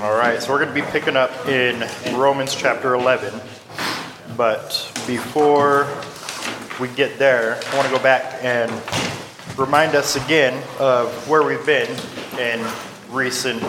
All 0.00 0.16
right, 0.16 0.42
so 0.42 0.52
we're 0.52 0.64
going 0.64 0.74
to 0.74 0.82
be 0.82 0.90
picking 0.90 1.16
up 1.16 1.46
in 1.46 1.80
Romans 2.16 2.52
chapter 2.54 2.94
11. 2.94 3.40
But 4.36 4.92
before 5.06 5.88
we 6.80 6.88
get 6.88 7.16
there, 7.16 7.60
I 7.68 7.76
want 7.76 7.88
to 7.88 7.96
go 7.96 8.02
back 8.02 8.42
and 8.42 8.70
remind 9.56 9.94
us 9.94 10.16
again 10.16 10.60
of 10.80 11.28
where 11.28 11.44
we've 11.44 11.64
been 11.64 11.88
in 12.40 12.66
recent 13.08 13.62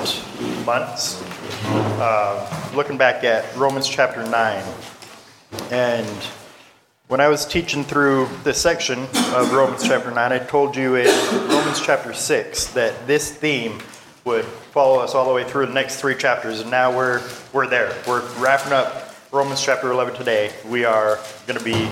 months. 0.66 1.23
Uh, 1.64 2.71
looking 2.76 2.98
back 2.98 3.23
at 3.23 3.55
Romans 3.55 3.88
chapter 3.88 4.23
9. 4.28 4.64
And 5.70 6.07
when 7.07 7.21
I 7.21 7.28
was 7.28 7.46
teaching 7.46 7.84
through 7.84 8.30
this 8.44 8.60
section 8.60 9.04
of 9.36 9.54
Romans 9.54 9.88
chapter 9.88 10.10
9, 10.10 10.32
I 10.32 10.39
told 10.39 10.76
you 10.76 10.96
in 10.96 11.07
Romans 11.50 11.80
chapter 11.80 12.14
6 12.14 12.68
that 12.68 13.05
this 13.05 13.32
theme 13.32 13.80
would 14.26 14.44
follow 14.44 15.00
us 15.00 15.14
all 15.14 15.28
the 15.28 15.34
way 15.34 15.44
through 15.44 15.68
the 15.68 15.73
next 15.73 16.02
three 16.02 16.16
chapters. 16.16 16.60
And 16.60 16.71
now 16.71 16.95
we're, 16.95 17.22
we're 17.54 17.68
there. 17.68 17.95
We're 18.08 18.27
wrapping 18.40 18.73
up 18.73 19.16
Romans 19.32 19.63
chapter 19.63 19.91
11 19.91 20.16
today. 20.16 20.52
We 20.68 20.84
are 20.84 21.20
going 21.45 21.59
to 21.59 21.63
be 21.63 21.90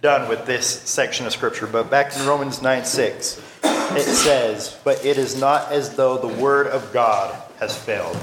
done 0.00 0.28
with 0.28 0.46
this 0.46 0.66
section 0.66 1.26
of 1.26 1.32
Scripture. 1.32 1.66
But 1.66 1.90
back 1.90 2.16
in 2.16 2.24
Romans 2.24 2.62
9 2.62 2.84
6, 2.84 3.42
it 3.64 4.02
says, 4.04 4.78
But 4.84 5.04
it 5.04 5.18
is 5.18 5.38
not 5.40 5.72
as 5.72 5.96
though 5.96 6.18
the 6.18 6.28
word 6.28 6.68
of 6.68 6.92
God 6.92 7.36
has 7.58 7.76
failed. 7.76 8.16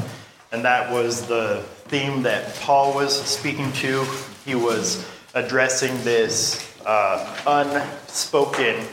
And 0.53 0.63
that 0.63 0.91
was 0.91 1.27
the 1.27 1.63
theme 1.87 2.23
that 2.23 2.55
Paul 2.61 2.95
was 2.95 3.21
speaking 3.21 3.71
to. 3.73 4.05
He 4.45 4.55
was 4.55 5.05
addressing 5.33 5.93
this 6.05 6.65
uh, 6.85 7.37
unspoken 7.45 8.85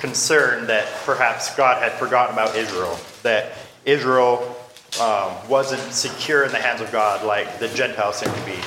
concern 0.00 0.66
that 0.68 0.86
perhaps 1.04 1.54
God 1.54 1.82
had 1.82 1.92
forgotten 1.92 2.32
about 2.32 2.56
Israel, 2.56 2.98
that 3.22 3.52
Israel 3.84 4.56
um, 5.00 5.32
wasn't 5.48 5.80
secure 5.92 6.44
in 6.44 6.52
the 6.52 6.58
hands 6.58 6.80
of 6.80 6.90
God 6.92 7.24
like 7.24 7.58
the 7.58 7.68
Gentiles 7.68 8.16
seem 8.16 8.32
to 8.32 8.44
be, 8.44 8.58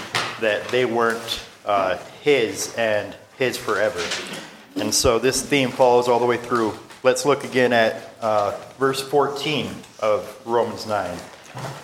that 0.42 0.68
they 0.70 0.86
weren't 0.86 1.44
uh, 1.66 1.98
His 2.22 2.74
and 2.76 3.16
His 3.38 3.58
forever. 3.58 4.02
And 4.76 4.94
so 4.94 5.20
this 5.20 5.42
theme 5.42 5.70
follows 5.70 6.08
all 6.08 6.20
the 6.20 6.26
way 6.26 6.38
through. 6.38 6.78
Let's 7.04 7.26
look 7.26 7.44
again 7.44 7.74
at 7.74 8.14
uh, 8.22 8.58
verse 8.80 9.02
14 9.02 9.70
of 10.00 10.42
Romans 10.46 10.88
9, 10.88 11.18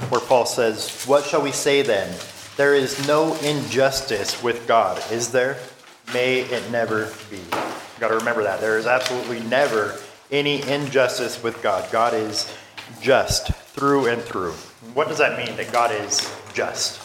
where 0.10 0.22
Paul 0.22 0.46
says, 0.46 1.04
What 1.06 1.26
shall 1.26 1.42
we 1.42 1.52
say 1.52 1.82
then? 1.82 2.18
There 2.56 2.74
is 2.74 3.08
no 3.08 3.36
injustice 3.36 4.42
with 4.42 4.68
God, 4.68 5.02
is 5.12 5.32
there? 5.32 5.58
May 6.14 6.42
it 6.42 6.72
never 6.72 7.14
be. 7.30 7.38
You've 7.38 7.98
got 8.00 8.08
to 8.10 8.16
remember 8.16 8.44
that. 8.44 8.60
There 8.60 8.78
is 8.78 8.88
absolutely 8.88 9.42
never 9.42 10.00
any 10.32 10.68
injustice 10.68 11.42
with 11.44 11.62
God. 11.62 11.90
God 11.92 12.14
is 12.14 12.54
just 13.02 13.54
through 13.54 14.08
and 14.08 14.22
through. 14.22 14.54
What 14.94 15.08
does 15.08 15.18
that 15.18 15.38
mean 15.38 15.56
that 15.58 15.72
God 15.72 15.92
is 15.92 16.34
just? 16.54 17.02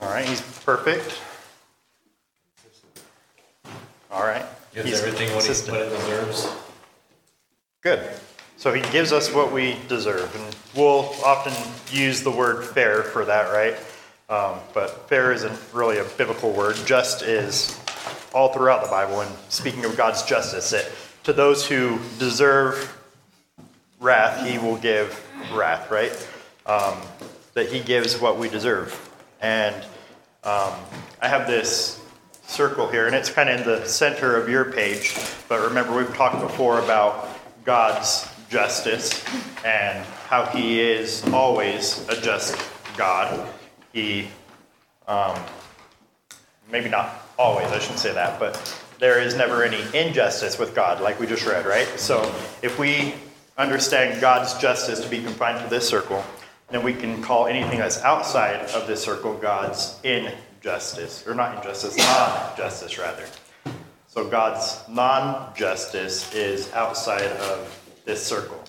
All 0.00 0.08
right, 0.08 0.24
he's 0.24 0.40
perfect. 0.64 1.20
All 4.10 4.22
right. 4.22 4.44
Gives 4.74 4.88
he's 4.88 5.00
everything 5.00 5.34
what, 5.34 5.44
he, 5.44 5.70
what 5.70 5.80
it 5.80 5.90
deserves. 5.90 6.48
Good. 7.82 8.08
So 8.56 8.72
he 8.72 8.82
gives 8.92 9.12
us 9.12 9.32
what 9.32 9.52
we 9.52 9.76
deserve. 9.88 10.34
And 10.34 10.56
we'll 10.76 11.10
often 11.24 11.52
use 11.90 12.22
the 12.22 12.30
word 12.30 12.64
fair 12.64 13.02
for 13.02 13.24
that, 13.24 13.52
right? 13.52 13.74
Um, 14.28 14.60
but 14.74 15.08
fair 15.08 15.32
isn't 15.32 15.58
really 15.72 15.98
a 15.98 16.04
biblical 16.04 16.52
word. 16.52 16.76
Just 16.84 17.22
is 17.22 17.78
all 18.32 18.52
throughout 18.52 18.82
the 18.82 18.90
Bible. 18.90 19.20
And 19.20 19.30
speaking 19.48 19.84
of 19.84 19.96
God's 19.96 20.22
justice, 20.22 20.70
that 20.70 20.90
to 21.24 21.32
those 21.32 21.66
who 21.66 21.98
deserve 22.18 22.96
wrath, 23.98 24.46
he 24.46 24.58
will 24.58 24.76
give 24.76 25.22
wrath, 25.52 25.90
right? 25.90 26.12
Um, 26.66 26.96
that 27.54 27.70
he 27.70 27.80
gives 27.80 28.20
what 28.20 28.38
we 28.38 28.48
deserve. 28.48 29.08
And 29.40 29.74
um, 30.44 30.72
I 31.20 31.28
have 31.28 31.46
this 31.46 32.00
circle 32.46 32.88
here, 32.88 33.06
and 33.06 33.14
it's 33.14 33.30
kind 33.30 33.48
of 33.48 33.60
in 33.60 33.66
the 33.66 33.86
center 33.86 34.36
of 34.36 34.48
your 34.48 34.72
page. 34.72 35.16
But 35.48 35.60
remember, 35.68 35.96
we've 35.96 36.14
talked 36.14 36.40
before 36.40 36.78
about 36.80 37.28
God's 37.64 38.28
justice 38.48 39.24
and 39.64 40.04
how 40.28 40.46
he 40.46 40.80
is 40.80 41.24
always 41.32 42.06
a 42.08 42.20
just 42.20 42.56
God. 42.96 43.48
He, 43.92 44.28
um, 45.06 45.38
maybe 46.70 46.88
not 46.88 47.19
always, 47.40 47.68
I 47.68 47.78
shouldn't 47.78 47.98
say 47.98 48.12
that, 48.12 48.38
but 48.38 48.78
there 48.98 49.18
is 49.18 49.34
never 49.34 49.64
any 49.64 49.80
injustice 49.96 50.58
with 50.58 50.74
God, 50.74 51.00
like 51.00 51.18
we 51.18 51.26
just 51.26 51.46
read, 51.46 51.64
right? 51.64 51.88
So 51.98 52.20
if 52.60 52.78
we 52.78 53.14
understand 53.56 54.20
God's 54.20 54.52
justice 54.58 55.00
to 55.00 55.08
be 55.08 55.22
confined 55.22 55.58
to 55.64 55.70
this 55.70 55.88
circle, 55.88 56.22
then 56.68 56.82
we 56.82 56.92
can 56.92 57.22
call 57.22 57.46
anything 57.46 57.78
that's 57.78 57.98
outside 58.02 58.60
of 58.72 58.86
this 58.86 59.02
circle 59.02 59.34
God's 59.38 59.98
injustice, 60.04 61.26
or 61.26 61.34
not 61.34 61.56
injustice, 61.56 61.96
non 61.96 62.56
justice, 62.58 62.98
rather. 62.98 63.24
So 64.06 64.28
God's 64.28 64.78
non 64.86 65.54
justice 65.56 66.34
is 66.34 66.70
outside 66.74 67.22
of 67.22 68.02
this 68.04 68.22
circle. 68.22 68.62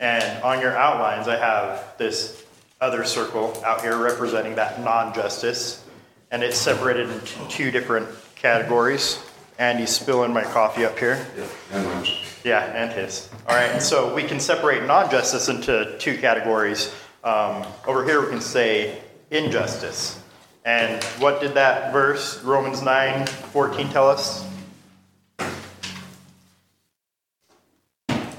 And 0.00 0.42
on 0.42 0.60
your 0.60 0.76
outlines, 0.76 1.28
I 1.28 1.36
have 1.36 1.96
this 1.96 2.44
other 2.80 3.04
circle 3.04 3.62
out 3.64 3.82
here 3.82 3.96
representing 3.96 4.56
that 4.56 4.82
non 4.82 5.14
justice, 5.14 5.84
and 6.30 6.42
it's 6.42 6.56
separated 6.56 7.10
into 7.10 7.48
two 7.48 7.70
different 7.70 8.08
categories. 8.36 9.22
Andy's 9.58 9.90
spilling 9.90 10.32
my 10.32 10.42
coffee 10.42 10.84
up 10.84 10.98
here. 10.98 11.26
Yeah, 11.36 12.04
Yeah, 12.44 12.64
and 12.74 12.92
his. 12.92 13.28
All 13.46 13.54
right, 13.54 13.82
so 13.82 14.14
we 14.14 14.22
can 14.22 14.40
separate 14.40 14.84
non 14.84 15.10
justice 15.10 15.48
into 15.48 15.98
two 15.98 16.16
categories. 16.16 16.94
Um, 17.22 17.66
over 17.86 18.04
here, 18.04 18.22
we 18.22 18.28
can 18.28 18.40
say 18.40 18.98
injustice. 19.30 20.22
And 20.64 21.02
what 21.18 21.40
did 21.40 21.54
that 21.54 21.92
verse, 21.92 22.42
Romans 22.42 22.82
9 22.82 23.26
14, 23.26 23.88
tell 23.90 24.08
us? 24.08 24.46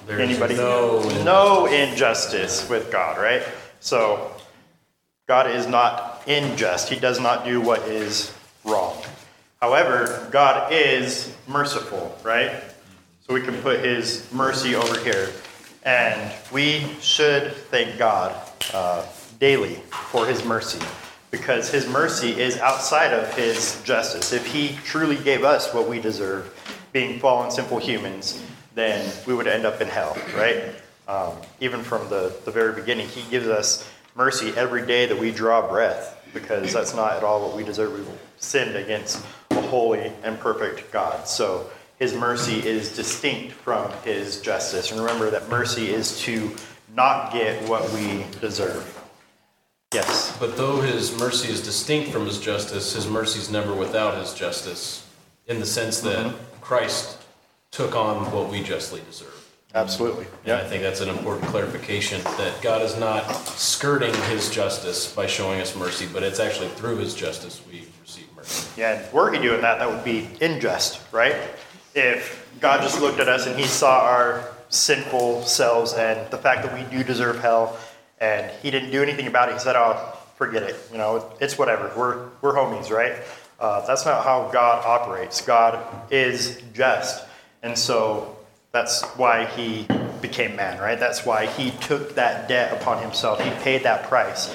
There's 0.07 0.29
Anybody? 0.29 0.55
No, 0.55 1.01
no 1.23 1.67
injustice 1.67 2.67
with 2.69 2.91
God, 2.91 3.17
right? 3.17 3.43
So, 3.79 4.31
God 5.27 5.49
is 5.49 5.67
not 5.67 6.10
unjust. 6.27 6.89
He 6.89 6.99
does 6.99 7.19
not 7.19 7.45
do 7.45 7.61
what 7.61 7.81
is 7.81 8.33
wrong. 8.63 9.01
However, 9.61 10.27
God 10.31 10.71
is 10.73 11.35
merciful, 11.47 12.17
right? 12.23 12.63
So 13.27 13.33
we 13.33 13.41
can 13.41 13.61
put 13.61 13.79
his 13.79 14.31
mercy 14.33 14.75
over 14.75 14.99
here. 14.99 15.29
And 15.83 16.31
we 16.51 16.85
should 16.99 17.53
thank 17.53 17.97
God 17.97 18.35
uh, 18.73 19.05
daily 19.39 19.75
for 20.11 20.25
his 20.25 20.43
mercy 20.45 20.79
because 21.31 21.71
his 21.71 21.87
mercy 21.87 22.39
is 22.39 22.57
outside 22.59 23.13
of 23.13 23.33
his 23.35 23.81
justice. 23.83 24.33
If 24.33 24.45
he 24.45 24.75
truly 24.83 25.15
gave 25.15 25.43
us 25.43 25.73
what 25.73 25.87
we 25.87 25.99
deserve, 25.99 26.53
being 26.91 27.19
fallen, 27.19 27.49
simple 27.49 27.79
humans, 27.79 28.43
then 28.75 29.11
we 29.25 29.33
would 29.33 29.47
end 29.47 29.65
up 29.65 29.81
in 29.81 29.87
hell, 29.87 30.17
right? 30.35 30.75
Um, 31.07 31.33
even 31.59 31.81
from 31.81 32.07
the, 32.09 32.35
the 32.45 32.51
very 32.51 32.73
beginning, 32.73 33.07
he 33.07 33.29
gives 33.31 33.47
us 33.47 33.89
mercy 34.15 34.53
every 34.55 34.85
day 34.85 35.05
that 35.05 35.17
we 35.17 35.31
draw 35.31 35.67
breath 35.67 36.17
because 36.33 36.73
that's 36.73 36.95
not 36.95 37.13
at 37.13 37.23
all 37.23 37.41
what 37.41 37.55
we 37.55 37.63
deserve. 37.63 37.93
We've 37.93 38.07
sinned 38.37 38.75
against 38.75 39.23
a 39.51 39.61
holy 39.61 40.11
and 40.23 40.39
perfect 40.39 40.91
God. 40.91 41.27
So 41.27 41.69
his 41.99 42.13
mercy 42.13 42.65
is 42.67 42.95
distinct 42.95 43.53
from 43.53 43.91
his 44.03 44.41
justice. 44.41 44.91
And 44.91 44.99
remember 44.99 45.29
that 45.29 45.49
mercy 45.49 45.89
is 45.89 46.19
to 46.21 46.55
not 46.95 47.31
get 47.31 47.67
what 47.67 47.89
we 47.93 48.25
deserve. 48.39 48.97
Yes. 49.93 50.37
But 50.39 50.55
though 50.55 50.79
his 50.79 51.17
mercy 51.19 51.51
is 51.51 51.61
distinct 51.61 52.11
from 52.11 52.25
his 52.25 52.39
justice, 52.39 52.93
his 52.93 53.07
mercy 53.07 53.39
is 53.39 53.51
never 53.51 53.73
without 53.73 54.17
his 54.17 54.33
justice, 54.33 55.05
in 55.47 55.59
the 55.59 55.65
sense 55.65 55.99
that 56.01 56.27
mm-hmm. 56.27 56.61
Christ 56.61 57.21
took 57.71 57.95
on 57.95 58.31
what 58.31 58.49
we 58.49 58.63
justly 58.63 59.01
deserve. 59.05 59.40
Absolutely. 59.73 60.25
Yeah, 60.45 60.57
I 60.57 60.65
think 60.65 60.83
that's 60.83 60.99
an 60.99 61.09
important 61.09 61.47
clarification 61.47 62.21
that 62.23 62.61
God 62.61 62.81
is 62.81 62.97
not 62.97 63.23
skirting 63.45 64.13
his 64.23 64.49
justice 64.49 65.13
by 65.13 65.27
showing 65.27 65.61
us 65.61 65.75
mercy, 65.75 66.07
but 66.11 66.23
it's 66.23 66.39
actually 66.39 66.67
through 66.69 66.97
his 66.97 67.13
justice 67.13 67.61
we 67.71 67.87
receive 68.01 68.25
mercy. 68.35 68.67
Yeah, 68.77 68.99
and 68.99 69.13
were 69.13 69.31
he 69.31 69.39
doing 69.39 69.61
that, 69.61 69.79
that 69.79 69.89
would 69.89 70.03
be 70.03 70.27
unjust, 70.41 71.01
right? 71.13 71.35
If 71.95 72.45
God 72.59 72.81
just 72.81 72.99
looked 72.99 73.19
at 73.19 73.29
us 73.29 73.47
and 73.47 73.57
he 73.57 73.65
saw 73.65 74.01
our 74.01 74.51
sinful 74.67 75.43
selves 75.43 75.93
and 75.93 76.29
the 76.31 76.37
fact 76.37 76.63
that 76.63 76.73
we 76.73 76.97
do 76.97 77.03
deserve 77.03 77.39
hell 77.39 77.77
and 78.19 78.51
he 78.61 78.71
didn't 78.71 78.91
do 78.91 79.01
anything 79.01 79.27
about 79.27 79.49
it, 79.49 79.53
he 79.53 79.59
said, 79.59 79.75
oh, 79.77 80.17
forget 80.35 80.63
it. 80.63 80.75
You 80.91 80.97
know, 80.97 81.31
it's 81.39 81.57
whatever. 81.57 81.91
We're, 81.95 82.27
we're 82.41 82.53
homies, 82.53 82.89
right? 82.89 83.13
Uh, 83.59 83.85
that's 83.85 84.05
not 84.05 84.23
how 84.23 84.49
God 84.51 84.83
operates. 84.85 85.39
God 85.41 85.79
is 86.11 86.61
just. 86.73 87.25
And 87.63 87.77
so 87.77 88.30
that's 88.71 89.03
why 89.17 89.45
he 89.45 89.87
became 90.21 90.55
man, 90.55 90.79
right? 90.79 90.99
That's 90.99 91.25
why 91.25 91.45
he 91.45 91.71
took 91.71 92.15
that 92.15 92.47
debt 92.47 92.79
upon 92.79 93.01
himself. 93.01 93.41
He 93.41 93.49
paid 93.63 93.83
that 93.83 94.03
price, 94.03 94.47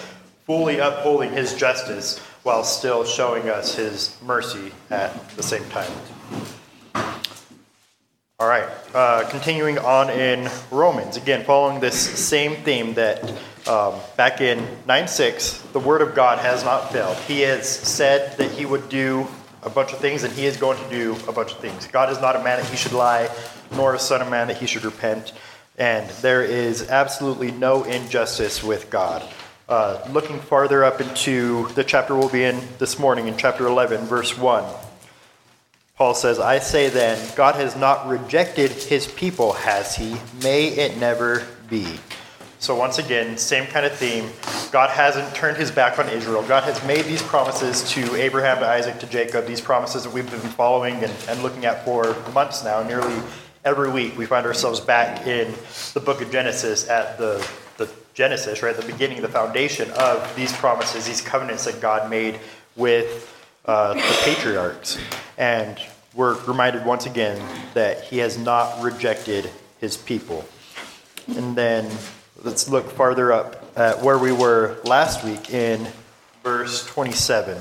fully 0.47 0.79
upholding 0.79 1.33
his 1.33 1.55
justice 1.55 2.19
while 2.43 2.65
still 2.65 3.05
showing 3.05 3.49
us 3.49 3.75
his 3.75 4.17
mercy 4.23 4.73
at 4.91 5.29
the 5.31 5.43
same 5.43 5.65
time. 5.69 5.91
All 8.39 8.47
right, 8.47 8.69
uh, 8.95 9.27
continuing 9.31 9.79
on 9.79 10.11
in 10.11 10.51
Romans, 10.71 11.17
again, 11.17 11.43
following 11.45 11.81
this 11.81 11.99
same 11.99 12.55
theme 12.57 12.93
that 12.95 13.33
um, 13.67 13.95
back 14.17 14.43
in 14.43 14.65
9 14.87 15.09
6, 15.09 15.59
the 15.73 15.81
Word 15.81 16.03
of 16.03 16.15
God 16.15 16.39
has 16.39 16.63
not 16.63 16.93
failed. 16.93 17.17
He 17.27 17.41
has 17.41 17.67
said 17.67 18.37
that 18.37 18.51
He 18.51 18.67
would 18.67 18.91
do 18.91 19.27
a 19.63 19.71
bunch 19.71 19.93
of 19.93 20.01
things, 20.01 20.23
and 20.23 20.33
He 20.35 20.45
is 20.45 20.59
going 20.59 20.77
to 20.77 20.91
do 20.91 21.17
a 21.27 21.33
bunch 21.33 21.53
of 21.53 21.59
things. 21.59 21.87
God 21.87 22.11
is 22.11 22.21
not 22.21 22.37
a 22.37 22.45
man 22.45 22.61
that 22.61 22.69
He 22.69 22.77
should 22.77 22.93
lie, 22.93 23.31
nor 23.73 23.95
a 23.95 23.99
Son 23.99 24.23
of 24.23 24.31
Man 24.31 24.49
that 24.49 24.59
He 24.59 24.67
should 24.67 24.85
repent. 24.85 25.33
And 25.79 26.09
there 26.23 26.43
is 26.43 26.89
absolutely 26.89 27.51
no 27.51 27.85
injustice 27.85 28.63
with 28.63 28.89
God. 28.91 29.23
Uh, 29.69 30.01
looking 30.11 30.39
farther 30.39 30.85
up 30.85 31.01
into 31.01 31.69
the 31.75 31.83
chapter 31.83 32.15
we'll 32.15 32.29
be 32.29 32.45
in 32.45 32.61
this 32.79 32.99
morning, 32.99 33.27
in 33.27 33.37
chapter 33.37 33.67
11, 33.67 34.07
verse 34.07 34.39
1. 34.39 34.65
Paul 35.97 36.15
says, 36.15 36.39
I 36.39 36.59
say 36.59 36.89
then, 36.89 37.19
God 37.37 37.55
has 37.57 37.75
not 37.75 38.07
rejected 38.07 38.71
his 38.71 39.07
people, 39.07 39.55
has 39.55 39.97
he? 39.97 40.17
May 40.43 40.69
it 40.69 40.99
never 40.99 41.47
be. 41.69 41.99
So, 42.59 42.75
once 42.75 42.99
again, 42.99 43.37
same 43.39 43.67
kind 43.67 43.85
of 43.85 43.93
theme. 43.93 44.31
God 44.73 44.91
hasn't 44.91 45.35
turned 45.35 45.57
his 45.57 45.71
back 45.71 45.99
on 45.99 46.09
Israel. 46.09 46.43
God 46.43 46.65
has 46.65 46.85
made 46.87 47.05
these 47.05 47.23
promises 47.23 47.89
to 47.91 48.15
Abraham, 48.17 48.59
to 48.59 48.67
Isaac, 48.67 48.99
to 49.01 49.07
Jacob, 49.07 49.47
these 49.47 49.61
promises 49.61 50.05
that 50.05 50.13
we've 50.13 50.31
been 50.31 50.41
following 50.41 50.95
and, 50.97 51.13
and 51.29 51.43
looking 51.43 51.65
at 51.65 51.85
for 51.85 52.15
months 52.33 52.63
now. 52.63 52.83
Nearly 52.83 53.23
every 53.67 53.91
week, 53.91 54.17
we 54.17 54.27
find 54.27 54.47
ourselves 54.47 54.79
back 54.79 55.27
in 55.27 55.53
the 55.93 55.99
book 55.99 56.23
of 56.23 56.31
Genesis 56.31 56.89
at 56.89 57.19
the, 57.19 57.47
the 57.79 57.91
Genesis, 58.15 58.63
right, 58.63 58.77
the 58.77 58.87
beginning, 58.87 59.21
the 59.21 59.29
foundation 59.29 59.91
of 59.91 60.35
these 60.37 60.53
promises, 60.53 61.05
these 61.05 61.21
covenants 61.21 61.65
that 61.65 61.81
God 61.81 62.09
made 62.09 62.39
with 62.77 63.35
uh, 63.65 63.95
the 63.95 64.21
patriarchs. 64.23 64.99
And 65.37 65.81
we're 66.15 66.41
reminded 66.45 66.87
once 66.87 67.07
again 67.07 67.45
that 67.75 68.05
he 68.05 68.19
has 68.19 68.39
not 68.39 68.81
rejected 68.83 69.51
his 69.81 69.97
people. 69.97 70.45
And 71.27 71.57
then 71.57 71.91
let's 72.45 72.69
look 72.69 72.89
farther 72.93 73.33
up 73.33 73.77
at 73.77 74.01
where 74.01 74.17
we 74.17 74.31
were 74.31 74.79
last 74.85 75.25
week 75.25 75.53
in 75.53 75.89
verse 76.45 76.87
27. 76.87 77.59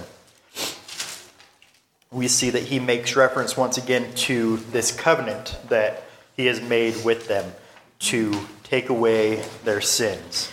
We 2.16 2.30
see 2.30 2.50
that 2.52 2.64
he 2.64 2.80
makes 2.80 3.18
reference 3.18 3.58
once 3.58 3.78
again 3.78 4.14
to 4.16 4.56
this 4.72 4.94
covenant 4.94 5.58
that 5.68 6.04
he 6.38 6.46
has 6.46 6.62
made 6.62 7.04
with 7.04 7.28
them 7.28 7.52
to 8.00 8.34
take 8.64 8.88
away 8.88 9.44
their 9.66 9.82
sins. 9.82 10.50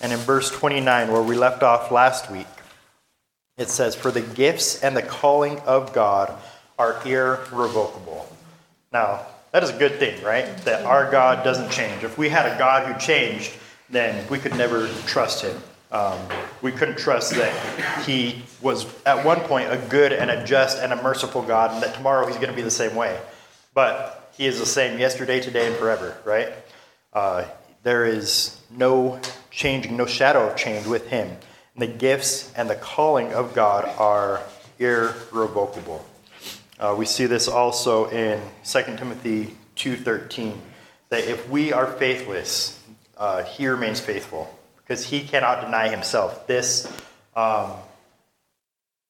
And 0.00 0.14
in 0.14 0.18
verse 0.20 0.50
29, 0.50 1.12
where 1.12 1.20
we 1.20 1.36
left 1.36 1.62
off 1.62 1.90
last 1.90 2.30
week, 2.30 2.46
it 3.58 3.68
says, 3.68 3.94
For 3.94 4.10
the 4.10 4.22
gifts 4.22 4.82
and 4.82 4.96
the 4.96 5.02
calling 5.02 5.60
of 5.60 5.92
God 5.92 6.34
are 6.78 6.94
irrevocable. 7.04 8.26
Now, 8.90 9.26
that 9.52 9.62
is 9.62 9.68
a 9.68 9.78
good 9.78 9.98
thing, 9.98 10.24
right? 10.24 10.56
That 10.64 10.86
our 10.86 11.10
God 11.10 11.44
doesn't 11.44 11.70
change. 11.70 12.02
If 12.02 12.16
we 12.16 12.30
had 12.30 12.50
a 12.50 12.58
God 12.58 12.90
who 12.90 12.98
changed, 12.98 13.52
then 13.90 14.26
we 14.30 14.38
could 14.38 14.56
never 14.56 14.88
trust 15.04 15.44
him. 15.44 15.60
Um, 15.94 16.18
we 16.60 16.72
couldn't 16.72 16.98
trust 16.98 17.34
that 17.34 18.04
he 18.04 18.42
was 18.60 18.84
at 19.04 19.24
one 19.24 19.38
point 19.42 19.72
a 19.72 19.76
good 19.76 20.12
and 20.12 20.28
a 20.28 20.44
just 20.44 20.78
and 20.78 20.92
a 20.92 21.00
merciful 21.00 21.40
God, 21.40 21.70
and 21.70 21.82
that 21.84 21.94
tomorrow 21.94 22.26
he's 22.26 22.34
going 22.34 22.48
to 22.48 22.54
be 22.54 22.62
the 22.62 22.70
same 22.70 22.96
way. 22.96 23.16
But 23.74 24.32
he 24.36 24.44
is 24.46 24.58
the 24.58 24.66
same 24.66 24.98
yesterday, 24.98 25.40
today, 25.40 25.68
and 25.68 25.76
forever, 25.76 26.16
right? 26.24 26.52
Uh, 27.12 27.44
there 27.84 28.04
is 28.06 28.60
no 28.72 29.20
changing, 29.52 29.96
no 29.96 30.04
shadow 30.04 30.48
of 30.48 30.56
change 30.56 30.84
with 30.84 31.06
him. 31.06 31.28
And 31.28 31.82
the 31.82 31.86
gifts 31.86 32.52
and 32.54 32.68
the 32.68 32.74
calling 32.74 33.32
of 33.32 33.54
God 33.54 33.84
are 33.96 34.42
irrevocable. 34.80 36.04
Uh, 36.76 36.96
we 36.98 37.06
see 37.06 37.26
this 37.26 37.46
also 37.46 38.10
in 38.10 38.40
2 38.64 38.82
Timothy 38.96 39.56
2.13, 39.76 40.56
that 41.10 41.22
if 41.24 41.48
we 41.48 41.72
are 41.72 41.86
faithless, 41.86 42.82
uh, 43.16 43.44
he 43.44 43.68
remains 43.68 44.00
faithful, 44.00 44.58
because 44.84 45.04
he 45.04 45.22
cannot 45.22 45.62
deny 45.62 45.88
himself. 45.88 46.46
This, 46.46 46.86
um, 47.34 47.72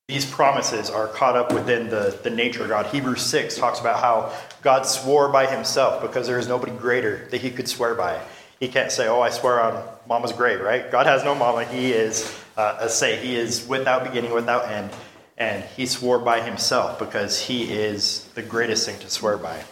these 0.08 0.24
promises 0.24 0.90
are 0.90 1.08
caught 1.08 1.36
up 1.36 1.52
within 1.52 1.90
the, 1.90 2.18
the 2.22 2.30
nature 2.30 2.62
of 2.62 2.68
God. 2.68 2.86
Hebrews 2.86 3.22
6 3.22 3.56
talks 3.56 3.80
about 3.80 4.00
how 4.00 4.32
God 4.62 4.82
swore 4.82 5.28
by 5.28 5.46
himself 5.46 6.00
because 6.02 6.26
there 6.26 6.38
is 6.38 6.46
nobody 6.46 6.72
greater 6.72 7.26
that 7.30 7.40
he 7.40 7.50
could 7.50 7.68
swear 7.68 7.94
by. 7.94 8.20
He 8.60 8.68
can't 8.68 8.92
say, 8.92 9.08
oh, 9.08 9.20
I 9.20 9.30
swear 9.30 9.60
on 9.60 9.82
mama's 10.08 10.32
grave, 10.32 10.60
right? 10.60 10.90
God 10.90 11.06
has 11.06 11.24
no 11.24 11.34
mama. 11.34 11.64
He 11.64 11.92
is 11.92 12.38
uh, 12.56 12.76
a 12.80 12.88
se. 12.88 13.24
He 13.24 13.36
is 13.36 13.66
without 13.66 14.04
beginning, 14.04 14.32
without 14.32 14.70
end. 14.70 14.90
And 15.36 15.64
he 15.64 15.86
swore 15.86 16.20
by 16.20 16.40
himself 16.40 16.98
because 16.98 17.40
he 17.40 17.72
is 17.72 18.24
the 18.34 18.42
greatest 18.42 18.86
thing 18.86 18.98
to 19.00 19.10
swear 19.10 19.36
by. 19.36 19.64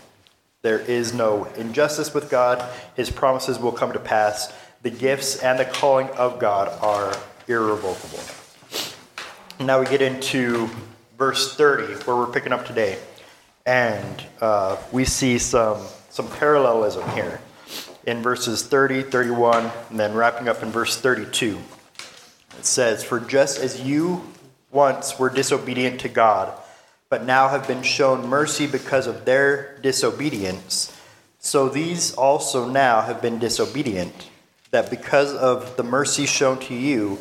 There 0.62 0.78
is 0.78 1.12
no 1.12 1.44
injustice 1.56 2.14
with 2.14 2.30
God. 2.30 2.68
His 2.96 3.10
promises 3.10 3.58
will 3.58 3.72
come 3.72 3.92
to 3.92 3.98
pass. 3.98 4.52
The 4.82 4.90
gifts 4.90 5.40
and 5.40 5.60
the 5.60 5.64
calling 5.64 6.08
of 6.10 6.40
God 6.40 6.68
are 6.82 7.16
irrevocable. 7.46 8.18
Now 9.60 9.78
we 9.78 9.86
get 9.86 10.02
into 10.02 10.68
verse 11.16 11.54
30, 11.54 12.04
where 12.04 12.16
we're 12.16 12.26
picking 12.26 12.52
up 12.52 12.66
today. 12.66 12.98
And 13.64 14.24
uh, 14.40 14.76
we 14.90 15.04
see 15.04 15.38
some, 15.38 15.80
some 16.10 16.28
parallelism 16.28 17.08
here 17.10 17.40
in 18.06 18.22
verses 18.22 18.66
30, 18.66 19.04
31, 19.04 19.70
and 19.90 20.00
then 20.00 20.14
wrapping 20.14 20.48
up 20.48 20.64
in 20.64 20.70
verse 20.70 21.00
32. 21.00 21.60
It 22.58 22.66
says, 22.66 23.04
For 23.04 23.20
just 23.20 23.60
as 23.60 23.82
you 23.82 24.24
once 24.72 25.16
were 25.16 25.30
disobedient 25.30 26.00
to 26.00 26.08
God, 26.08 26.52
but 27.08 27.24
now 27.24 27.48
have 27.48 27.68
been 27.68 27.84
shown 27.84 28.26
mercy 28.26 28.66
because 28.66 29.06
of 29.06 29.26
their 29.26 29.78
disobedience, 29.80 30.92
so 31.38 31.68
these 31.68 32.14
also 32.14 32.68
now 32.68 33.02
have 33.02 33.22
been 33.22 33.38
disobedient, 33.38 34.30
that 34.72 34.90
because 34.90 35.32
of 35.34 35.76
the 35.76 35.82
mercy 35.82 36.26
shown 36.26 36.58
to 36.58 36.74
you, 36.74 37.18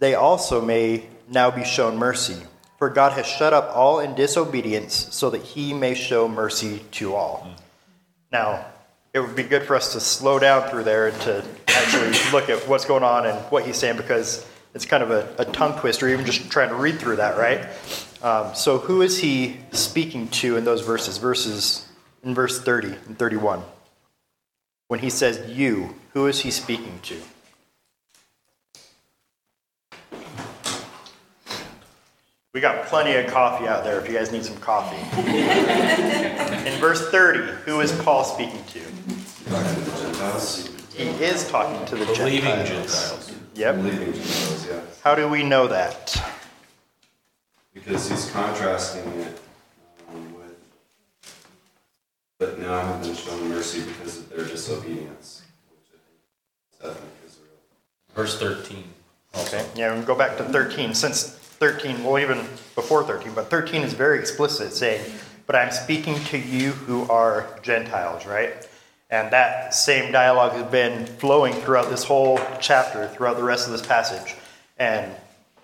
they 0.00 0.14
also 0.14 0.60
may 0.60 1.06
now 1.28 1.50
be 1.50 1.64
shown 1.64 1.96
mercy. 1.96 2.36
For 2.78 2.90
God 2.90 3.12
has 3.12 3.26
shut 3.26 3.52
up 3.52 3.70
all 3.74 4.00
in 4.00 4.14
disobedience, 4.14 5.14
so 5.14 5.30
that 5.30 5.42
he 5.42 5.72
may 5.72 5.94
show 5.94 6.28
mercy 6.28 6.82
to 6.92 7.14
all. 7.14 7.48
Now, 8.32 8.66
it 9.12 9.20
would 9.20 9.36
be 9.36 9.44
good 9.44 9.62
for 9.62 9.76
us 9.76 9.92
to 9.92 10.00
slow 10.00 10.38
down 10.38 10.68
through 10.68 10.84
there 10.84 11.06
and 11.06 11.20
to 11.22 11.44
actually 11.68 12.12
look 12.32 12.50
at 12.50 12.66
what's 12.66 12.84
going 12.84 13.04
on 13.04 13.26
and 13.26 13.38
what 13.50 13.64
he's 13.64 13.76
saying 13.76 13.96
because 13.96 14.46
it's 14.74 14.84
kind 14.84 15.02
of 15.02 15.10
a, 15.12 15.34
a 15.38 15.44
tongue 15.44 15.78
twister, 15.78 16.08
even 16.08 16.26
just 16.26 16.50
trying 16.50 16.70
to 16.70 16.74
read 16.74 16.98
through 16.98 17.16
that, 17.16 17.38
right? 17.38 17.68
Um, 18.22 18.54
so, 18.54 18.78
who 18.78 19.02
is 19.02 19.18
he 19.18 19.58
speaking 19.70 20.28
to 20.28 20.56
in 20.56 20.64
those 20.64 20.80
verses? 20.80 21.18
Verses 21.18 21.86
in 22.24 22.34
verse 22.34 22.60
30 22.60 22.88
and 23.06 23.18
31. 23.18 23.62
When 24.88 25.00
he 25.00 25.10
says 25.10 25.50
you, 25.50 25.94
who 26.14 26.26
is 26.26 26.40
he 26.40 26.50
speaking 26.50 26.98
to? 27.02 27.20
We 32.54 32.60
got 32.60 32.86
plenty 32.86 33.14
of 33.16 33.26
coffee 33.30 33.66
out 33.66 33.82
there 33.82 33.98
if 34.00 34.08
you 34.08 34.14
guys 34.14 34.30
need 34.30 34.44
some 34.44 34.56
coffee. 34.58 34.96
in 36.68 36.80
verse 36.80 37.10
30, 37.10 37.40
who 37.64 37.80
is 37.80 37.90
Paul 38.00 38.22
speaking 38.22 38.64
to? 38.66 38.78
He 40.96 41.08
is 41.24 41.48
talking 41.48 41.84
to 41.86 41.96
the 41.96 42.06
Believing 42.06 42.64
Gentiles. 42.64 43.26
Gentiles. 43.26 43.32
Yep. 43.54 43.74
Believing 43.76 44.12
Gentiles, 44.12 44.66
yeah. 44.68 44.80
How 45.02 45.16
do 45.16 45.28
we 45.28 45.42
know 45.42 45.66
that? 45.66 46.16
Because 47.74 48.08
he's 48.08 48.30
contrasting 48.30 49.02
it 49.20 49.40
um, 50.08 50.34
with, 50.34 50.56
but 52.38 52.60
now 52.60 52.74
I 52.74 52.82
have 52.82 53.02
been 53.02 53.16
shown 53.16 53.48
mercy 53.48 53.82
because 53.82 54.18
of 54.18 54.28
their 54.30 54.44
disobedience, 54.44 55.42
which 55.70 55.88
I 55.92 55.98
think 56.06 56.20
is 56.22 56.73
ethnic 56.73 56.73
Israel. 56.73 56.73
Verse 58.14 58.38
13. 58.38 58.84
also. 59.34 59.56
Okay. 59.56 59.66
Yeah, 59.74 59.90
we 59.90 59.98
can 59.98 60.06
go 60.06 60.14
back 60.14 60.36
to 60.38 60.44
13. 60.44 60.94
Since 60.94 61.30
13, 61.30 62.04
well, 62.04 62.18
even 62.18 62.38
before 62.74 63.04
13, 63.04 63.32
but 63.34 63.50
13 63.50 63.82
is 63.82 63.92
very 63.92 64.18
explicit, 64.18 64.72
saying, 64.72 65.12
But 65.46 65.56
I'm 65.56 65.72
speaking 65.72 66.16
to 66.26 66.38
you 66.38 66.72
who 66.72 67.08
are 67.10 67.58
Gentiles, 67.62 68.26
right? 68.26 68.68
And 69.10 69.30
that 69.32 69.74
same 69.74 70.12
dialogue 70.12 70.52
has 70.52 70.70
been 70.70 71.06
flowing 71.06 71.52
throughout 71.52 71.90
this 71.90 72.04
whole 72.04 72.40
chapter, 72.60 73.06
throughout 73.08 73.36
the 73.36 73.44
rest 73.44 73.66
of 73.66 73.72
this 73.72 73.84
passage. 73.84 74.34
And 74.78 75.12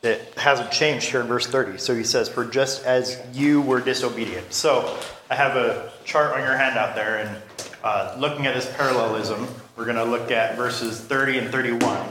it 0.03 0.35
hasn't 0.37 0.71
changed 0.71 1.11
here 1.11 1.21
in 1.21 1.27
verse 1.27 1.47
30. 1.47 1.79
So 1.79 1.95
he 1.95 2.05
says, 2.05 2.29
For 2.29 2.45
just 2.45 2.85
as 2.85 3.21
you 3.33 3.61
were 3.61 3.81
disobedient. 3.81 4.53
So 4.53 4.99
I 5.31 5.35
have 5.35 5.57
a 5.57 5.93
chart 6.05 6.35
on 6.35 6.41
your 6.41 6.57
handout 6.57 6.95
there, 6.95 7.19
and 7.19 7.43
uh, 7.83 8.17
looking 8.19 8.47
at 8.47 8.55
this 8.55 8.71
parallelism, 8.77 9.47
we're 9.81 9.87
going 9.87 9.97
to 9.97 10.05
look 10.05 10.31
at 10.31 10.59
verses 10.59 11.01
30 11.01 11.39
and 11.39 11.49
31. 11.51 12.07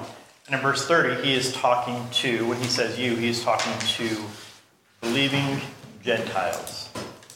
And 0.48 0.56
in 0.56 0.60
verse 0.60 0.88
30, 0.88 1.24
he 1.24 1.36
is 1.36 1.54
talking 1.54 2.04
to, 2.14 2.48
when 2.48 2.58
he 2.58 2.68
says 2.68 2.98
you, 2.98 3.16
he 3.16 3.28
is 3.30 3.44
talking 3.44 3.72
to 3.90 4.18
believing 5.02 5.62
Gentiles, 6.02 6.90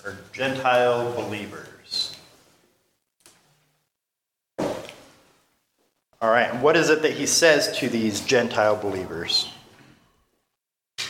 or 0.03 0.17
Gentile 0.31 1.13
believers. 1.13 2.17
All 4.57 6.31
right, 6.31 6.49
and 6.51 6.63
what 6.63 6.75
is 6.77 6.89
it 6.89 7.03
that 7.03 7.13
he 7.13 7.27
says 7.27 7.77
to 7.77 7.87
these 7.87 8.19
Gentile 8.21 8.75
believers? 8.75 9.51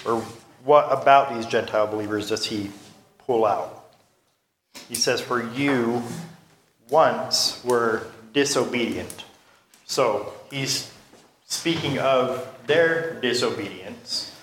Or 0.05 0.21
what 0.65 0.91
about 0.91 1.33
these 1.33 1.45
Gentile 1.45 1.87
believers 1.87 2.27
does 2.27 2.45
he 2.45 2.71
pull 3.19 3.45
out? 3.45 3.85
He 4.89 4.95
says, 4.95 5.21
For 5.21 5.49
you 5.53 6.03
once 6.89 7.63
were 7.63 8.05
disobedient. 8.33 9.25
So 9.85 10.33
he's 10.51 10.91
speaking 11.45 11.99
of 11.99 12.47
their 12.67 13.19
disobedience, 13.21 14.35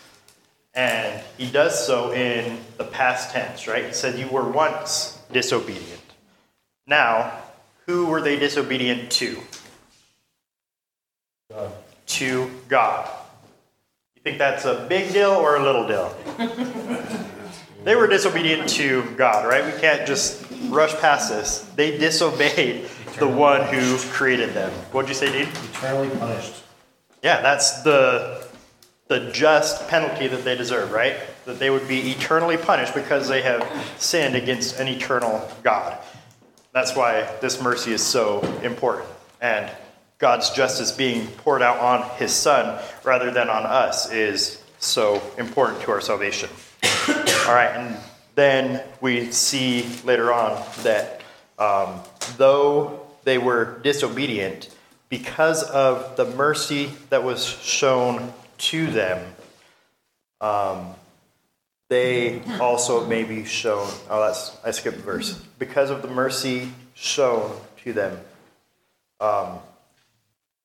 and 0.75 1.23
he 1.37 1.51
does 1.51 1.87
so 1.87 2.13
in 2.13 2.59
the 2.79 2.85
past 2.85 3.33
tense, 3.33 3.67
right? 3.67 3.87
He 3.87 3.93
said, 3.93 4.19
You 4.19 4.29
were 4.29 4.49
once 4.49 5.19
disobedient. 5.33 6.01
Now, 6.87 7.33
who 7.87 8.07
were 8.07 8.21
they 8.21 8.39
disobedient 8.39 9.11
to? 9.13 9.39
God. 11.51 11.73
To 12.07 12.51
God. 12.69 13.11
You 14.15 14.23
think 14.23 14.39
that's 14.39 14.65
a 14.65 14.87
big 14.89 15.13
deal 15.13 15.31
or 15.31 15.57
a 15.57 15.63
little 15.63 15.87
deal? 15.89 16.15
they 17.85 17.97
were 17.97 18.07
disobedient 18.07 18.69
to 18.71 19.03
God, 19.17 19.47
right? 19.47 19.65
We 19.65 19.81
can't 19.81 20.07
just 20.07 20.45
rush 20.69 20.95
past 21.01 21.31
this. 21.31 21.61
They 21.75 21.99
disobeyed 21.99 22.87
the 23.19 23.29
one 23.29 23.63
who 23.63 23.97
created 24.13 24.55
them. 24.55 24.71
What'd 24.93 25.09
you 25.09 25.15
say, 25.15 25.33
dude? 25.33 25.49
Eternally 25.49 26.11
punished. 26.19 26.63
Yeah, 27.23 27.41
that's 27.43 27.83
the 27.83 28.47
the 29.09 29.29
just 29.33 29.89
penalty 29.89 30.29
that 30.29 30.45
they 30.45 30.55
deserve, 30.55 30.93
right? 30.93 31.17
That 31.45 31.59
they 31.59 31.69
would 31.69 31.89
be 31.89 32.13
eternally 32.13 32.57
punished 32.57 32.95
because 32.95 33.29
they 33.29 33.43
have 33.43 33.67
sinned 33.99 34.37
against 34.37 34.79
an 34.79 34.87
eternal 34.87 35.47
God. 35.65 35.99
That's 36.73 36.95
why 36.95 37.29
this 37.41 37.61
mercy 37.61 37.93
is 37.93 38.03
so 38.03 38.41
important. 38.63 39.09
And 39.41 39.69
God's 40.19 40.51
justice 40.51 40.93
being 40.93 41.27
poured 41.27 41.61
out 41.61 41.79
on 41.79 42.09
his 42.19 42.33
son 42.33 42.81
rather 43.03 43.33
than 43.33 43.49
on 43.49 43.65
us 43.67 44.13
is 44.13 44.63
so 44.79 45.21
important 45.39 45.83
to 45.83 45.91
our 45.91 46.01
salvation. 46.01 46.49
All 47.09 47.55
right, 47.55 47.73
and 47.75 47.97
then 48.37 48.81
we 49.01 49.33
see 49.33 49.87
later 50.05 50.33
on 50.33 50.63
that 50.83 51.21
um, 51.59 52.01
though 52.37 53.00
they 53.25 53.39
were 53.39 53.79
disobedient, 53.83 54.75
because 55.09 55.63
of 55.63 56.17
the 56.17 56.25
mercy 56.25 56.91
that 57.11 57.25
was 57.25 57.45
shown 57.45 58.33
to 58.59 58.87
them, 58.87 59.35
um, 60.41 60.95
they 61.91 62.41
also 62.61 63.05
may 63.07 63.25
be 63.25 63.45
shown. 63.45 63.89
Oh, 64.09 64.25
that's 64.25 64.57
I 64.65 64.71
skipped 64.71 64.99
a 64.99 65.03
verse. 65.03 65.35
Because 65.59 65.91
of 65.91 66.03
the 66.03 66.09
mercy 66.09 66.71
shown 66.95 67.61
to 67.83 67.93
them. 67.93 68.19
Um, 69.19 69.59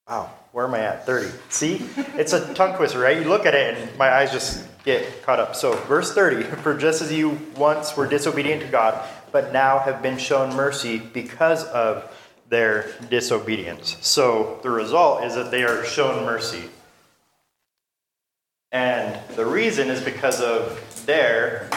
wow, 0.08 0.30
where 0.52 0.66
am 0.66 0.76
I 0.76 0.82
at? 0.82 1.06
Thirty. 1.06 1.32
See, 1.50 1.82
it's 2.16 2.34
a 2.34 2.54
tongue 2.54 2.78
twister, 2.78 3.00
right? 3.00 3.18
You 3.18 3.28
look 3.28 3.48
at 3.48 3.56
it, 3.56 3.76
and 3.76 3.98
my 3.98 4.14
eyes 4.14 4.32
just 4.32 4.68
get 4.84 5.24
caught 5.24 5.40
up. 5.40 5.56
So, 5.56 5.74
verse 5.74 6.14
thirty: 6.14 6.44
For 6.62 6.78
just 6.78 7.02
as 7.02 7.12
you 7.12 7.40
once 7.58 7.98
were 7.98 8.06
disobedient 8.06 8.62
to 8.62 8.68
God, 8.68 9.04
but 9.32 9.52
now 9.52 9.80
have 9.80 10.04
been 10.04 10.20
shown 10.20 10.56
mercy 10.56 11.00
because 11.00 11.64
of 11.66 12.10
their 12.50 12.94
disobedience. 13.10 13.98
So 14.02 14.60
the 14.64 14.70
result 14.70 15.24
is 15.24 15.36
that 15.36 15.52
they 15.52 15.64
are 15.64 15.84
shown 15.86 16.26
mercy. 16.26 16.70
And 18.72 19.20
the 19.36 19.46
reason 19.46 19.90
is 19.90 20.02
because 20.02 20.42
of 20.42 21.06
their, 21.06 21.70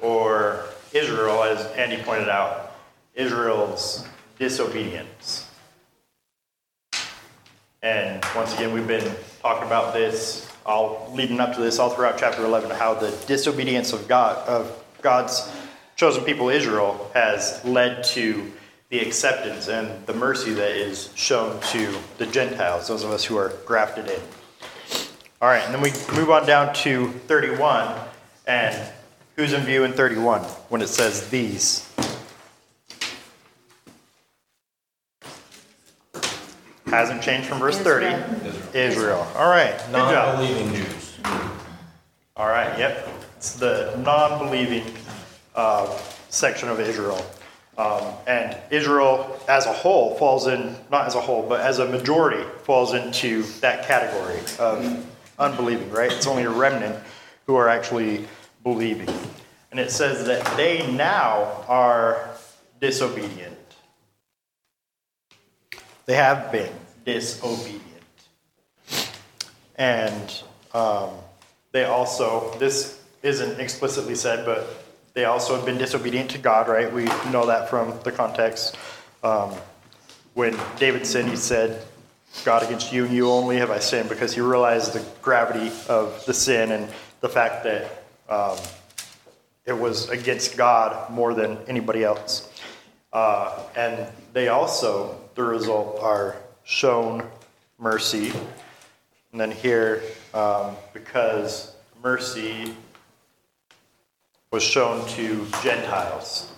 or 0.00 0.64
Israel, 0.92 1.42
as 1.42 1.66
Andy 1.72 2.02
pointed 2.02 2.28
out, 2.28 2.72
Israel's 3.14 4.06
disobedience. 4.38 5.48
And 7.82 8.24
once 8.34 8.54
again, 8.54 8.72
we've 8.72 8.86
been 8.86 9.14
talking 9.42 9.66
about 9.66 9.92
this 9.92 10.48
all 10.64 11.10
leading 11.14 11.40
up 11.40 11.54
to 11.54 11.60
this 11.60 11.78
all 11.78 11.90
throughout 11.90 12.16
chapter 12.18 12.44
11 12.44 12.70
how 12.70 12.94
the 12.94 13.10
disobedience 13.26 13.92
of 13.92 14.06
God 14.06 14.46
of 14.48 14.84
God's 15.02 15.50
chosen 15.96 16.24
people 16.24 16.48
Israel 16.48 17.10
has 17.14 17.60
led 17.64 18.04
to 18.04 18.52
the 18.92 19.00
acceptance 19.00 19.68
and 19.68 20.06
the 20.06 20.12
mercy 20.12 20.52
that 20.52 20.76
is 20.76 21.08
shown 21.14 21.58
to 21.62 21.94
the 22.18 22.26
Gentiles, 22.26 22.88
those 22.88 23.04
of 23.04 23.10
us 23.10 23.24
who 23.24 23.38
are 23.38 23.48
grafted 23.64 24.06
in. 24.06 24.20
All 25.40 25.48
right, 25.48 25.64
and 25.64 25.72
then 25.72 25.80
we 25.80 25.92
move 26.14 26.28
on 26.28 26.46
down 26.46 26.74
to 26.74 27.08
31. 27.26 27.98
And 28.46 28.92
who's 29.34 29.54
in 29.54 29.62
view 29.62 29.84
in 29.84 29.94
31 29.94 30.42
when 30.68 30.82
it 30.82 30.88
says 30.88 31.30
these? 31.30 31.90
Hasn't 36.84 37.22
changed 37.22 37.48
from 37.48 37.60
verse 37.60 37.78
30. 37.78 38.76
Israel. 38.76 39.26
All 39.36 39.48
right, 39.48 39.74
good 39.86 39.92
job. 39.92 40.38
Non-believing 40.38 40.74
Jews. 40.74 41.18
All 42.36 42.48
right, 42.48 42.78
yep. 42.78 43.08
It's 43.38 43.54
the 43.54 43.96
non 44.04 44.38
believing 44.38 44.84
uh, 45.54 45.98
section 46.28 46.68
of 46.68 46.78
Israel. 46.78 47.24
Um, 47.78 48.04
and 48.26 48.56
Israel 48.70 49.40
as 49.48 49.66
a 49.66 49.72
whole 49.72 50.14
falls 50.16 50.46
in, 50.46 50.76
not 50.90 51.06
as 51.06 51.14
a 51.14 51.20
whole, 51.20 51.48
but 51.48 51.60
as 51.60 51.78
a 51.78 51.86
majority 51.86 52.42
falls 52.64 52.92
into 52.92 53.42
that 53.60 53.86
category 53.86 54.38
of 54.58 55.06
unbelieving, 55.38 55.90
right? 55.90 56.12
It's 56.12 56.26
only 56.26 56.44
a 56.44 56.50
remnant 56.50 57.02
who 57.46 57.56
are 57.56 57.68
actually 57.68 58.26
believing. 58.62 59.08
And 59.70 59.80
it 59.80 59.90
says 59.90 60.26
that 60.26 60.56
they 60.56 60.90
now 60.92 61.64
are 61.66 62.28
disobedient. 62.80 63.56
They 66.04 66.14
have 66.14 66.52
been 66.52 66.72
disobedient. 67.06 67.80
And 69.76 70.42
um, 70.74 71.10
they 71.72 71.84
also, 71.84 72.54
this 72.58 73.02
isn't 73.22 73.60
explicitly 73.60 74.14
said, 74.14 74.44
but 74.44 74.84
they 75.14 75.24
also 75.24 75.54
have 75.56 75.66
been 75.66 75.78
disobedient 75.78 76.30
to 76.30 76.38
God, 76.38 76.68
right? 76.68 76.92
We 76.92 77.04
know 77.30 77.46
that 77.46 77.68
from 77.68 77.98
the 78.02 78.12
context. 78.12 78.76
Um, 79.22 79.54
when 80.34 80.56
David 80.78 81.06
sinned, 81.06 81.28
he 81.28 81.36
said, 81.36 81.84
God, 82.44 82.62
against 82.62 82.92
you 82.92 83.04
and 83.04 83.14
you 83.14 83.30
only 83.30 83.58
have 83.58 83.70
I 83.70 83.78
sinned, 83.78 84.08
because 84.08 84.34
he 84.34 84.40
realized 84.40 84.94
the 84.94 85.04
gravity 85.20 85.70
of 85.88 86.24
the 86.24 86.32
sin 86.32 86.72
and 86.72 86.88
the 87.20 87.28
fact 87.28 87.64
that 87.64 88.04
um, 88.28 88.56
it 89.66 89.74
was 89.74 90.08
against 90.08 90.56
God 90.56 91.10
more 91.10 91.34
than 91.34 91.58
anybody 91.68 92.02
else. 92.04 92.50
Uh, 93.12 93.62
and 93.76 94.06
they 94.32 94.48
also, 94.48 95.20
the 95.34 95.42
result, 95.42 96.00
are 96.00 96.36
shown 96.64 97.22
mercy. 97.78 98.32
And 99.30 99.40
then 99.40 99.50
here, 99.50 100.02
um, 100.32 100.74
because 100.94 101.74
mercy 102.02 102.74
was 104.52 104.62
shown 104.62 105.08
to 105.08 105.46
Gentiles. 105.62 106.52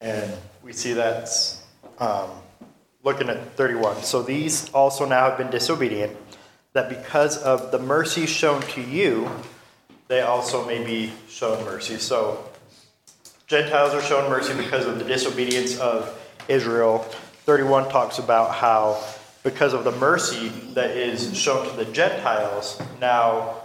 And 0.00 0.32
we 0.64 0.72
see 0.72 0.94
that's 0.94 1.62
um, 1.98 2.30
looking 3.04 3.28
at 3.28 3.52
31. 3.56 4.02
So 4.02 4.22
these 4.22 4.70
also 4.70 5.04
now 5.04 5.28
have 5.28 5.36
been 5.36 5.50
disobedient, 5.50 6.16
that 6.72 6.88
because 6.88 7.36
of 7.36 7.72
the 7.72 7.78
mercy 7.78 8.24
shown 8.24 8.62
to 8.62 8.80
you, 8.80 9.30
they 10.08 10.22
also 10.22 10.64
may 10.66 10.82
be 10.82 11.12
shown 11.28 11.62
mercy. 11.66 11.98
So 11.98 12.42
Gentiles 13.46 13.92
are 13.92 14.02
shown 14.02 14.30
mercy 14.30 14.54
because 14.56 14.86
of 14.86 14.98
the 14.98 15.04
disobedience 15.04 15.78
of 15.78 16.18
Israel. 16.48 17.00
31 17.44 17.90
talks 17.90 18.18
about 18.18 18.54
how, 18.54 19.02
because 19.44 19.74
of 19.74 19.84
the 19.84 19.92
mercy 19.92 20.48
that 20.72 20.96
is 20.96 21.36
shown 21.38 21.68
to 21.68 21.76
the 21.76 21.84
Gentiles, 21.92 22.80
now 22.98 23.56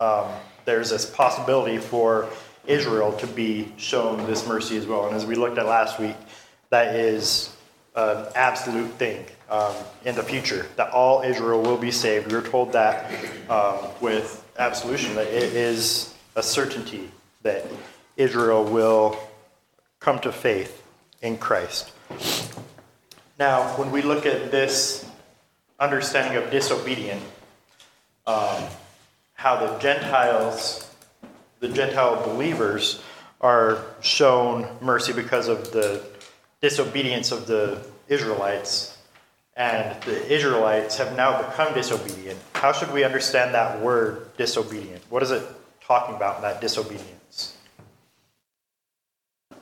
um, 0.00 0.28
there's 0.68 0.90
this 0.90 1.06
possibility 1.06 1.78
for 1.78 2.28
Israel 2.66 3.12
to 3.14 3.26
be 3.26 3.72
shown 3.78 4.26
this 4.26 4.46
mercy 4.46 4.76
as 4.76 4.86
well. 4.86 5.06
And 5.06 5.16
as 5.16 5.24
we 5.24 5.34
looked 5.34 5.56
at 5.56 5.64
last 5.64 5.98
week, 5.98 6.14
that 6.68 6.94
is 6.94 7.56
an 7.96 8.26
absolute 8.34 8.90
thing 8.92 9.24
um, 9.48 9.74
in 10.04 10.14
the 10.14 10.22
future, 10.22 10.66
that 10.76 10.90
all 10.90 11.22
Israel 11.22 11.62
will 11.62 11.78
be 11.78 11.90
saved. 11.90 12.30
We 12.30 12.36
are 12.36 12.42
told 12.42 12.72
that 12.74 13.10
um, 13.48 13.78
with 14.02 14.44
absolution, 14.58 15.14
that 15.14 15.28
it 15.28 15.54
is 15.54 16.14
a 16.36 16.42
certainty 16.42 17.10
that 17.42 17.64
Israel 18.18 18.62
will 18.62 19.18
come 20.00 20.18
to 20.18 20.30
faith 20.30 20.82
in 21.22 21.38
Christ. 21.38 21.92
Now, 23.38 23.68
when 23.78 23.90
we 23.90 24.02
look 24.02 24.26
at 24.26 24.50
this 24.50 25.08
understanding 25.80 26.36
of 26.36 26.50
disobedient, 26.50 27.22
um, 28.26 28.64
how 29.38 29.54
the 29.54 29.78
Gentiles, 29.78 30.92
the 31.60 31.68
Gentile 31.68 32.24
believers, 32.24 33.00
are 33.40 33.84
shown 34.00 34.66
mercy 34.80 35.12
because 35.12 35.46
of 35.46 35.70
the 35.70 36.02
disobedience 36.60 37.30
of 37.30 37.46
the 37.46 37.80
Israelites, 38.08 38.98
and 39.56 40.02
the 40.02 40.26
Israelites 40.26 40.96
have 40.96 41.16
now 41.16 41.40
become 41.40 41.72
disobedient. 41.72 42.36
How 42.54 42.72
should 42.72 42.92
we 42.92 43.04
understand 43.04 43.54
that 43.54 43.80
word 43.80 44.36
disobedient? 44.36 45.04
What 45.08 45.22
is 45.22 45.30
it 45.30 45.44
talking 45.80 46.16
about 46.16 46.42
that 46.42 46.60
disobedience? 46.60 47.56
The 49.50 49.56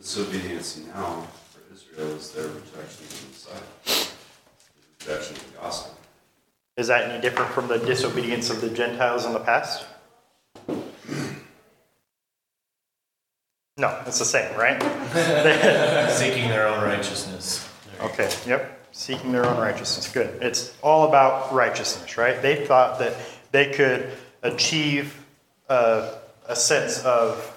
disobedience 0.00 0.80
now 0.92 1.28
for 1.52 1.60
Israel 1.72 2.16
is 2.16 2.32
their 2.32 2.48
rejection 2.48 3.04
of 3.04 3.20
the 3.20 3.28
Messiah, 3.28 4.08
the 4.98 5.12
rejection 5.12 5.36
of 5.36 5.52
the 5.52 5.58
gospel. 5.58 5.94
Is 6.76 6.88
that 6.88 7.10
any 7.10 7.20
different 7.20 7.50
from 7.52 7.68
the 7.68 7.78
disobedience 7.78 8.50
of 8.50 8.60
the 8.60 8.68
Gentiles 8.68 9.24
in 9.24 9.32
the 9.32 9.40
past? 9.40 9.84
No, 13.76 14.02
it's 14.06 14.18
the 14.18 14.24
same, 14.24 14.56
right? 14.56 14.80
Seeking 16.12 16.48
their 16.48 16.68
own 16.68 16.82
righteousness. 16.84 17.68
Okay, 18.00 18.32
yep. 18.46 18.86
Seeking 18.92 19.32
their 19.32 19.44
own 19.46 19.58
righteousness. 19.58 20.12
Good. 20.12 20.42
It's 20.42 20.76
all 20.82 21.08
about 21.08 21.52
righteousness, 21.52 22.16
right? 22.16 22.40
They 22.40 22.64
thought 22.64 23.00
that 23.00 23.16
they 23.50 23.72
could 23.72 24.12
achieve 24.42 25.24
a, 25.68 26.18
a 26.48 26.54
sense 26.54 27.04
of 27.04 27.50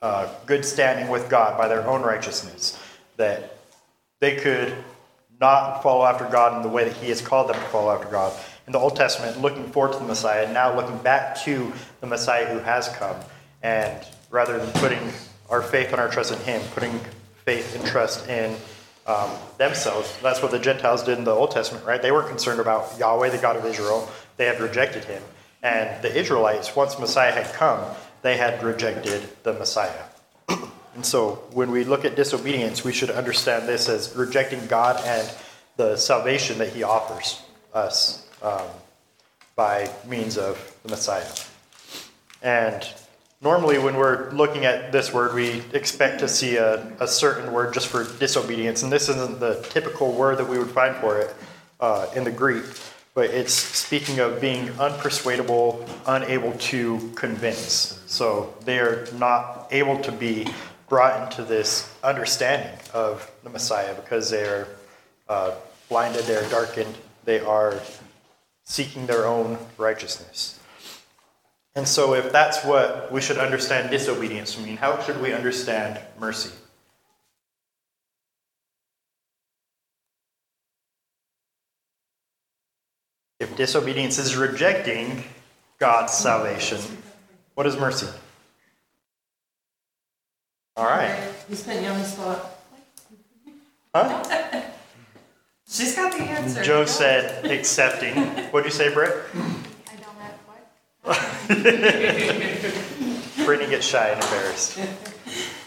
uh, 0.00 0.28
good 0.46 0.64
standing 0.64 1.08
with 1.08 1.28
God 1.28 1.58
by 1.58 1.66
their 1.66 1.86
own 1.86 2.02
righteousness, 2.02 2.80
that 3.16 3.56
they 4.20 4.36
could 4.36 4.72
not 5.40 5.82
follow 5.82 6.04
after 6.04 6.24
God 6.26 6.56
in 6.56 6.62
the 6.62 6.68
way 6.68 6.84
that 6.84 6.96
He 6.96 7.08
has 7.08 7.20
called 7.20 7.48
them 7.48 7.56
to 7.56 7.68
follow 7.68 7.92
after 7.92 8.08
God. 8.08 8.32
In 8.66 8.72
the 8.72 8.78
Old 8.78 8.96
Testament, 8.96 9.40
looking 9.40 9.70
forward 9.70 9.92
to 9.94 9.98
the 9.98 10.04
Messiah, 10.04 10.52
now 10.52 10.74
looking 10.74 10.98
back 10.98 11.38
to 11.42 11.72
the 12.00 12.06
Messiah 12.06 12.52
who 12.52 12.58
has 12.58 12.88
come, 12.88 13.16
and 13.62 14.06
rather 14.30 14.58
than 14.58 14.70
putting 14.72 15.10
our 15.48 15.62
faith 15.62 15.92
and 15.92 16.00
our 16.00 16.10
trust 16.10 16.32
in 16.32 16.38
Him, 16.40 16.60
putting 16.74 17.00
faith 17.44 17.74
and 17.74 17.86
trust 17.86 18.28
in 18.28 18.54
um, 19.06 19.30
themselves. 19.56 20.14
That's 20.22 20.42
what 20.42 20.50
the 20.50 20.58
Gentiles 20.58 21.02
did 21.02 21.18
in 21.18 21.24
the 21.24 21.30
Old 21.30 21.50
Testament, 21.50 21.86
right? 21.86 22.00
They 22.00 22.12
weren't 22.12 22.28
concerned 22.28 22.60
about 22.60 22.98
Yahweh, 22.98 23.30
the 23.30 23.38
God 23.38 23.56
of 23.56 23.64
Israel. 23.64 24.10
They 24.36 24.44
had 24.44 24.60
rejected 24.60 25.04
Him. 25.04 25.22
And 25.62 26.02
the 26.02 26.14
Israelites, 26.14 26.76
once 26.76 26.98
Messiah 26.98 27.32
had 27.32 27.52
come, 27.54 27.82
they 28.22 28.36
had 28.36 28.62
rejected 28.62 29.28
the 29.44 29.54
Messiah. 29.54 30.04
And 30.98 31.06
so 31.06 31.36
when 31.52 31.70
we 31.70 31.84
look 31.84 32.04
at 32.04 32.16
disobedience, 32.16 32.82
we 32.82 32.92
should 32.92 33.10
understand 33.10 33.68
this 33.68 33.88
as 33.88 34.16
rejecting 34.16 34.66
God 34.66 35.00
and 35.06 35.30
the 35.76 35.96
salvation 35.96 36.58
that 36.58 36.70
He 36.70 36.82
offers 36.82 37.40
us 37.72 38.26
um, 38.42 38.66
by 39.54 39.88
means 40.08 40.36
of 40.36 40.76
the 40.82 40.88
Messiah. 40.88 41.30
And 42.42 42.84
normally, 43.40 43.78
when 43.78 43.94
we're 43.94 44.32
looking 44.32 44.64
at 44.64 44.90
this 44.90 45.14
word, 45.14 45.34
we 45.36 45.62
expect 45.72 46.18
to 46.18 46.26
see 46.26 46.56
a, 46.56 46.84
a 46.98 47.06
certain 47.06 47.52
word 47.52 47.74
just 47.74 47.86
for 47.86 48.02
disobedience. 48.18 48.82
And 48.82 48.90
this 48.90 49.08
isn't 49.08 49.38
the 49.38 49.64
typical 49.70 50.10
word 50.10 50.38
that 50.38 50.48
we 50.48 50.58
would 50.58 50.72
find 50.72 50.96
for 50.96 51.20
it 51.20 51.32
uh, 51.78 52.08
in 52.16 52.24
the 52.24 52.32
Greek, 52.32 52.64
but 53.14 53.30
it's 53.30 53.52
speaking 53.54 54.18
of 54.18 54.40
being 54.40 54.66
unpersuadable, 54.70 55.88
unable 56.08 56.54
to 56.54 57.12
convince. 57.14 58.02
So 58.08 58.52
they 58.64 58.80
are 58.80 59.06
not 59.16 59.68
able 59.70 60.00
to 60.00 60.10
be 60.10 60.48
brought 60.88 61.22
into 61.22 61.42
this 61.42 61.94
understanding 62.02 62.78
of 62.94 63.30
the 63.44 63.50
Messiah 63.50 63.94
because 63.94 64.30
they 64.30 64.44
are 64.44 64.68
uh, 65.28 65.54
blinded, 65.88 66.24
they 66.24 66.36
are 66.36 66.48
darkened, 66.48 66.94
they 67.24 67.40
are 67.40 67.80
seeking 68.64 69.06
their 69.06 69.26
own 69.26 69.58
righteousness. 69.76 70.58
And 71.74 71.86
so, 71.86 72.14
if 72.14 72.32
that's 72.32 72.64
what 72.64 73.12
we 73.12 73.20
should 73.20 73.38
understand 73.38 73.90
disobedience 73.90 74.54
to 74.54 74.60
mean, 74.60 74.76
how 74.76 75.00
should 75.02 75.20
we 75.20 75.32
understand 75.32 76.00
mercy? 76.18 76.50
If 83.38 83.56
disobedience 83.56 84.18
is 84.18 84.36
rejecting 84.36 85.22
God's 85.78 86.12
salvation, 86.12 86.80
what 87.54 87.66
is 87.66 87.76
mercy? 87.76 88.08
All 90.78 90.84
right. 90.84 91.18
He's 91.48 91.64
putting 91.64 91.82
you 91.82 91.90
on 91.90 91.98
the 91.98 92.04
spot. 92.04 92.54
Huh? 93.92 94.62
She's 95.68 95.96
got 95.96 96.12
the 96.12 96.22
answer. 96.22 96.62
Joe 96.62 96.84
said 96.84 97.44
accepting. 97.46 98.14
What'd 98.52 98.70
you 98.70 98.78
say, 98.78 98.94
Britt? 98.94 99.24
I 99.34 99.96
don't 99.96 100.16
have 100.18 100.38
what? 101.02 101.18
Brittany 103.44 103.70
gets 103.70 103.86
shy 103.88 104.10
and 104.10 104.22
embarrassed. 104.22 104.78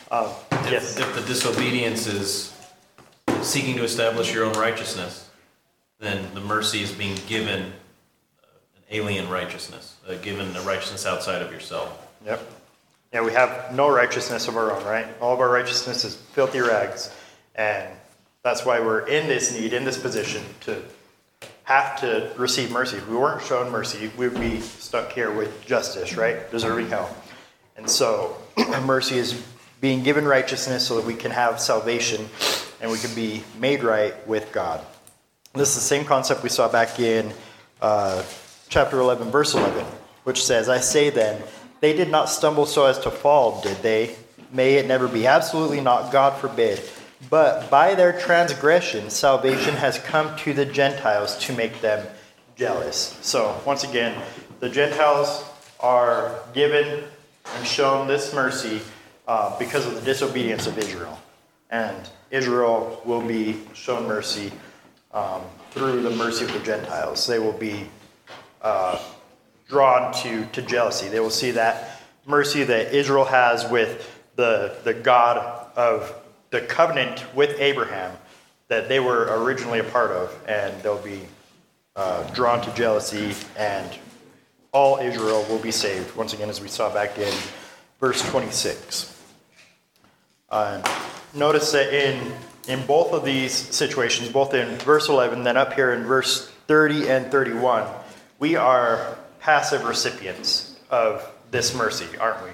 Um, 0.09 0.29
yes. 0.71 0.97
If 0.97 1.13
the 1.13 1.21
disobedience 1.23 2.07
is 2.07 2.57
seeking 3.41 3.75
to 3.75 3.83
establish 3.83 4.33
your 4.33 4.45
own 4.45 4.53
righteousness, 4.53 5.29
then 5.99 6.33
the 6.33 6.41
mercy 6.41 6.83
is 6.83 6.91
being 6.93 7.17
given 7.27 7.63
uh, 7.63 8.47
an 8.77 8.83
alien 8.91 9.27
righteousness, 9.27 9.97
uh, 10.07 10.13
given 10.21 10.55
a 10.55 10.61
righteousness 10.61 11.05
outside 11.05 11.41
of 11.41 11.51
yourself. 11.51 12.07
Yep. 12.25 12.60
Yeah, 13.13 13.23
we 13.23 13.33
have 13.33 13.73
no 13.73 13.89
righteousness 13.89 14.47
of 14.47 14.55
our 14.55 14.71
own, 14.71 14.83
right? 14.85 15.05
All 15.19 15.33
of 15.33 15.41
our 15.41 15.49
righteousness 15.49 16.05
is 16.05 16.15
filthy 16.15 16.59
rags. 16.59 17.13
And 17.55 17.89
that's 18.41 18.65
why 18.65 18.79
we're 18.79 19.05
in 19.07 19.27
this 19.27 19.51
need, 19.51 19.73
in 19.73 19.83
this 19.83 19.97
position 19.97 20.43
to 20.61 20.81
have 21.63 21.99
to 21.99 22.31
receive 22.37 22.71
mercy. 22.71 22.97
If 22.97 23.09
we 23.09 23.17
weren't 23.17 23.43
shown 23.43 23.69
mercy, 23.69 24.09
we'd 24.17 24.33
be 24.35 24.61
stuck 24.61 25.11
here 25.11 25.31
with 25.31 25.65
justice, 25.65 26.15
right? 26.15 26.49
Deserving 26.51 26.87
hell. 26.87 27.13
And 27.75 27.89
so 27.89 28.37
mercy 28.85 29.17
is 29.17 29.45
being 29.81 30.03
given 30.03 30.25
righteousness 30.25 30.87
so 30.87 30.95
that 30.95 31.05
we 31.05 31.13
can 31.13 31.31
have 31.31 31.59
salvation 31.59 32.29
and 32.79 32.89
we 32.89 32.97
can 32.97 33.13
be 33.13 33.43
made 33.59 33.83
right 33.83 34.25
with 34.27 34.51
God. 34.53 34.85
This 35.53 35.69
is 35.69 35.75
the 35.75 35.81
same 35.81 36.05
concept 36.05 36.43
we 36.43 36.49
saw 36.49 36.69
back 36.69 36.99
in 36.99 37.33
uh, 37.81 38.23
chapter 38.69 38.99
11, 38.99 39.31
verse 39.31 39.53
11, 39.53 39.85
which 40.23 40.45
says, 40.45 40.69
I 40.69 40.79
say 40.79 41.09
then, 41.09 41.41
they 41.81 41.93
did 41.93 42.09
not 42.09 42.29
stumble 42.29 42.65
so 42.65 42.85
as 42.85 42.99
to 42.99 43.11
fall, 43.11 43.61
did 43.61 43.77
they? 43.77 44.15
May 44.51 44.75
it 44.75 44.87
never 44.87 45.07
be. 45.07 45.27
Absolutely 45.27 45.81
not, 45.81 46.11
God 46.11 46.39
forbid. 46.39 46.79
But 47.29 47.69
by 47.69 47.95
their 47.95 48.17
transgression, 48.17 49.09
salvation 49.09 49.75
has 49.75 49.97
come 49.99 50.35
to 50.37 50.53
the 50.53 50.65
Gentiles 50.65 51.37
to 51.45 51.53
make 51.53 51.81
them 51.81 52.05
jealous. 52.55 53.17
So, 53.21 53.59
once 53.65 53.83
again, 53.83 54.19
the 54.59 54.69
Gentiles 54.69 55.43
are 55.79 56.39
given 56.53 57.03
and 57.55 57.67
shown 57.67 58.07
this 58.07 58.33
mercy 58.33 58.81
uh, 59.27 59.57
because 59.57 59.85
of 59.85 59.95
the 59.95 60.01
disobedience 60.01 60.67
of 60.67 60.77
Israel. 60.77 61.19
And 61.69 61.97
Israel 62.29 63.01
will 63.05 63.21
be 63.21 63.59
shown 63.73 64.07
mercy 64.07 64.51
um, 65.13 65.41
through 65.71 66.01
the 66.01 66.11
mercy 66.11 66.45
of 66.45 66.53
the 66.53 66.59
Gentiles. 66.59 67.25
They 67.25 67.39
will 67.39 67.57
be 67.57 67.87
uh, 68.61 68.99
drawn 69.71 70.13
to, 70.13 70.45
to 70.47 70.61
jealousy. 70.61 71.07
They 71.07 71.21
will 71.21 71.29
see 71.29 71.51
that 71.51 72.01
mercy 72.25 72.65
that 72.65 72.93
Israel 72.93 73.23
has 73.23 73.67
with 73.71 74.21
the, 74.35 74.75
the 74.83 74.93
God 74.93 75.37
of 75.77 76.13
the 76.49 76.59
covenant 76.59 77.23
with 77.33 77.57
Abraham 77.59 78.15
that 78.67 78.89
they 78.89 78.99
were 78.99 79.43
originally 79.43 79.79
a 79.79 79.83
part 79.83 80.11
of, 80.11 80.37
and 80.45 80.73
they'll 80.83 81.01
be 81.01 81.21
uh, 81.95 82.23
drawn 82.33 82.61
to 82.61 82.73
jealousy, 82.73 83.33
and 83.57 83.97
all 84.73 84.97
Israel 84.97 85.45
will 85.49 85.59
be 85.59 85.71
saved. 85.71 86.15
Once 86.17 86.33
again, 86.33 86.49
as 86.49 86.59
we 86.61 86.67
saw 86.67 86.93
back 86.93 87.17
in 87.17 87.33
verse 87.99 88.21
26. 88.29 89.17
Uh, 90.49 90.81
notice 91.33 91.71
that 91.71 91.93
in 91.93 92.33
in 92.67 92.85
both 92.85 93.13
of 93.13 93.25
these 93.25 93.53
situations, 93.53 94.29
both 94.29 94.53
in 94.53 94.75
verse 94.79 95.09
11, 95.09 95.43
then 95.43 95.57
up 95.57 95.73
here 95.73 95.93
in 95.93 96.03
verse 96.03 96.49
30 96.67 97.09
and 97.09 97.31
31, 97.31 97.87
we 98.37 98.55
are 98.55 99.17
passive 99.41 99.83
recipients 99.83 100.79
of 100.89 101.29
this 101.49 101.75
mercy, 101.75 102.05
aren't 102.19 102.43
we? 102.43 102.51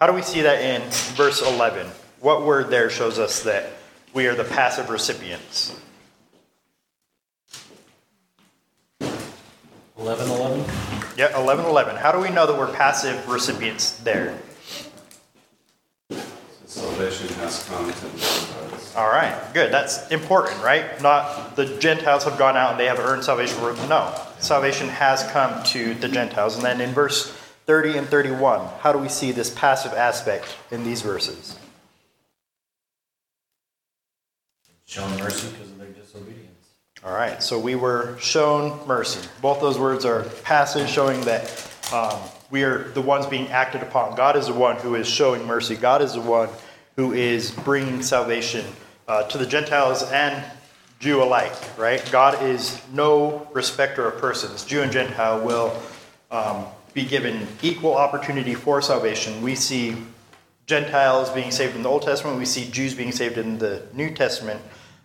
How 0.00 0.06
do 0.06 0.12
we 0.12 0.22
see 0.22 0.42
that 0.42 0.62
in 0.62 0.80
verse 1.16 1.42
11? 1.42 1.86
What 2.20 2.46
word 2.46 2.70
there 2.70 2.88
shows 2.88 3.18
us 3.18 3.42
that 3.42 3.72
we 4.14 4.26
are 4.28 4.34
the 4.34 4.44
passive 4.44 4.88
recipients? 4.90 5.78
11 9.98 10.30
11? 10.30 10.64
Yeah, 11.16 11.36
11 11.36 11.66
11. 11.66 11.96
How 11.96 12.12
do 12.12 12.20
we 12.20 12.30
know 12.30 12.46
that 12.46 12.56
we're 12.56 12.72
passive 12.72 13.28
recipients 13.28 13.98
there? 13.98 14.38
Salvation 16.64 17.28
has 17.38 17.68
come 17.68 17.90
to 17.90 18.00
the 18.00 18.10
Gentiles. 18.10 18.37
All 18.98 19.06
right, 19.06 19.32
good. 19.54 19.72
That's 19.72 20.10
important, 20.10 20.60
right? 20.60 21.00
Not 21.00 21.54
the 21.54 21.78
Gentiles 21.78 22.24
have 22.24 22.36
gone 22.36 22.56
out 22.56 22.72
and 22.72 22.80
they 22.80 22.86
have 22.86 22.98
earned 22.98 23.22
salvation. 23.22 23.56
No, 23.88 24.12
salvation 24.40 24.88
has 24.88 25.22
come 25.30 25.62
to 25.66 25.94
the 25.94 26.08
Gentiles. 26.08 26.56
And 26.56 26.64
then 26.64 26.80
in 26.80 26.90
verse 26.90 27.30
30 27.66 27.96
and 27.96 28.08
31, 28.08 28.66
how 28.80 28.92
do 28.92 28.98
we 28.98 29.08
see 29.08 29.30
this 29.30 29.50
passive 29.50 29.92
aspect 29.92 30.46
in 30.72 30.82
these 30.82 31.02
verses? 31.02 31.56
Shown 34.84 35.16
mercy 35.20 35.48
because 35.52 35.70
of 35.70 35.78
their 35.78 35.90
disobedience. 35.90 36.70
All 37.04 37.14
right, 37.14 37.40
so 37.40 37.56
we 37.56 37.76
were 37.76 38.18
shown 38.18 38.84
mercy. 38.88 39.28
Both 39.40 39.60
those 39.60 39.78
words 39.78 40.04
are 40.04 40.24
passive, 40.42 40.88
showing 40.88 41.20
that 41.20 41.72
um, 41.92 42.18
we 42.50 42.64
are 42.64 42.88
the 42.94 43.02
ones 43.02 43.26
being 43.26 43.46
acted 43.46 43.80
upon. 43.80 44.16
God 44.16 44.34
is 44.34 44.48
the 44.48 44.54
one 44.54 44.74
who 44.74 44.96
is 44.96 45.06
showing 45.06 45.46
mercy. 45.46 45.76
God 45.76 46.02
is 46.02 46.14
the 46.14 46.20
one 46.20 46.48
who 46.96 47.12
is 47.12 47.52
bringing 47.52 48.02
salvation 48.02 48.64
uh, 49.08 49.22
to 49.24 49.38
the 49.38 49.46
Gentiles 49.46 50.02
and 50.04 50.44
Jew 51.00 51.22
alike, 51.22 51.54
right? 51.78 52.06
God 52.12 52.42
is 52.42 52.80
no 52.92 53.48
respecter 53.52 54.06
of 54.06 54.20
persons. 54.20 54.64
Jew 54.64 54.82
and 54.82 54.92
Gentile 54.92 55.44
will 55.44 55.80
um, 56.30 56.66
be 56.92 57.04
given 57.04 57.46
equal 57.62 57.94
opportunity 57.94 58.54
for 58.54 58.82
salvation. 58.82 59.40
We 59.42 59.54
see 59.54 59.96
Gentiles 60.66 61.30
being 61.30 61.50
saved 61.50 61.74
in 61.76 61.82
the 61.82 61.88
Old 61.88 62.02
Testament, 62.02 62.38
we 62.38 62.44
see 62.44 62.70
Jews 62.70 62.94
being 62.94 63.12
saved 63.12 63.38
in 63.38 63.58
the 63.58 63.82
New 63.94 64.10
Testament. 64.10 64.60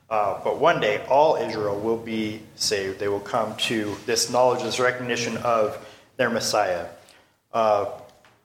Uh, 0.09 0.39
but 0.43 0.59
one 0.59 0.81
day, 0.81 1.03
all 1.07 1.37
Israel 1.37 1.79
will 1.79 1.97
be 1.97 2.41
saved. 2.55 2.99
They 2.99 3.07
will 3.07 3.21
come 3.21 3.55
to 3.55 3.95
this 4.05 4.29
knowledge, 4.29 4.61
this 4.61 4.79
recognition 4.79 5.37
of 5.37 5.87
their 6.17 6.29
Messiah. 6.29 6.87
Uh, 7.53 7.85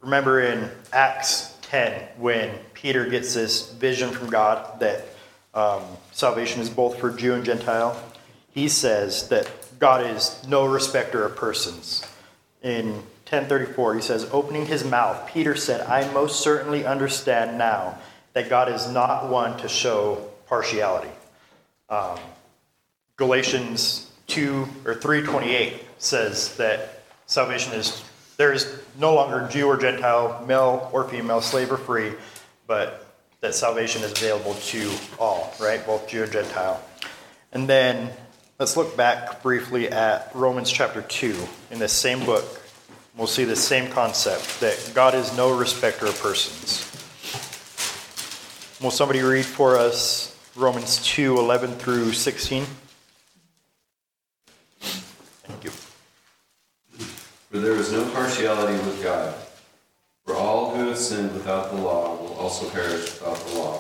remember 0.01 0.41
in 0.41 0.71
Acts 0.93 1.57
10 1.63 2.01
when 2.17 2.51
Peter 2.73 3.07
gets 3.07 3.35
this 3.35 3.73
vision 3.73 4.11
from 4.11 4.31
God 4.31 4.79
that 4.81 5.05
um, 5.55 5.83
salvation 6.13 6.61
is 6.61 6.71
both 6.71 6.99
for 6.99 7.11
Jew 7.11 7.35
and 7.35 7.45
Gentile. 7.45 8.01
He 8.51 8.69
says 8.69 9.29
that 9.29 9.51
God 9.79 10.05
is 10.05 10.47
no 10.47 10.67
respecter 10.67 11.25
of 11.25 11.37
persons. 11.37 12.05
In 12.63 12.95
1034, 13.29 13.95
he 13.95 14.01
says, 14.01 14.29
opening 14.33 14.67
his 14.67 14.85
mouth, 14.85 15.29
Peter 15.29 15.55
said, 15.55 15.81
I 15.83 16.11
most 16.13 16.41
certainly 16.41 16.85
understand 16.85 17.59
now 17.59 17.99
that 18.33 18.49
God 18.49 18.71
is 18.71 18.89
not 18.89 19.29
one 19.29 19.57
to 19.59 19.69
show 19.69 20.29
partiality. 20.47 21.11
Um, 21.89 22.19
Galatians 23.17 24.11
2 24.29 24.69
or 24.85 24.95
328 24.95 25.83
says 25.99 26.57
that 26.57 27.03
salvation 27.27 27.73
is 27.75 28.05
there 28.37 28.53
is 28.53 28.81
no 28.99 29.15
longer 29.15 29.49
Jew 29.51 29.67
or 29.67 29.77
Gentile, 29.77 30.45
male 30.47 30.89
or 30.93 31.09
female, 31.09 31.41
slave 31.41 31.73
or 31.73 31.77
free, 31.77 32.13
but 32.69 33.08
that 33.41 33.55
salvation 33.55 34.03
is 34.03 34.13
available 34.13 34.55
to 34.55 34.91
all, 35.19 35.55
right? 35.61 35.85
Both 35.87 36.09
Jew 36.09 36.25
and 36.25 36.33
Gentile. 36.33 36.83
And 37.53 37.69
then 37.69 38.11
let's 38.59 38.77
look 38.77 38.97
back 38.97 39.43
briefly 39.43 39.89
at 39.89 40.31
Romans 40.35 40.71
chapter 40.71 41.03
2 41.03 41.37
in 41.71 41.79
this 41.79 41.93
same 41.93 42.25
book. 42.25 42.63
We'll 43.17 43.27
see 43.27 43.45
the 43.45 43.57
same 43.57 43.91
concept 43.91 44.61
that 44.61 44.93
God 44.95 45.15
is 45.15 45.37
no 45.37 45.57
respecter 45.57 46.07
of 46.07 46.21
persons. 46.21 46.85
Will 48.81 48.93
somebody 48.93 49.23
read 49.23 49.45
for 49.45 49.77
us 49.77 50.37
Romans 50.55 51.05
2 51.05 51.37
11 51.37 51.75
through 51.77 52.13
16? 52.13 52.65
Thank 54.81 55.65
you. 55.65 55.71
For 57.51 57.59
there 57.59 57.73
is 57.73 57.93
no 57.93 58.09
partiality 58.11 58.75
with 58.85 59.03
God. 59.03 59.35
For 60.25 60.37
all 60.37 60.77
who 60.77 60.89
have 60.89 60.99
sinned 60.99 61.33
without 61.33 61.71
the 61.71 61.77
law 61.79 62.18
also 62.39 62.71
perish 62.71 63.19
without 63.19 63.37
the 63.37 63.59
law. 63.59 63.79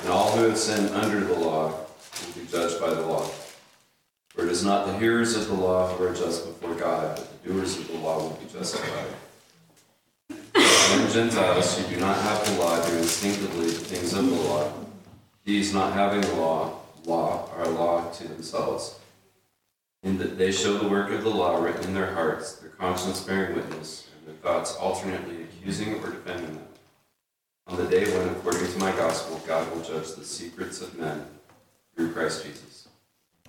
And 0.00 0.08
all 0.08 0.30
who 0.32 0.44
have 0.44 0.58
sinned 0.58 0.90
under 0.90 1.20
the 1.20 1.34
law 1.34 1.68
will 1.68 2.42
be 2.42 2.46
judged 2.50 2.80
by 2.80 2.94
the 2.94 3.02
law. 3.02 3.28
For 4.28 4.44
it 4.44 4.50
is 4.50 4.64
not 4.64 4.86
the 4.86 4.98
hearers 4.98 5.36
of 5.36 5.48
the 5.48 5.54
law 5.54 5.88
who 5.88 6.04
are 6.04 6.14
just 6.14 6.46
before 6.46 6.74
God, 6.74 7.16
but 7.16 7.42
the 7.42 7.48
doers 7.48 7.78
of 7.78 7.88
the 7.88 7.94
law 7.94 8.18
will 8.18 8.36
be 8.36 8.52
justified. 8.52 9.14
And 10.64 11.10
Gentiles 11.10 11.78
who 11.78 11.94
do 11.94 12.00
not 12.00 12.16
have 12.16 12.44
the 12.46 12.60
law 12.60 12.84
do 12.86 12.96
instinctively 12.96 13.66
the 13.66 13.72
things 13.72 14.12
of 14.12 14.26
the 14.26 14.36
law. 14.36 14.72
These 15.44 15.74
not 15.74 15.92
having 15.92 16.20
the 16.20 16.34
law, 16.34 16.80
law 17.04 17.50
are 17.56 17.68
law 17.68 18.10
to 18.12 18.28
themselves 18.28 18.98
in 20.04 20.18
that 20.18 20.38
they 20.38 20.52
show 20.52 20.76
the 20.76 20.88
work 20.88 21.10
of 21.10 21.24
the 21.24 21.30
law 21.30 21.62
written 21.62 21.84
in 21.84 21.94
their 21.94 22.12
hearts, 22.12 22.56
their 22.56 22.70
conscience 22.70 23.20
bearing 23.22 23.56
witness, 23.56 24.08
and 24.16 24.28
their 24.28 24.34
thoughts 24.42 24.76
alternately 24.76 25.42
accusing 25.44 25.94
or 25.94 26.10
defending 26.10 26.54
them. 26.54 26.63
On 27.66 27.76
the 27.78 27.86
day 27.86 28.04
when, 28.16 28.28
according 28.28 28.70
to 28.70 28.78
my 28.78 28.92
gospel, 28.92 29.40
God 29.46 29.70
will 29.74 29.82
judge 29.82 30.12
the 30.14 30.24
secrets 30.24 30.82
of 30.82 30.98
men 30.98 31.26
through 31.96 32.12
Christ 32.12 32.44
Jesus. 32.44 32.88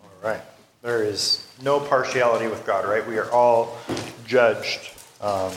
All 0.01 0.09
right. 0.23 0.41
There 0.81 1.03
is 1.03 1.45
no 1.61 1.79
partiality 1.79 2.47
with 2.47 2.65
God, 2.65 2.85
right? 2.85 3.05
We 3.05 3.17
are 3.17 3.29
all 3.31 3.77
judged 4.25 4.91
um, 5.19 5.51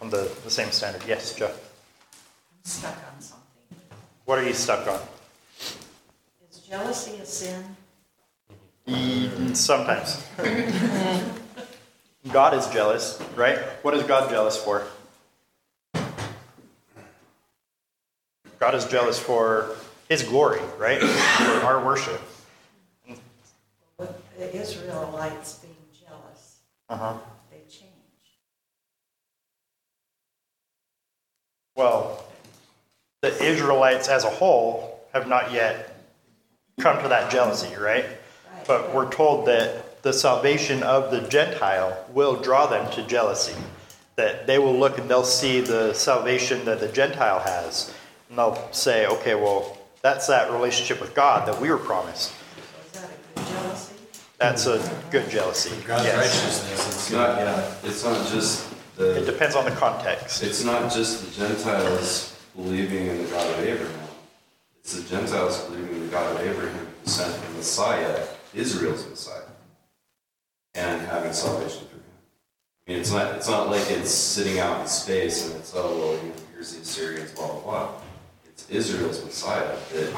on 0.00 0.10
the, 0.10 0.28
the 0.42 0.50
same 0.50 0.70
standard. 0.70 1.02
Yes, 1.06 1.34
Jeff. 1.36 1.52
I'm 1.52 2.64
stuck 2.64 2.96
on 2.96 3.20
something. 3.20 3.78
What 4.24 4.38
are 4.38 4.44
you 4.44 4.54
stuck 4.54 4.88
on? 4.88 5.00
Is 6.50 6.58
jealousy 6.68 7.18
a 7.20 7.26
sin? 7.26 7.62
E- 8.86 9.54
Sometimes. 9.54 10.26
God 12.32 12.54
is 12.54 12.66
jealous, 12.68 13.22
right? 13.36 13.58
What 13.82 13.94
is 13.94 14.02
God 14.02 14.30
jealous 14.30 14.56
for? 14.56 14.84
God 18.64 18.74
is 18.74 18.86
jealous 18.86 19.18
for 19.18 19.76
His 20.08 20.22
glory, 20.22 20.58
right? 20.78 20.98
For 20.98 21.66
our 21.66 21.84
worship. 21.84 22.18
The 23.98 24.56
Israelites 24.56 25.56
being 25.56 25.76
jealous, 25.92 26.60
Uh 26.88 26.96
huh. 26.96 27.14
they 27.50 27.58
changed. 27.68 27.92
Well, 31.76 32.24
the 33.20 33.38
Israelites 33.44 34.08
as 34.08 34.24
a 34.24 34.30
whole 34.30 34.98
have 35.12 35.28
not 35.28 35.52
yet 35.52 35.94
come 36.80 37.02
to 37.02 37.08
that 37.08 37.30
jealousy, 37.30 37.76
right? 37.76 38.06
But 38.66 38.94
we're 38.94 39.10
told 39.10 39.46
that 39.46 40.02
the 40.02 40.14
salvation 40.14 40.82
of 40.82 41.10
the 41.10 41.20
Gentile 41.20 42.02
will 42.14 42.36
draw 42.36 42.64
them 42.64 42.90
to 42.92 43.06
jealousy. 43.06 43.60
That 44.16 44.46
they 44.46 44.58
will 44.58 44.74
look 44.74 44.96
and 44.96 45.10
they'll 45.10 45.22
see 45.22 45.60
the 45.60 45.92
salvation 45.92 46.64
that 46.64 46.80
the 46.80 46.88
Gentile 46.88 47.40
has, 47.40 47.92
and 48.34 48.38
they'll 48.40 48.72
say, 48.72 49.06
okay, 49.06 49.36
well, 49.36 49.78
that's 50.02 50.26
that 50.26 50.50
relationship 50.50 51.00
with 51.00 51.14
God 51.14 51.46
that 51.46 51.60
we 51.60 51.70
were 51.70 51.78
promised. 51.78 52.32
Is 52.92 53.00
that 53.00 53.08
a 53.08 53.38
good 53.38 53.46
jealousy? 53.46 53.94
That's 54.38 54.66
a 54.66 55.02
good 55.12 55.30
jealousy. 55.30 55.70
God's 55.86 56.04
yes. 56.04 56.16
righteousness. 56.16 56.86
It's 56.88 56.96
It's 56.96 57.10
not, 57.12 57.38
yeah. 57.38 57.74
it's 57.84 58.04
not 58.04 58.26
just 58.26 58.74
It 58.98 59.24
depends 59.24 59.54
on 59.54 59.64
the 59.64 59.70
context. 59.70 60.42
it's 60.42 60.64
not 60.64 60.92
just 60.92 61.24
the 61.24 61.46
Gentiles 61.46 62.36
believing 62.56 63.06
in 63.06 63.22
the 63.22 63.30
God 63.30 63.48
of 63.54 63.60
Abraham. 63.64 64.08
It's 64.80 65.00
the 65.00 65.08
Gentiles 65.08 65.60
believing 65.66 65.94
in 65.94 66.00
the 66.06 66.10
God 66.10 66.34
of 66.34 66.44
Abraham 66.44 66.76
who 67.04 67.08
sent 67.08 67.40
the 67.40 67.50
Messiah, 67.52 68.26
Israel's 68.52 69.08
Messiah, 69.08 69.42
and 70.74 71.06
having 71.06 71.32
salvation 71.32 71.86
through 71.86 72.00
him. 72.00 72.04
I 72.88 72.90
mean, 72.90 73.00
it's 73.00 73.12
not, 73.12 73.36
it's 73.36 73.48
not 73.48 73.70
like 73.70 73.88
it's 73.92 74.10
sitting 74.10 74.58
out 74.58 74.80
in 74.80 74.88
space 74.88 75.46
and 75.46 75.54
it's, 75.54 75.72
oh, 75.76 75.96
well, 75.96 76.32
here's 76.52 76.74
the 76.74 76.82
Assyrians, 76.82 77.30
blah, 77.30 77.46
blah, 77.46 77.60
blah. 77.60 78.00
It's 78.54 78.70
Israel's 78.70 79.24
Messiah 79.24 79.76
that 79.92 80.14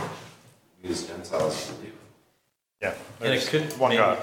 we 0.83 0.91
as 0.91 1.07
Gentiles 1.07 1.73
believe. 1.73 1.95
Yeah. 2.83 2.95
And 3.21 3.33
it 3.33 3.47
could 3.47 3.73
one 3.79 3.91
maybe, 3.91 4.03
God. 4.03 4.19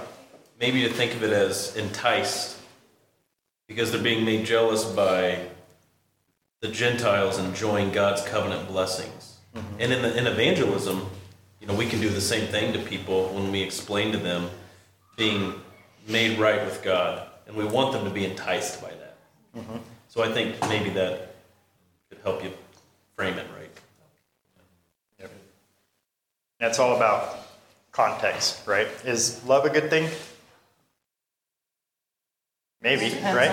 maybe 0.60 0.84
to 0.84 0.90
think 0.90 1.16
of 1.16 1.24
it 1.24 1.34
as 1.34 1.76
enticed 1.76 2.60
because 3.68 3.92
they're 3.92 4.04
being 4.04 4.24
made 4.24 4.46
jealous 4.46 4.86
by 4.86 5.40
the 6.60 6.68
Gentiles 6.68 7.40
enjoying 7.40 7.92
God's 7.92 8.22
covenant 8.22 8.68
blessings. 8.68 9.38
Mm-hmm. 9.56 9.82
And 9.82 9.94
in 9.94 10.02
the 10.04 10.18
in 10.18 10.28
evangelism, 10.28 11.08
you 11.60 11.68
know, 11.68 11.74
we 11.74 11.88
can 11.88 12.00
do 12.00 12.10
the 12.10 12.22
same 12.22 12.48
thing 12.48 12.72
to 12.74 12.80
people 12.80 13.30
when 13.30 13.52
we 13.52 13.62
explain 13.62 14.12
to 14.12 14.20
them 14.20 14.50
being 15.18 15.56
made 16.08 16.38
right 16.38 16.64
with 16.64 16.84
God, 16.84 17.28
and 17.48 17.56
we 17.56 17.66
want 17.66 17.94
them 17.94 18.04
to 18.04 18.12
be 18.12 18.26
enticed 18.26 18.82
by 18.82 18.90
that. 18.90 19.18
Mm-hmm. 19.58 19.78
So 20.08 20.24
I 20.24 20.32
think 20.32 20.60
maybe 20.70 20.90
that 20.92 21.36
could 22.10 22.20
help 22.24 22.44
you 22.44 22.52
frame 23.16 23.38
it 23.38 23.48
right. 23.58 23.63
It's 26.64 26.80
all 26.80 26.96
about 26.96 27.40
context, 27.92 28.66
right? 28.66 28.88
Is 29.06 29.44
love 29.46 29.66
a 29.66 29.70
good 29.70 29.90
thing? 29.90 30.10
Maybe, 32.82 33.16
right? 33.22 33.52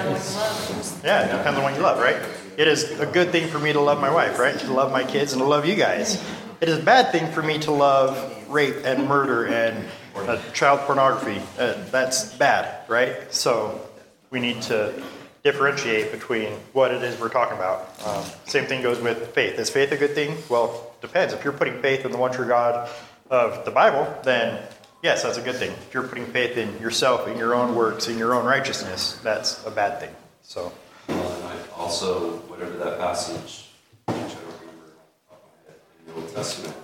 Yeah, 1.05 1.27
it 1.27 1.37
depends 1.37 1.59
on 1.59 1.63
what 1.63 1.75
you 1.75 1.83
love, 1.83 1.99
right? 1.99 2.17
It 2.57 2.69
is 2.69 2.99
a 3.01 3.07
good 3.07 3.31
thing 3.31 3.49
for 3.49 3.59
me 3.59 3.73
to 3.73 3.81
love 3.81 4.01
my 4.01 4.13
wife, 4.13 4.39
right? 4.39 4.59
To 4.59 4.73
love 4.73 4.93
my 4.93 5.05
kids 5.05 5.33
and 5.33 5.41
to 5.41 5.47
love 5.47 5.67
you 5.67 5.75
guys. 5.75 6.23
It 6.61 6.69
is 6.69 6.79
a 6.79 6.83
bad 6.83 7.11
thing 7.11 7.31
for 7.33 7.43
me 7.43 7.59
to 7.61 7.73
love 7.73 8.49
rape 8.49 8.85
and 8.85 9.09
murder 9.09 9.47
and 9.47 9.87
uh, 10.15 10.41
child 10.53 10.81
pornography. 10.81 11.41
Uh, 11.59 11.75
that's 11.91 12.35
bad, 12.35 12.89
right? 12.89 13.33
So 13.33 13.89
we 14.31 14.41
need 14.41 14.63
to 14.63 15.01
differentiate 15.43 16.13
between 16.13 16.53
what 16.73 16.93
it 16.93 17.03
is 17.03 17.19
we're 17.21 17.29
talking 17.29 17.57
about. 17.57 17.89
Um, 18.05 18.25
same 18.47 18.67
thing 18.67 18.83
goes 18.83 19.01
with 19.01 19.35
faith. 19.35 19.59
Is 19.59 19.71
faith 19.71 19.91
a 19.93 19.97
good 19.97 20.15
thing? 20.15 20.37
Well, 20.49 20.90
depends. 21.01 21.33
If 21.33 21.45
you're 21.45 21.53
putting 21.53 21.81
faith 21.81 22.05
in 22.05 22.13
the 22.13 22.19
one 22.19 22.33
true 22.33 22.47
God 22.47 22.89
of 23.31 23.65
the 23.65 23.71
Bible, 23.71 24.13
then 24.23 24.63
yes, 25.03 25.23
that's 25.23 25.39
a 25.39 25.43
good 25.43 25.57
thing. 25.57 25.71
If 25.71 25.95
you're 25.95 26.07
putting 26.07 26.27
faith 26.27 26.57
in 26.57 26.79
yourself, 26.81 27.29
in 27.29 27.39
your 27.39 27.55
own 27.55 27.75
works, 27.75 28.09
in 28.09 28.19
your 28.19 28.35
own 28.35 28.45
righteousness, 28.45 29.19
that's 29.23 29.65
a 29.67 29.71
bad 29.71 30.01
thing. 30.01 30.15
So, 30.43 30.73
Well, 31.09 31.33
and 31.33 31.45
I 31.45 31.57
also, 31.77 32.37
whatever 32.49 32.73
that 32.73 32.99
passage, 32.99 33.69
which 34.07 34.17
I 34.17 34.21
don't 34.21 34.61
remember 34.61 34.93
off 35.01 35.07
the 35.27 35.29
top 35.29 35.43
of 35.43 35.51
my 35.51 35.71
head, 35.71 35.81
in 36.07 36.15
the 36.15 36.21
Old 36.21 36.35
Testament, 36.35 36.77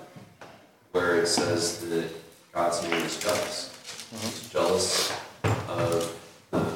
where 0.93 1.21
it 1.21 1.27
says 1.27 1.81
that 1.89 2.09
God's 2.53 2.83
name 2.83 2.93
is 2.93 3.19
jealous. 3.19 3.73
Mm-hmm. 4.15 4.27
He's 4.27 4.51
jealous 4.51 5.13
of 5.69 6.17
the 6.51 6.73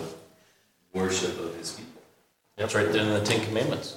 worship 0.92 1.38
of 1.40 1.54
his 1.56 1.72
people. 1.72 2.02
That's 2.56 2.74
right 2.74 2.92
there 2.92 3.02
in 3.02 3.08
the 3.08 3.24
Ten 3.24 3.44
Commandments. 3.46 3.96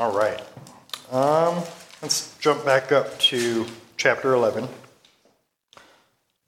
All 0.00 0.16
right. 0.16 0.40
Um, 1.10 1.64
let's 2.02 2.38
jump 2.38 2.64
back 2.64 2.92
up 2.92 3.18
to 3.18 3.66
chapter 3.96 4.32
11. 4.32 4.68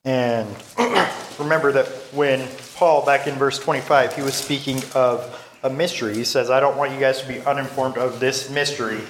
And 0.04 0.48
remember 1.36 1.72
that 1.72 1.86
when 2.12 2.48
Paul, 2.76 3.04
back 3.04 3.26
in 3.26 3.34
verse 3.34 3.58
25, 3.58 4.14
he 4.14 4.22
was 4.22 4.34
speaking 4.34 4.80
of 4.94 5.48
a 5.64 5.70
mystery. 5.70 6.14
He 6.14 6.22
says, 6.22 6.48
I 6.48 6.60
don't 6.60 6.76
want 6.76 6.92
you 6.92 7.00
guys 7.00 7.22
to 7.22 7.26
be 7.26 7.40
uninformed 7.40 7.98
of 7.98 8.20
this 8.20 8.50
mystery. 8.50 9.00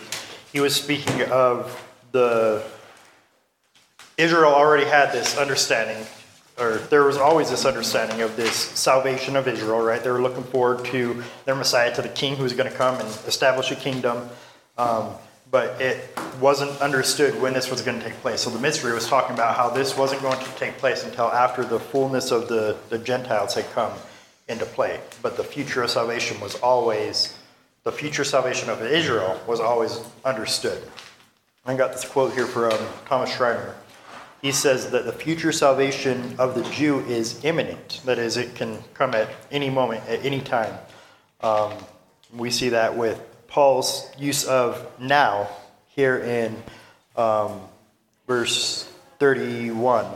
He 0.55 0.61
was 0.61 0.75
speaking 0.75 1.23
of 1.31 1.79
the. 2.13 2.65
Israel 4.17 4.53
already 4.55 4.87
had 4.87 5.13
this 5.13 5.37
understanding 5.37 6.07
or 6.61 6.79
there 6.91 7.05
was 7.05 7.17
always 7.17 7.51
this 7.51 7.65
understanding 7.65 8.21
of 8.21 8.37
this 8.37 8.55
salvation 8.55 9.35
of 9.37 9.49
Israel, 9.49 9.81
right? 9.81 10.03
They 10.03 10.11
were 10.11 10.21
looking 10.21 10.45
forward 10.45 10.85
to 10.87 11.23
their 11.47 11.55
Messiah, 11.55 11.95
to 11.95 12.03
the 12.03 12.09
King 12.09 12.37
who 12.37 12.43
was 12.43 12.53
going 12.53 12.71
to 12.71 12.77
come 12.77 13.01
and 13.01 13.09
establish 13.27 13.71
a 13.71 13.77
kingdom. 13.77 14.29
Um, 14.77 15.15
but 15.51 15.81
it 15.81 16.17
wasn't 16.41 16.71
understood 16.81 17.41
when 17.41 17.55
this 17.55 17.71
was 17.71 17.83
going 17.83 17.99
to 17.99 18.05
take 18.05 18.15
place. 18.21 18.43
So 18.43 18.51
the 18.51 18.61
mystery 18.61 18.93
was 18.93 19.09
talking 19.09 19.35
about 19.35 19.57
how 19.57 19.69
this 19.69 19.97
wasn't 19.97 20.23
going 20.23 20.39
to 20.39 20.51
take 20.57 20.79
place 20.79 21.05
until 21.05 21.27
after 21.27 21.65
the 21.65 21.81
fullness 21.81 22.31
of 22.31 22.49
the, 22.49 22.77
the 22.89 22.99
Gentiles 22.99 23.55
had 23.55 23.69
come 23.73 23.93
into 24.49 24.65
play. 24.65 25.01
But 25.23 25.37
the 25.37 25.45
future 25.45 25.83
of 25.83 25.91
salvation 25.91 26.41
was 26.41 26.55
always, 26.57 27.37
the 27.83 27.93
future 27.93 28.23
salvation 28.23 28.69
of 28.69 28.81
Israel 28.83 29.41
was 29.47 29.59
always 29.59 30.01
understood. 30.25 30.83
I 31.67 31.77
got 31.77 31.93
this 31.93 32.05
quote 32.05 32.33
here 32.33 32.47
from 32.47 32.79
Thomas 33.07 33.35
Schreiner. 33.35 33.75
He 34.43 34.53
says 34.53 34.91
that 34.91 35.05
the 35.05 35.13
future 35.13 35.53
salvation 35.53 36.35
of 36.39 36.55
the 36.55 36.63
Jew 36.71 37.01
is 37.01 37.45
imminent. 37.45 38.01
That 38.07 38.19
is, 38.19 38.37
it 38.37 38.55
can 38.55 38.83
come 38.95 39.15
at 39.15 39.29
any 39.51 39.69
moment, 39.69 40.03
at 40.09 40.25
any 40.25 40.41
time. 40.41 40.79
Um, 41.43 41.73
we 42.35 42.51
see 42.51 42.71
that 42.71 42.97
with 42.97 43.21
Paul's 43.49 44.11
use 44.19 44.45
of 44.45 44.87
now 44.99 45.49
here 45.89 46.19
in 46.19 46.63
um, 47.17 47.61
verse 48.27 48.91
31 49.19 50.07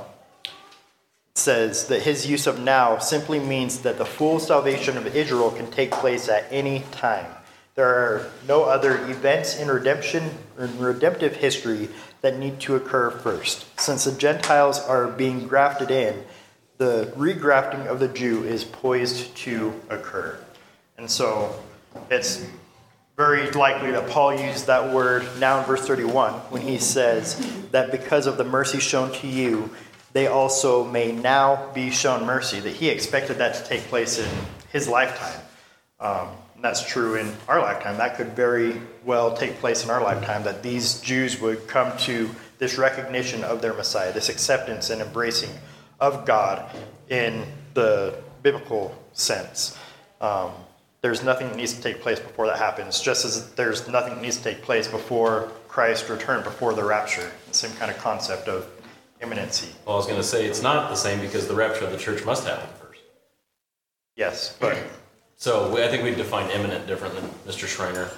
says 1.34 1.88
that 1.88 2.02
his 2.02 2.26
use 2.26 2.46
of 2.46 2.60
now 2.60 2.98
simply 2.98 3.40
means 3.40 3.80
that 3.80 3.98
the 3.98 4.04
full 4.04 4.38
salvation 4.38 4.96
of 4.96 5.16
Israel 5.16 5.50
can 5.50 5.68
take 5.70 5.90
place 5.90 6.28
at 6.28 6.46
any 6.50 6.84
time. 6.92 7.26
There 7.74 7.88
are 7.88 8.30
no 8.46 8.62
other 8.62 9.04
events 9.10 9.58
in 9.58 9.66
redemption 9.66 10.30
in 10.58 10.78
redemptive 10.78 11.34
history 11.34 11.88
that 12.24 12.38
need 12.38 12.58
to 12.58 12.74
occur 12.74 13.10
first. 13.10 13.66
Since 13.78 14.04
the 14.04 14.12
Gentiles 14.12 14.80
are 14.80 15.08
being 15.08 15.46
grafted 15.46 15.90
in, 15.90 16.24
the 16.78 17.12
regrafting 17.18 17.86
of 17.86 18.00
the 18.00 18.08
Jew 18.08 18.44
is 18.44 18.64
poised 18.64 19.36
to 19.36 19.78
occur. 19.90 20.38
And 20.96 21.10
so 21.10 21.54
it's 22.10 22.48
very 23.18 23.50
likely 23.50 23.90
that 23.90 24.08
Paul 24.08 24.40
used 24.40 24.68
that 24.68 24.90
word 24.90 25.26
now 25.38 25.58
in 25.60 25.66
verse 25.66 25.86
31 25.86 26.32
when 26.48 26.62
he 26.62 26.78
says 26.78 27.36
that 27.72 27.90
because 27.90 28.26
of 28.26 28.38
the 28.38 28.44
mercy 28.44 28.80
shown 28.80 29.12
to 29.16 29.26
you, 29.26 29.68
they 30.14 30.26
also 30.26 30.82
may 30.82 31.12
now 31.12 31.70
be 31.74 31.90
shown 31.90 32.24
mercy, 32.24 32.58
that 32.58 32.72
he 32.72 32.88
expected 32.88 33.36
that 33.36 33.54
to 33.56 33.64
take 33.64 33.82
place 33.82 34.18
in 34.18 34.30
his 34.72 34.88
lifetime. 34.88 35.42
Um, 36.00 36.28
that's 36.64 36.84
true 36.84 37.16
in 37.16 37.34
our 37.48 37.60
lifetime. 37.60 37.96
That 37.98 38.16
could 38.16 38.28
very 38.34 38.80
well 39.04 39.36
take 39.36 39.58
place 39.58 39.84
in 39.84 39.90
our 39.90 40.02
lifetime, 40.02 40.42
that 40.44 40.62
these 40.62 41.00
Jews 41.00 41.40
would 41.40 41.66
come 41.68 41.96
to 41.98 42.30
this 42.58 42.78
recognition 42.78 43.44
of 43.44 43.60
their 43.60 43.74
Messiah, 43.74 44.12
this 44.12 44.28
acceptance 44.28 44.90
and 44.90 45.02
embracing 45.02 45.50
of 46.00 46.24
God 46.24 46.74
in 47.08 47.44
the 47.74 48.14
biblical 48.42 48.96
sense. 49.12 49.76
Um, 50.20 50.52
there's 51.02 51.22
nothing 51.22 51.48
that 51.48 51.56
needs 51.56 51.74
to 51.74 51.82
take 51.82 52.00
place 52.00 52.18
before 52.18 52.46
that 52.46 52.56
happens, 52.56 53.00
just 53.00 53.26
as 53.26 53.52
there's 53.54 53.86
nothing 53.88 54.14
that 54.14 54.22
needs 54.22 54.38
to 54.38 54.42
take 54.42 54.62
place 54.62 54.88
before 54.88 55.52
Christ 55.68 56.08
return, 56.08 56.42
before 56.42 56.72
the 56.72 56.84
rapture. 56.84 57.30
The 57.48 57.54
same 57.54 57.72
kind 57.72 57.90
of 57.90 57.98
concept 57.98 58.48
of 58.48 58.66
imminency. 59.20 59.68
Well, 59.84 59.96
I 59.96 59.98
was 59.98 60.06
going 60.06 60.18
to 60.18 60.26
say 60.26 60.46
it's 60.46 60.62
not 60.62 60.88
the 60.88 60.96
same 60.96 61.20
because 61.20 61.46
the 61.46 61.54
rapture 61.54 61.84
of 61.84 61.92
the 61.92 61.98
church 61.98 62.24
must 62.24 62.46
happen 62.46 62.68
first. 62.80 63.02
Yes, 64.16 64.56
but 64.58 64.78
So 65.36 65.72
we, 65.74 65.82
I 65.82 65.88
think 65.88 66.02
we 66.04 66.14
define 66.14 66.50
imminent 66.50 66.86
different 66.86 67.14
than 67.14 67.24
Mr. 67.46 67.66
Schreiner. 67.66 68.08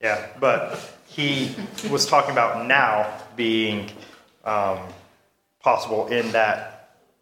yeah, 0.00 0.26
but 0.40 0.78
he 1.06 1.54
was 1.90 2.06
talking 2.06 2.32
about 2.32 2.66
now 2.66 3.10
being 3.36 3.90
um, 4.44 4.78
possible 5.60 6.06
in 6.08 6.30
that 6.32 6.74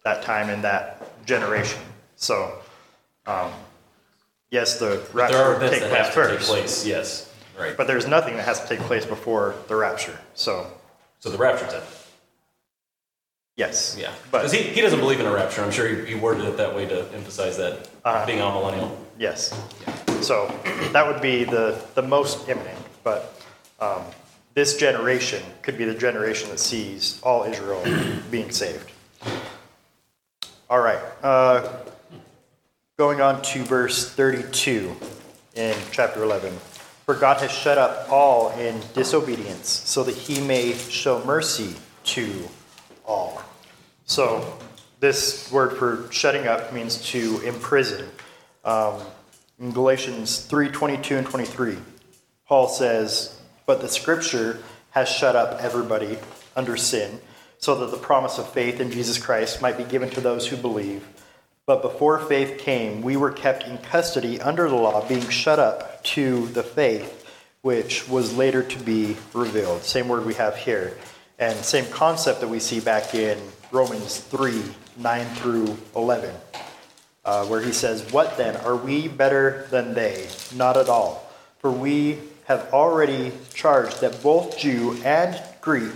that 0.05 0.23
time 0.23 0.51
in 0.51 0.63
that 0.63 1.25
generation. 1.27 1.81
So, 2.17 2.59
um, 3.27 3.51
yes, 4.51 4.79
the 4.79 5.05
But 5.13 5.31
there 5.31 5.43
are 5.43 5.53
rapture 5.53 5.67
events 5.67 5.79
take 5.79 5.81
that 5.83 5.91
place 5.91 6.05
have 6.05 6.15
to 6.15 6.21
take 6.21 6.39
first, 6.39 6.49
place. 6.49 6.87
Yes, 6.87 7.35
right. 7.59 7.77
but 7.77 7.87
there's 7.87 8.07
nothing 8.07 8.37
that 8.37 8.45
has 8.45 8.61
to 8.61 8.69
take 8.69 8.81
place 8.81 9.05
before 9.05 9.55
the 9.69 9.75
rapture. 9.77 10.19
So, 10.35 10.67
so 11.19 11.31
the 11.31 11.39
rapture's 11.39 11.73
imminent. 11.73 12.06
Yes, 13.57 13.97
Yeah, 13.99 14.13
because 14.31 14.53
he, 14.53 14.59
he 14.63 14.81
doesn't 14.81 15.01
believe 15.01 15.21
in 15.21 15.27
a 15.27 15.33
rapture. 15.33 15.63
I'm 15.63 15.71
sure 15.71 15.89
he, 15.89 16.05
he 16.07 16.15
worded 16.15 16.45
it 16.47 16.57
that 16.59 16.75
way 16.75 16.87
to 16.87 17.09
emphasize 17.15 17.57
that 17.59 17.89
Uh-huh. 18.05 18.27
being 18.27 18.39
amillennial. 18.39 18.95
Yes. 19.19 19.53
So 20.21 20.47
that 20.93 21.07
would 21.07 21.21
be 21.23 21.45
the, 21.45 21.81
the 21.95 22.03
most 22.03 22.49
imminent, 22.49 22.79
but 23.03 23.41
um, 23.81 24.03
this 24.55 24.77
generation 24.77 25.43
could 25.63 25.77
be 25.79 25.85
the 25.85 25.95
generation 25.95 26.49
that 26.51 26.59
sees 26.59 27.21
all 27.23 27.45
Israel 27.45 27.83
being 28.31 28.51
saved. 28.51 28.91
All 30.69 30.81
right. 30.81 30.99
Uh, 31.23 31.69
going 32.99 33.21
on 33.21 33.41
to 33.43 33.63
verse 33.63 34.11
32 34.11 34.95
in 35.55 35.77
chapter 35.93 36.23
11. 36.23 36.53
For 37.05 37.15
God 37.15 37.37
has 37.41 37.53
shut 37.53 37.79
up 37.79 38.11
all 38.11 38.51
in 38.59 38.81
disobedience, 38.95 39.69
so 39.69 40.03
that 40.03 40.15
he 40.17 40.41
may 40.41 40.73
show 40.73 41.25
mercy 41.25 41.75
to 42.05 42.49
all. 43.07 43.43
So, 44.05 44.59
this 45.01 45.51
word 45.53 45.77
for 45.77 46.11
shutting 46.11 46.47
up 46.47 46.73
means 46.73 47.03
to 47.11 47.41
imprison. 47.41 48.09
Um, 48.65 49.01
in 49.59 49.73
Galatians 49.73 50.41
3 50.41 50.69
22 50.69 51.17
and 51.17 51.27
23, 51.27 51.79
Paul 52.47 52.69
says, 52.69 53.39
But 53.67 53.81
the 53.81 53.89
scripture 53.89 54.63
has 54.91 55.09
shut 55.09 55.37
up 55.37 55.61
everybody 55.63 56.19
under 56.55 56.77
sin, 56.77 57.21
so 57.59 57.75
that 57.77 57.91
the 57.91 57.97
promise 57.97 58.39
of 58.39 58.49
faith 58.53 58.81
in 58.81 58.91
Jesus 58.91 59.19
Christ 59.19 59.61
might 59.63 59.77
be 59.77 59.85
given 59.85 60.11
to 60.11 60.21
those 60.21 60.47
who 60.47 60.57
believe. 60.57 61.07
But 61.67 61.83
before 61.83 62.19
faith 62.21 62.59
came, 62.59 63.03
we 63.03 63.17
were 63.17 63.33
kept 63.33 63.65
in 63.65 63.79
custody 63.79 64.41
under 64.41 64.69
the 64.69 64.77
law, 64.77 65.07
being 65.07 65.29
shut 65.29 65.59
up 65.59 66.05
to 66.05 66.47
the 66.49 66.63
faith 66.63 67.25
which 67.63 68.09
was 68.09 68.37
later 68.37 68.63
to 68.63 68.79
be 68.79 69.17
revealed. 69.35 69.83
Same 69.83 70.07
word 70.07 70.25
we 70.25 70.35
have 70.35 70.57
here. 70.57 70.97
And 71.39 71.57
same 71.65 71.87
concept 71.87 72.41
that 72.41 72.49
we 72.49 72.61
see 72.61 72.81
back 72.81 73.15
in 73.15 73.39
Romans 73.71 74.19
3 74.19 74.63
9 74.99 75.27
through 75.35 75.77
11, 75.95 76.35
uh, 77.25 77.45
where 77.47 77.61
he 77.61 77.73
says, 77.73 78.11
What 78.13 78.37
then? 78.39 78.57
Are 78.57 78.77
we 78.77 79.09
better 79.09 79.67
than 79.71 79.93
they? 79.93 80.29
Not 80.55 80.79
at 80.79 80.89
all. 80.89 81.31
For 81.59 81.71
we 81.71 82.19
have 82.47 82.73
already 82.73 83.33
charged 83.53 84.01
that 84.01 84.23
both 84.23 84.57
Jew 84.59 84.97
and 85.05 85.41
Greek 85.61 85.93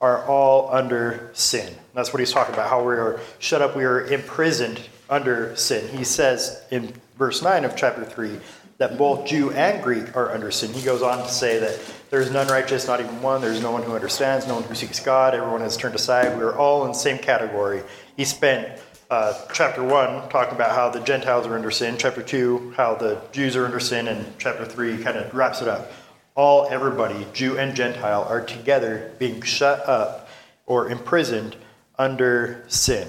are 0.00 0.24
all 0.26 0.72
under 0.72 1.30
sin. 1.34 1.74
That's 1.92 2.12
what 2.12 2.20
he's 2.20 2.32
talking 2.32 2.54
about, 2.54 2.70
how 2.70 2.82
we 2.82 2.94
are 2.94 3.20
shut 3.40 3.60
up, 3.60 3.76
we 3.76 3.84
are 3.84 4.06
imprisoned 4.06 4.80
under 5.10 5.56
sin. 5.56 5.88
He 5.96 6.04
says 6.04 6.62
in 6.70 6.94
verse 7.18 7.42
9 7.42 7.64
of 7.64 7.76
chapter 7.76 8.04
3 8.04 8.38
that 8.78 8.96
both 8.96 9.26
Jew 9.26 9.50
and 9.50 9.82
Greek 9.82 10.16
are 10.16 10.30
under 10.30 10.50
sin. 10.50 10.72
He 10.72 10.82
goes 10.82 11.02
on 11.02 11.18
to 11.18 11.28
say 11.28 11.58
that 11.58 11.78
there's 12.10 12.30
none 12.30 12.46
righteous, 12.46 12.86
not 12.86 13.00
even 13.00 13.20
one. 13.20 13.40
There's 13.40 13.60
no 13.60 13.72
one 13.72 13.82
who 13.82 13.92
understands, 13.92 14.46
no 14.46 14.54
one 14.54 14.62
who 14.62 14.74
seeks 14.74 15.00
God. 15.00 15.34
Everyone 15.34 15.60
has 15.60 15.76
turned 15.76 15.96
aside. 15.96 16.36
We 16.38 16.44
are 16.44 16.56
all 16.56 16.84
in 16.84 16.92
the 16.92 16.98
same 16.98 17.18
category. 17.18 17.82
He 18.16 18.24
spent 18.24 18.80
uh, 19.10 19.34
chapter 19.52 19.82
1 19.82 20.28
talking 20.28 20.54
about 20.54 20.70
how 20.70 20.90
the 20.90 21.00
Gentiles 21.00 21.46
are 21.46 21.56
under 21.56 21.70
sin, 21.70 21.96
chapter 21.98 22.22
2, 22.22 22.74
how 22.76 22.94
the 22.94 23.20
Jews 23.32 23.56
are 23.56 23.64
under 23.64 23.80
sin, 23.80 24.06
and 24.06 24.26
chapter 24.38 24.64
3 24.64 25.02
kind 25.02 25.16
of 25.16 25.34
wraps 25.34 25.60
it 25.60 25.68
up. 25.68 25.90
All, 26.36 26.68
everybody, 26.70 27.26
Jew 27.32 27.58
and 27.58 27.74
Gentile, 27.74 28.22
are 28.22 28.44
together 28.44 29.12
being 29.18 29.42
shut 29.42 29.86
up 29.88 30.28
or 30.66 30.88
imprisoned 30.88 31.56
under 31.98 32.64
sin. 32.68 33.08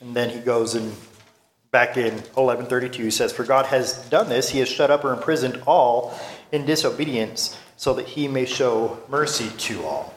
And 0.00 0.14
then 0.14 0.30
he 0.30 0.38
goes 0.38 0.74
and 0.74 0.92
back 1.72 1.96
in 1.96 2.12
1132 2.12 3.10
says, 3.10 3.32
For 3.32 3.44
God 3.44 3.66
has 3.66 4.08
done 4.08 4.28
this, 4.28 4.50
he 4.50 4.60
has 4.60 4.68
shut 4.68 4.90
up 4.90 5.04
or 5.04 5.12
imprisoned 5.12 5.60
all 5.66 6.16
in 6.52 6.64
disobedience, 6.64 7.58
so 7.76 7.94
that 7.94 8.06
he 8.06 8.28
may 8.28 8.44
show 8.44 8.98
mercy 9.08 9.50
to 9.58 9.82
all. 9.82 10.14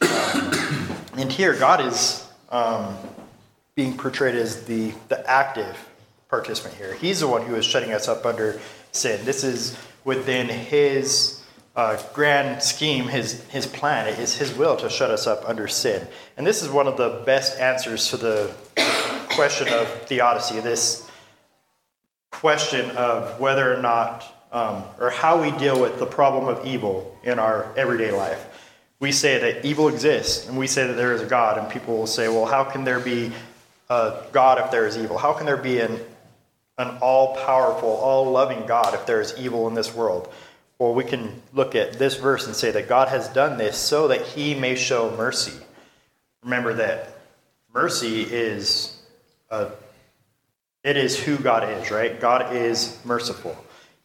And 1.16 1.30
here, 1.30 1.54
God 1.56 1.80
is 1.80 2.26
um, 2.50 2.96
being 3.76 3.96
portrayed 3.96 4.34
as 4.34 4.64
the, 4.64 4.92
the 5.06 5.30
active 5.30 5.88
participant 6.28 6.74
here. 6.74 6.92
He's 6.94 7.20
the 7.20 7.28
one 7.28 7.46
who 7.46 7.54
is 7.54 7.64
shutting 7.64 7.92
us 7.92 8.08
up 8.08 8.26
under 8.26 8.60
sin. 8.90 9.24
This 9.24 9.44
is 9.44 9.76
within 10.04 10.48
his 10.48 11.40
uh, 11.76 12.02
grand 12.12 12.64
scheme, 12.64 13.06
his, 13.06 13.44
his 13.44 13.68
plan. 13.68 14.08
It 14.08 14.18
is 14.18 14.34
his 14.34 14.52
will 14.54 14.76
to 14.78 14.90
shut 14.90 15.12
us 15.12 15.28
up 15.28 15.48
under 15.48 15.68
sin. 15.68 16.04
And 16.36 16.44
this 16.44 16.64
is 16.64 16.68
one 16.68 16.88
of 16.88 16.96
the 16.96 17.22
best 17.24 17.60
answers 17.60 18.10
to 18.10 18.16
the 18.16 18.54
question 19.34 19.68
of 19.68 19.88
theodicy, 20.06 20.60
this 20.60 21.08
question 22.30 22.90
of 22.92 23.40
whether 23.40 23.74
or 23.74 23.80
not, 23.80 24.24
um, 24.52 24.84
or 25.00 25.10
how 25.10 25.42
we 25.42 25.50
deal 25.58 25.80
with 25.80 25.98
the 25.98 26.06
problem 26.06 26.46
of 26.46 26.64
evil 26.66 27.18
in 27.22 27.38
our 27.38 27.72
everyday 27.76 28.12
life. 28.12 28.46
We 29.00 29.12
say 29.12 29.38
that 29.38 29.64
evil 29.64 29.88
exists, 29.88 30.48
and 30.48 30.56
we 30.56 30.66
say 30.66 30.86
that 30.86 30.94
there 30.94 31.12
is 31.12 31.20
a 31.20 31.26
God, 31.26 31.58
and 31.58 31.68
people 31.68 31.96
will 31.96 32.06
say, 32.06 32.28
well, 32.28 32.46
how 32.46 32.64
can 32.64 32.84
there 32.84 33.00
be 33.00 33.32
a 33.90 34.22
God 34.32 34.58
if 34.58 34.70
there 34.70 34.86
is 34.86 34.96
evil? 34.96 35.18
How 35.18 35.32
can 35.32 35.46
there 35.46 35.56
be 35.56 35.80
an, 35.80 35.98
an 36.78 36.98
all 37.00 37.36
powerful, 37.36 37.88
all 37.88 38.30
loving 38.30 38.66
God 38.66 38.94
if 38.94 39.04
there 39.06 39.20
is 39.20 39.34
evil 39.38 39.66
in 39.68 39.74
this 39.74 39.94
world? 39.94 40.32
Well, 40.78 40.94
we 40.94 41.04
can 41.04 41.42
look 41.52 41.74
at 41.74 41.98
this 41.98 42.16
verse 42.16 42.46
and 42.46 42.54
say 42.54 42.70
that 42.70 42.88
God 42.88 43.08
has 43.08 43.28
done 43.28 43.58
this 43.58 43.76
so 43.76 44.08
that 44.08 44.22
he 44.22 44.54
may 44.54 44.74
show 44.74 45.14
mercy. 45.16 45.58
Remember 46.42 46.74
that 46.74 47.16
mercy 47.72 48.22
is 48.22 48.93
it 50.84 50.96
is 50.96 51.18
who 51.18 51.38
God 51.38 51.68
is, 51.68 51.90
right? 51.90 52.20
God 52.20 52.54
is 52.54 52.98
merciful. 53.04 53.56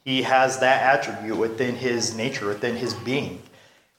He 0.05 0.23
has 0.23 0.59
that 0.59 0.81
attribute 0.81 1.37
within 1.37 1.75
his 1.75 2.15
nature, 2.15 2.47
within 2.47 2.75
his 2.77 2.93
being. 2.93 3.41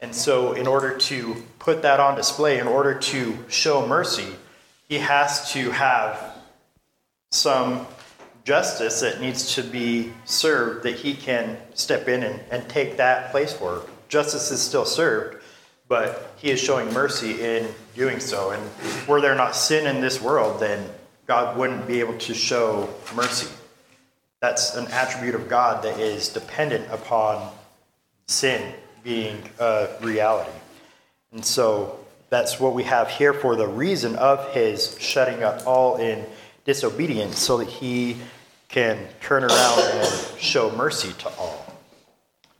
And 0.00 0.14
so, 0.14 0.54
in 0.54 0.66
order 0.66 0.96
to 0.96 1.36
put 1.58 1.82
that 1.82 2.00
on 2.00 2.16
display, 2.16 2.58
in 2.58 2.66
order 2.66 2.94
to 2.94 3.38
show 3.48 3.86
mercy, 3.86 4.34
he 4.88 4.98
has 4.98 5.52
to 5.52 5.70
have 5.70 6.36
some 7.30 7.86
justice 8.44 9.00
that 9.02 9.20
needs 9.20 9.54
to 9.54 9.62
be 9.62 10.12
served 10.24 10.84
that 10.84 10.96
he 10.96 11.14
can 11.14 11.58
step 11.74 12.08
in 12.08 12.22
and, 12.22 12.40
and 12.50 12.68
take 12.68 12.96
that 12.96 13.30
place 13.30 13.52
for. 13.52 13.82
Justice 14.08 14.50
is 14.50 14.60
still 14.60 14.86
served, 14.86 15.40
but 15.86 16.34
he 16.38 16.50
is 16.50 16.58
showing 16.58 16.92
mercy 16.92 17.40
in 17.42 17.68
doing 17.94 18.18
so. 18.18 18.50
And 18.50 19.06
were 19.06 19.20
there 19.20 19.34
not 19.34 19.54
sin 19.54 19.86
in 19.86 20.00
this 20.00 20.20
world, 20.20 20.60
then 20.60 20.88
God 21.30 21.56
wouldn't 21.56 21.86
be 21.86 22.00
able 22.00 22.18
to 22.18 22.34
show 22.34 22.92
mercy. 23.14 23.46
That's 24.40 24.74
an 24.74 24.88
attribute 24.88 25.36
of 25.36 25.48
God 25.48 25.84
that 25.84 26.00
is 26.00 26.28
dependent 26.28 26.90
upon 26.90 27.52
sin 28.26 28.74
being 29.04 29.40
a 29.60 29.86
reality. 30.00 30.50
And 31.30 31.44
so 31.44 32.00
that's 32.30 32.58
what 32.58 32.74
we 32.74 32.82
have 32.82 33.08
here 33.10 33.32
for 33.32 33.54
the 33.54 33.68
reason 33.68 34.16
of 34.16 34.52
his 34.52 34.96
shutting 34.98 35.44
up 35.44 35.64
all 35.68 35.98
in 35.98 36.26
disobedience 36.64 37.38
so 37.38 37.58
that 37.58 37.68
he 37.68 38.16
can 38.66 38.98
turn 39.20 39.44
around 39.44 39.78
and 39.78 40.40
show 40.40 40.72
mercy 40.72 41.12
to 41.20 41.28
all. 41.38 41.64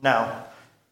Now, 0.00 0.44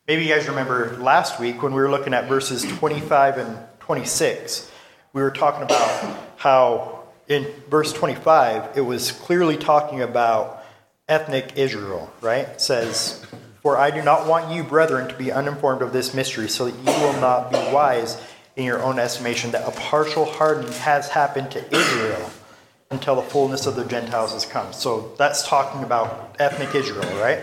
maybe 0.09 0.25
you 0.25 0.35
guys 0.35 0.49
remember 0.49 0.97
last 0.97 1.39
week 1.39 1.63
when 1.63 1.73
we 1.73 1.81
were 1.81 1.93
looking 1.93 2.13
at 2.13 2.29
verses 2.29 2.65
25 2.65 3.39
and 3.39 3.57
26, 3.79 4.69
we 5.13 5.23
were 5.23 5.31
talking 5.31 5.63
about 5.63 6.19
how 6.39 6.98
in 7.29 7.47
verse 7.69 7.93
25 7.93 8.77
it 8.77 8.81
was 8.81 9.13
clearly 9.13 9.57
talking 9.57 10.03
about 10.03 10.65
ethnic 11.09 11.57
Israel, 11.57 12.13
right? 12.21 12.49
It 12.49 12.61
says, 12.61 13.25
For 13.63 13.79
I 13.79 13.91
do 13.91 14.03
not 14.03 14.27
want 14.27 14.53
you, 14.53 14.63
brethren, 14.63 15.09
to 15.09 15.15
be 15.15 15.33
uninformed 15.33 15.83
of 15.83 15.93
this 15.93 16.15
mystery, 16.15 16.49
so 16.49 16.67
that 16.67 16.77
you 16.77 17.01
will 17.03 17.19
not 17.21 17.51
be 17.51 17.57
wise 17.73 18.21
in 18.57 18.65
your 18.65 18.83
own 18.83 18.99
estimation, 18.99 19.53
that 19.53 19.67
a 19.67 19.71
partial 19.73 20.25
hardening 20.25 20.73
has 20.73 21.09
happened 21.09 21.51
to 21.53 21.75
Israel 21.75 22.31
until 22.91 23.17
the 23.17 23.23
fullness 23.23 23.67
of 23.67 23.77
the 23.77 23.85
Gentiles 23.85 24.33
has 24.33 24.45
come. 24.45 24.73
So 24.73 25.13
that's 25.17 25.47
talking 25.47 25.83
about 25.83 26.37
ethnic 26.39 26.75
Israel, 26.75 27.09
right? 27.21 27.41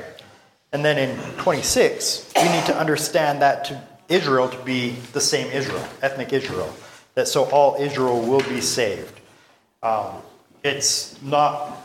And 0.71 0.83
then 0.83 0.97
in 0.97 1.17
26, 1.37 2.33
we 2.35 2.43
need 2.43 2.65
to 2.65 2.77
understand 2.77 3.41
that 3.41 3.65
to 3.65 3.81
Israel 4.09 4.49
to 4.49 4.57
be 4.63 4.91
the 5.13 5.21
same 5.21 5.51
Israel, 5.51 5.83
ethnic 6.01 6.33
Israel, 6.33 6.73
that 7.13 7.27
so 7.27 7.45
all 7.45 7.75
Israel 7.79 8.21
will 8.21 8.43
be 8.49 8.59
saved. 8.59 9.21
Um, 9.85 10.15
it's 10.63 11.21
not 11.21 11.77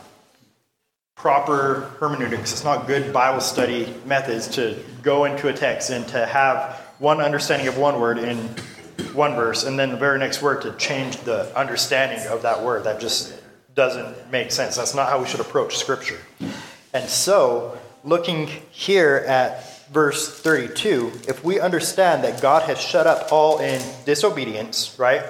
proper 1.13 1.91
hermeneutics, 1.99 2.51
it's 2.51 2.63
not 2.63 2.87
good 2.87 3.13
Bible 3.13 3.41
study 3.41 3.93
methods 4.07 4.47
to 4.55 4.75
go 5.03 5.25
into 5.25 5.49
a 5.49 5.53
text 5.53 5.91
and 5.91 6.07
to 6.07 6.25
have 6.25 6.77
one 6.97 7.21
understanding 7.21 7.67
of 7.67 7.77
one 7.77 8.01
word 8.01 8.17
in 8.17 8.37
one 9.13 9.35
verse 9.35 9.65
and 9.65 9.77
then 9.77 9.91
the 9.91 9.97
very 9.97 10.17
next 10.17 10.41
word 10.41 10.63
to 10.63 10.71
change 10.77 11.15
the 11.17 11.55
understanding 11.55 12.25
of 12.29 12.41
that 12.41 12.63
word. 12.63 12.85
That 12.85 12.99
just 12.99 13.39
doesn't 13.75 14.31
make 14.31 14.51
sense. 14.51 14.77
That's 14.77 14.95
not 14.95 15.07
how 15.07 15.19
we 15.19 15.27
should 15.27 15.39
approach 15.39 15.77
Scripture. 15.77 16.19
And 16.95 17.07
so, 17.07 17.77
looking 18.03 18.47
here 18.71 19.23
at 19.27 19.89
verse 19.89 20.41
32, 20.41 21.11
if 21.27 21.43
we 21.43 21.59
understand 21.59 22.23
that 22.23 22.41
God 22.41 22.63
has 22.63 22.81
shut 22.81 23.05
up 23.05 23.31
all 23.31 23.59
in 23.59 23.79
disobedience, 24.05 24.97
right? 24.97 25.21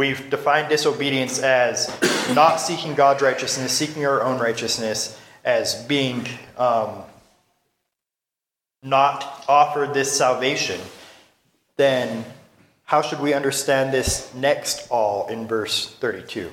We've 0.00 0.30
defined 0.30 0.70
disobedience 0.70 1.40
as 1.40 1.94
not 2.34 2.56
seeking 2.56 2.94
God's 2.94 3.20
righteousness, 3.20 3.70
seeking 3.70 4.06
our 4.06 4.22
own 4.22 4.38
righteousness, 4.38 5.20
as 5.44 5.74
being 5.74 6.26
um, 6.56 7.02
not 8.82 9.44
offered 9.46 9.92
this 9.92 10.10
salvation, 10.10 10.80
then 11.76 12.24
how 12.84 13.02
should 13.02 13.20
we 13.20 13.34
understand 13.34 13.92
this 13.92 14.32
next 14.32 14.90
all 14.90 15.28
in 15.28 15.46
verse 15.46 15.90
32? 15.96 16.46
It 16.46 16.52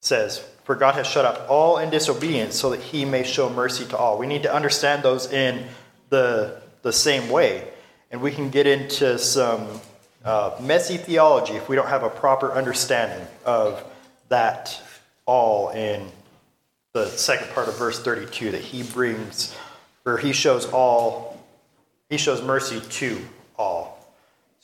says, 0.00 0.38
For 0.62 0.76
God 0.76 0.94
has 0.94 1.08
shut 1.08 1.24
up 1.24 1.50
all 1.50 1.78
in 1.78 1.90
disobedience 1.90 2.54
so 2.54 2.70
that 2.70 2.78
he 2.78 3.04
may 3.04 3.24
show 3.24 3.50
mercy 3.50 3.86
to 3.86 3.96
all. 3.96 4.18
We 4.18 4.28
need 4.28 4.44
to 4.44 4.54
understand 4.54 5.02
those 5.02 5.32
in 5.32 5.66
the, 6.10 6.62
the 6.82 6.92
same 6.92 7.28
way. 7.28 7.66
And 8.12 8.20
we 8.20 8.30
can 8.30 8.50
get 8.50 8.68
into 8.68 9.18
some 9.18 9.80
uh, 10.24 10.56
messy 10.60 10.96
theology 10.96 11.54
if 11.54 11.68
we 11.68 11.76
don't 11.76 11.88
have 11.88 12.02
a 12.02 12.10
proper 12.10 12.52
understanding 12.52 13.26
of 13.44 13.82
that 14.28 14.80
all 15.26 15.70
in 15.70 16.10
the 16.92 17.06
second 17.06 17.48
part 17.52 17.68
of 17.68 17.78
verse 17.78 18.02
32 18.02 18.50
that 18.50 18.60
he 18.60 18.82
brings, 18.82 19.54
where 20.02 20.16
he 20.16 20.32
shows 20.32 20.66
all, 20.72 21.40
he 22.08 22.16
shows 22.16 22.42
mercy 22.42 22.80
to 22.80 23.20
all. 23.56 23.96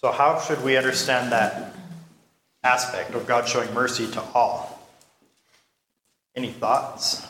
So, 0.01 0.11
how 0.11 0.41
should 0.41 0.63
we 0.65 0.77
understand 0.77 1.33
that 1.33 1.75
aspect 2.63 3.15
of 3.15 3.27
God 3.27 3.49
showing 3.49 3.73
mercy 3.73 4.11
to 4.11 4.21
all? 4.35 4.89
Any 6.35 6.51
thoughts? 6.51 7.27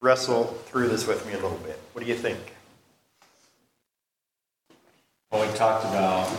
Wrestle 0.00 0.44
through 0.44 0.88
this 0.88 1.06
with 1.06 1.24
me 1.26 1.32
a 1.32 1.36
little 1.36 1.58
bit. 1.58 1.78
What 1.92 2.02
do 2.02 2.10
you 2.10 2.16
think? 2.16 2.51
Well, 5.32 5.50
we 5.50 5.56
talked 5.56 5.86
about 5.86 6.30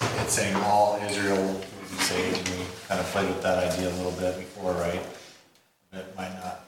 it 0.00 0.30
saying 0.30 0.54
all 0.62 1.00
Israel 1.04 1.44
would 1.48 1.60
be 1.90 1.96
saved, 1.96 2.48
and 2.48 2.60
we 2.60 2.64
kind 2.86 3.00
of 3.00 3.06
played 3.06 3.28
with 3.28 3.42
that 3.42 3.72
idea 3.72 3.88
a 3.88 3.96
little 3.96 4.12
bit 4.12 4.38
before, 4.38 4.72
right? 4.74 5.02
It 5.92 6.16
might 6.16 6.32
not 6.34 6.64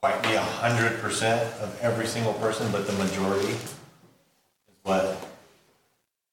quite 0.00 0.22
be 0.22 0.34
a 0.34 0.40
hundred 0.40 1.00
percent 1.00 1.42
of 1.60 1.76
every 1.82 2.06
single 2.06 2.34
person, 2.34 2.70
but 2.70 2.86
the 2.86 2.92
majority 2.92 3.48
is 3.48 3.74
what, 4.84 5.28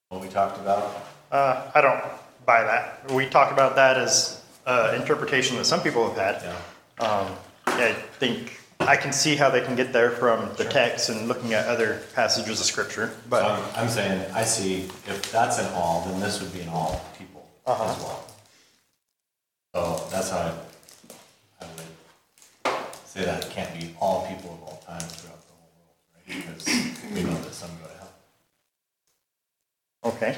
what 0.09 0.21
we 0.21 0.27
talked 0.27 0.59
about. 0.59 1.03
Uh, 1.31 1.71
I 1.73 1.81
don't 1.81 2.03
buy 2.45 2.61
that. 2.61 3.11
We 3.11 3.25
talk 3.25 3.51
about 3.51 3.75
that 3.75 3.97
as 3.97 4.43
uh, 4.67 4.95
interpretation 4.95 5.57
that 5.57 5.65
some 5.65 5.81
people 5.81 6.07
have 6.07 6.15
had. 6.15 6.43
Yeah. 6.43 7.07
Um, 7.07 7.35
I 7.65 7.93
think 8.19 8.58
I 8.81 8.95
can 8.95 9.11
see 9.11 9.35
how 9.35 9.49
they 9.49 9.61
can 9.61 9.75
get 9.75 9.91
there 9.91 10.09
from 10.09 10.49
the 10.55 10.63
text 10.63 11.09
and 11.09 11.27
looking 11.27 11.53
at 11.53 11.67
other 11.67 12.01
passages 12.15 12.59
of 12.59 12.65
scripture, 12.65 13.11
but 13.29 13.43
Um, 13.43 13.63
I'm 13.75 13.89
saying, 13.89 14.25
I 14.33 14.43
see, 14.43 14.83
if 15.05 15.31
that's 15.31 15.59
an 15.59 15.71
all, 15.73 16.05
then 16.07 16.19
this 16.21 16.39
would 16.41 16.53
be 16.53 16.61
an 16.61 16.69
all 16.69 17.01
people 17.17 17.45
as 17.67 17.73
Uh-huh. 17.73 17.95
well. 17.99 18.25
So 19.75 20.07
that's 20.09 20.29
how 20.29 20.37
I, 20.39 21.65
I 21.65 21.67
would 21.67 22.73
say 23.05 23.25
that 23.25 23.45
it 23.45 23.51
can't 23.51 23.77
be 23.77 23.93
all 23.99 24.25
people 24.27 24.53
of 24.53 24.63
all 24.63 24.83
time 24.87 25.01
throughout 25.07 25.41
the 25.45 25.53
whole 25.53 25.71
world, 25.75 25.97
right? 26.15 26.55
Because 26.55 27.13
we 27.13 27.23
know 27.23 27.39
that 27.41 27.53
some 27.53 27.69
go 27.81 27.87
to 27.87 27.97
hell. 27.99 28.13
okay. 30.05 30.37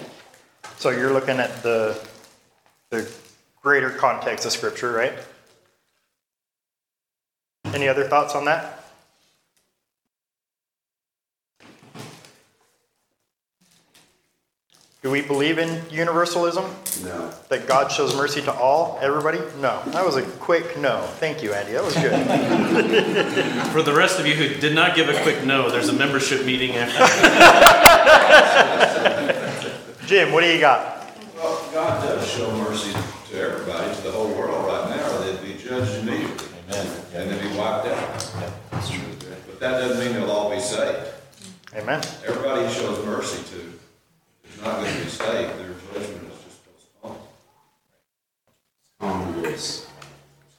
So 0.78 0.90
you're 0.90 1.14
looking 1.14 1.38
at 1.40 1.62
the 1.62 1.96
the 2.90 3.10
greater 3.62 3.92
context 3.92 4.46
of 4.48 4.52
scripture, 4.52 4.92
right? 4.92 5.14
Any 7.66 7.88
other 7.88 8.04
thoughts 8.04 8.36
on 8.36 8.46
that? 8.46 8.82
Do 15.02 15.10
we 15.10 15.22
believe 15.24 15.58
in 15.58 15.82
universalism? 15.90 16.64
No. 17.04 17.34
That 17.50 17.68
God 17.68 17.92
shows 17.92 18.16
mercy 18.16 18.40
to 18.44 18.54
all, 18.54 19.00
everybody? 19.02 19.40
No. 19.60 19.82
That 19.88 20.06
was 20.06 20.16
a 20.16 20.22
quick 20.22 20.78
no. 20.78 21.02
Thank 21.18 21.42
you, 21.42 21.54
Andy. 21.54 21.72
That 21.72 21.84
was 21.84 21.96
good. 21.96 22.12
For 23.72 23.82
the 23.82 23.94
rest 23.96 24.20
of 24.20 24.28
you 24.28 24.36
who 24.36 24.60
did 24.60 24.76
not 24.76 24.96
give 24.96 25.10
a 25.10 25.20
quick 25.24 25.44
no, 25.44 25.72
there's 25.72 25.90
a 25.90 25.94
membership 25.94 26.46
meeting 26.46 26.76
after. 26.76 27.00
Jim, 30.06 30.32
what 30.32 30.42
do 30.42 30.54
you 30.54 30.60
got? 30.60 31.10
Well, 31.36 31.60
God 31.74 32.04
does 32.04 32.30
show 32.30 32.52
mercy 32.58 32.94
to 33.32 33.40
everybody, 33.42 33.96
to 33.96 34.02
the 34.02 34.12
whole 34.12 34.30
world 34.36 34.68
right 34.68 34.88
now, 34.96 35.18
or 35.18 35.24
they'd 35.24 35.42
be 35.42 35.60
judged 35.60 35.96
immediately, 35.96 36.48
Amen. 36.70 36.88
and 37.16 37.32
they'd 37.32 37.42
be 37.42 37.58
wiped 37.58 37.88
out. 37.88 38.32
Yeah, 38.40 38.52
that's 38.70 38.90
true. 38.92 39.02
But 39.48 39.51
that 39.62 39.78
doesn't 39.80 40.04
mean 40.04 40.16
they'll 40.16 40.32
all 40.32 40.50
be 40.50 40.60
saved. 40.60 41.08
Amen. 41.76 42.02
Everybody 42.26 42.66
he 42.66 42.74
shows 42.74 43.06
mercy 43.06 43.44
to 43.44 43.60
is 44.50 44.62
not 44.62 44.82
going 44.82 44.92
to 44.92 45.04
be 45.04 45.08
saved, 45.08 45.60
their 45.60 45.68
judgment 45.94 46.34
is 46.34 46.40
just 46.44 46.66
postponed. 46.66 47.20
Common 49.00 49.40
grace. 49.40 49.88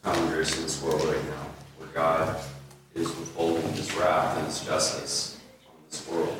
Common 0.04 0.28
grace 0.28 0.56
in 0.56 0.62
this 0.62 0.80
world 0.80 1.04
right 1.04 1.24
now, 1.24 1.46
where 1.78 1.88
God 1.88 2.40
is 2.94 3.08
withholding 3.08 3.72
his 3.72 3.92
wrath 3.96 4.38
and 4.38 4.46
his 4.46 4.60
justice 4.64 5.40
on 5.66 5.74
this 5.90 6.08
world 6.08 6.38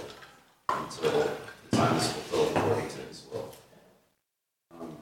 until 0.68 1.10
the 1.70 1.76
time 1.76 1.96
is 1.96 2.12
fulfilled 2.12 2.52
according 2.54 2.88
to 2.90 2.98
his 3.08 3.24
will. 3.32 3.52
Um, 4.70 4.96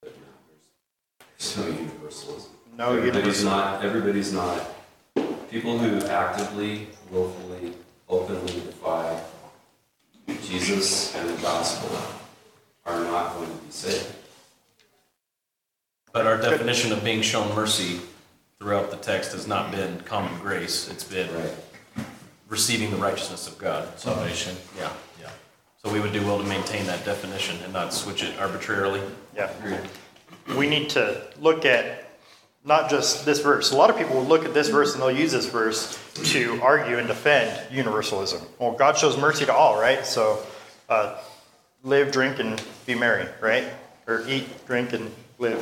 but 0.00 0.12
no, 0.16 0.22
there's, 1.36 1.56
there's 1.56 1.66
no 1.66 1.82
universalism. 1.82 2.50
No 2.78 2.96
Everybody's 2.96 3.42
universalism. 3.42 3.44
not, 3.44 3.84
everybody's 3.84 4.32
not, 4.32 4.71
people 5.52 5.78
who 5.78 6.04
actively, 6.06 6.86
willfully, 7.10 7.74
openly 8.08 8.54
defy 8.54 9.20
Jesus 10.42 11.14
and 11.14 11.28
the 11.28 11.42
gospel 11.42 11.90
are 12.86 12.98
not 13.04 13.34
going 13.34 13.46
to 13.50 13.56
be 13.64 13.70
saved. 13.70 14.10
But 16.12 16.26
our 16.26 16.38
definition 16.38 16.90
of 16.92 17.04
being 17.04 17.20
shown 17.20 17.54
mercy 17.54 18.00
throughout 18.58 18.90
the 18.90 18.96
text 18.96 19.32
has 19.32 19.46
not 19.46 19.70
been 19.70 20.00
common 20.00 20.38
grace. 20.40 20.88
It's 20.90 21.04
been 21.04 21.28
Right. 21.34 22.06
receiving 22.48 22.90
the 22.90 22.96
righteousness 22.96 23.46
of 23.46 23.58
God. 23.58 23.98
Salvation. 23.98 24.56
Yeah, 24.78 24.90
yeah. 25.20 25.30
So 25.84 25.92
we 25.92 26.00
would 26.00 26.12
do 26.14 26.24
well 26.26 26.38
to 26.38 26.44
maintain 26.44 26.86
that 26.86 27.04
definition 27.04 27.58
and 27.62 27.72
not 27.74 27.92
switch 27.92 28.22
it 28.22 28.38
arbitrarily. 28.38 29.02
Yeah. 29.36 29.50
We 30.56 30.66
need 30.66 30.88
to 30.90 31.28
look 31.40 31.64
at 31.64 32.01
not 32.64 32.88
just 32.90 33.24
this 33.24 33.40
verse. 33.40 33.72
A 33.72 33.76
lot 33.76 33.90
of 33.90 33.96
people 33.96 34.16
will 34.16 34.24
look 34.24 34.44
at 34.44 34.54
this 34.54 34.68
verse 34.68 34.92
and 34.94 35.02
they'll 35.02 35.10
use 35.10 35.32
this 35.32 35.46
verse 35.46 35.98
to 36.32 36.60
argue 36.62 36.98
and 36.98 37.08
defend 37.08 37.72
universalism. 37.72 38.42
Well, 38.58 38.72
God 38.72 38.96
shows 38.96 39.16
mercy 39.16 39.44
to 39.46 39.52
all, 39.52 39.80
right? 39.80 40.06
So 40.06 40.44
uh, 40.88 41.18
live, 41.82 42.12
drink, 42.12 42.38
and 42.38 42.62
be 42.86 42.94
merry, 42.94 43.26
right? 43.40 43.64
Or 44.06 44.26
eat, 44.28 44.66
drink, 44.66 44.92
and 44.92 45.10
live. 45.38 45.58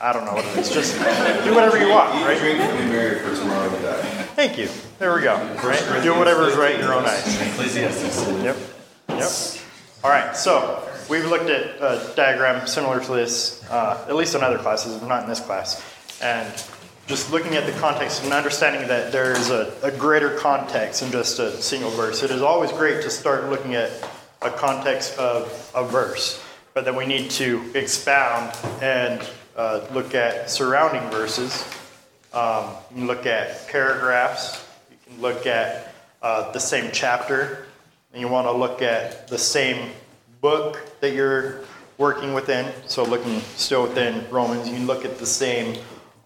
I 0.00 0.12
don't 0.12 0.24
know 0.24 0.34
what 0.34 0.44
it 0.44 0.58
is. 0.58 0.70
Just 0.72 0.94
do 0.94 1.54
whatever 1.54 1.78
you 1.78 1.90
want, 1.90 2.14
Eat, 2.14 2.24
right? 2.24 2.38
drink, 2.38 2.60
and 2.60 2.78
be 2.78 2.84
merry, 2.96 3.18
for 3.18 3.34
tomorrow 3.34 3.68
we 3.74 3.82
die. 3.82 4.02
Thank 4.34 4.58
you. 4.58 4.68
There 4.98 5.14
we 5.14 5.22
go. 5.22 5.36
Right? 5.62 6.02
Do 6.02 6.16
whatever 6.16 6.48
is 6.48 6.56
right 6.56 6.74
in 6.74 6.80
your 6.80 6.94
own 6.94 7.04
eyes. 7.04 7.40
Ecclesiastes. 7.40 8.28
Yep. 8.42 8.56
Yep. 9.08 9.30
All 10.04 10.10
right. 10.10 10.36
So 10.36 10.88
we've 11.08 11.24
looked 11.26 11.50
at 11.50 11.76
a 11.80 12.14
diagram 12.14 12.66
similar 12.66 13.00
to 13.00 13.12
this, 13.12 13.68
uh, 13.70 14.04
at 14.08 14.14
least 14.14 14.34
in 14.34 14.42
other 14.42 14.58
classes, 14.58 15.00
not 15.02 15.22
in 15.24 15.28
this 15.28 15.40
class, 15.40 15.82
and 16.24 16.64
just 17.06 17.30
looking 17.30 17.54
at 17.54 17.66
the 17.66 17.78
context 17.78 18.24
and 18.24 18.32
understanding 18.32 18.88
that 18.88 19.12
there 19.12 19.32
is 19.32 19.50
a, 19.50 19.72
a 19.82 19.90
greater 19.90 20.36
context 20.38 21.02
than 21.02 21.12
just 21.12 21.38
a 21.38 21.60
single 21.60 21.90
verse. 21.90 22.22
It 22.22 22.30
is 22.30 22.40
always 22.40 22.72
great 22.72 23.02
to 23.02 23.10
start 23.10 23.50
looking 23.50 23.74
at 23.74 23.90
a 24.40 24.50
context 24.50 25.18
of 25.18 25.70
a 25.74 25.84
verse, 25.84 26.42
but 26.72 26.86
then 26.86 26.96
we 26.96 27.04
need 27.04 27.30
to 27.32 27.70
expound 27.74 28.56
and 28.80 29.22
uh, 29.54 29.86
look 29.92 30.14
at 30.14 30.50
surrounding 30.50 31.08
verses. 31.10 31.62
Um, 32.32 32.70
you 32.90 32.96
can 32.96 33.06
look 33.06 33.26
at 33.26 33.68
paragraphs. 33.68 34.66
You 34.90 34.96
can 35.06 35.22
look 35.22 35.46
at 35.46 35.94
uh, 36.22 36.50
the 36.52 36.58
same 36.58 36.90
chapter. 36.92 37.66
And 38.12 38.20
you 38.20 38.28
want 38.28 38.46
to 38.46 38.52
look 38.52 38.80
at 38.80 39.28
the 39.28 39.38
same 39.38 39.90
book 40.40 40.80
that 41.00 41.14
you're 41.14 41.60
working 41.98 42.32
within. 42.32 42.72
So, 42.86 43.04
looking 43.04 43.40
still 43.56 43.84
within 43.84 44.28
Romans, 44.30 44.68
you 44.68 44.74
can 44.74 44.86
look 44.86 45.04
at 45.04 45.18
the 45.18 45.26
same 45.26 45.78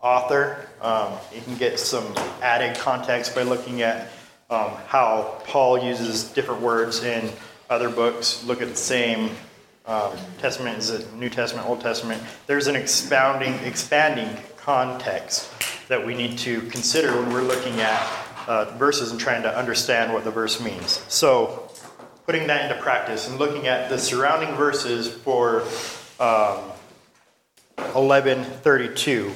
author. 0.03 0.67
Um, 0.81 1.13
you 1.35 1.41
can 1.41 1.57
get 1.57 1.79
some 1.79 2.15
added 2.43 2.77
context 2.77 3.35
by 3.35 3.43
looking 3.43 3.83
at 3.83 4.09
um, 4.51 4.71
how 4.87 5.41
Paul 5.45 5.83
uses 5.83 6.25
different 6.25 6.63
words 6.63 7.03
in 7.03 7.31
other 7.69 7.91
books. 7.91 8.45
Look 8.45 8.63
at 8.63 8.69
the 8.69 8.77
same 8.77 9.31
um, 9.87 10.13
Testament, 10.39 10.79
is 10.79 10.91
it 10.91 11.15
New 11.15 11.31
Testament, 11.31 11.67
Old 11.67 11.81
Testament? 11.81 12.23
There's 12.47 12.67
an 12.67 12.77
expounding, 12.77 13.55
expanding 13.65 14.29
context 14.57 15.51
that 15.89 16.05
we 16.05 16.15
need 16.15 16.37
to 16.39 16.61
consider 16.63 17.19
when 17.19 17.33
we're 17.33 17.43
looking 17.43 17.81
at 17.81 18.07
uh, 18.47 18.67
verses 18.77 19.11
and 19.11 19.19
trying 19.19 19.43
to 19.43 19.59
understand 19.59 20.13
what 20.13 20.25
the 20.25 20.31
verse 20.31 20.61
means. 20.61 21.03
So, 21.09 21.71
putting 22.27 22.47
that 22.49 22.71
into 22.71 22.83
practice 22.83 23.29
and 23.29 23.39
looking 23.39 23.67
at 23.67 23.89
the 23.89 23.99
surrounding 23.99 24.55
verses 24.57 25.09
for 25.09 25.63
um, 26.21 26.59
1132, 27.95 29.33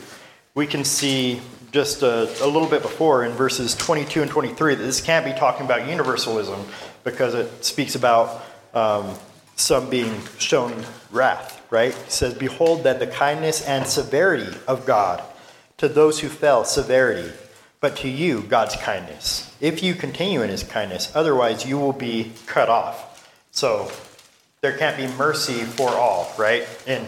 we 0.55 0.67
can 0.67 0.85
see 0.85 1.41
just 1.71 2.03
a, 2.03 2.25
a 2.45 2.47
little 2.47 2.69
bit 2.69 2.83
before 2.83 3.25
in 3.25 3.33
verses 3.33 3.75
22 3.75 4.23
and 4.23 4.31
23 4.31 4.75
that 4.75 4.83
this 4.83 5.01
can't 5.01 5.25
be 5.25 5.33
talking 5.33 5.65
about 5.65 5.89
universalism 5.89 6.61
because 7.05 7.35
it 7.35 7.65
speaks 7.65 7.95
about 7.95 8.45
um, 8.75 9.15
some 9.57 9.89
being 9.89 10.21
shown 10.39 10.85
wrath, 11.11 11.65
right? 11.71 11.91
It 11.91 12.11
says, 12.11 12.35
Behold 12.35 12.85
then 12.85 12.99
the 12.99 13.07
kindness 13.07 13.67
and 13.67 13.87
severity 13.87 14.57
of 14.69 14.85
God 14.85 15.23
to 15.79 15.89
those 15.89 16.21
who 16.21 16.29
fell, 16.29 16.65
severity, 16.65 17.33
but 17.81 17.97
to 17.97 18.09
you, 18.09 18.43
God's 18.43 18.77
kindness. 18.77 19.55
If 19.61 19.83
you 19.83 19.95
continue 19.95 20.43
in 20.43 20.51
his 20.51 20.63
kindness, 20.63 21.11
otherwise 21.15 21.67
you 21.67 21.79
will 21.79 21.93
be 21.93 22.33
cut 22.47 22.69
off. 22.69 23.31
So 23.51 23.91
there 24.61 24.77
can't 24.77 24.97
be 24.97 25.07
mercy 25.17 25.55
for 25.55 25.89
all, 25.89 26.33
right? 26.39 26.69
In 26.87 27.05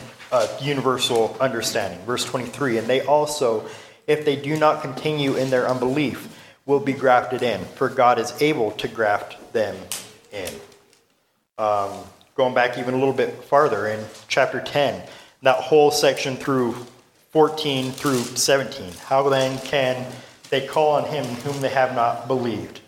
universal 0.60 1.36
understanding. 1.40 1.98
Verse 2.06 2.24
23 2.24 2.78
And 2.78 2.86
they 2.86 3.00
also, 3.02 3.68
if 4.06 4.24
they 4.24 4.36
do 4.36 4.56
not 4.58 4.82
continue 4.82 5.36
in 5.36 5.50
their 5.50 5.68
unbelief, 5.68 6.28
will 6.66 6.80
be 6.80 6.92
grafted 6.92 7.42
in, 7.42 7.62
for 7.76 7.88
God 7.88 8.18
is 8.18 8.32
able 8.40 8.70
to 8.72 8.88
graft 8.88 9.52
them 9.52 9.76
in. 10.32 10.52
Um, 11.58 11.90
going 12.34 12.54
back 12.54 12.78
even 12.78 12.94
a 12.94 12.96
little 12.96 13.14
bit 13.14 13.44
farther 13.44 13.86
in 13.86 14.04
chapter 14.28 14.60
10, 14.60 15.02
that 15.42 15.56
whole 15.56 15.90
section 15.90 16.36
through 16.36 16.74
14 17.30 17.92
through 17.92 18.22
17. 18.22 18.92
How 19.06 19.28
then 19.28 19.58
can 19.58 20.06
they 20.50 20.66
call 20.66 20.92
on 20.92 21.04
him 21.04 21.24
whom 21.24 21.60
they 21.60 21.68
have 21.68 21.94
not 21.94 22.28
believed? 22.28 22.80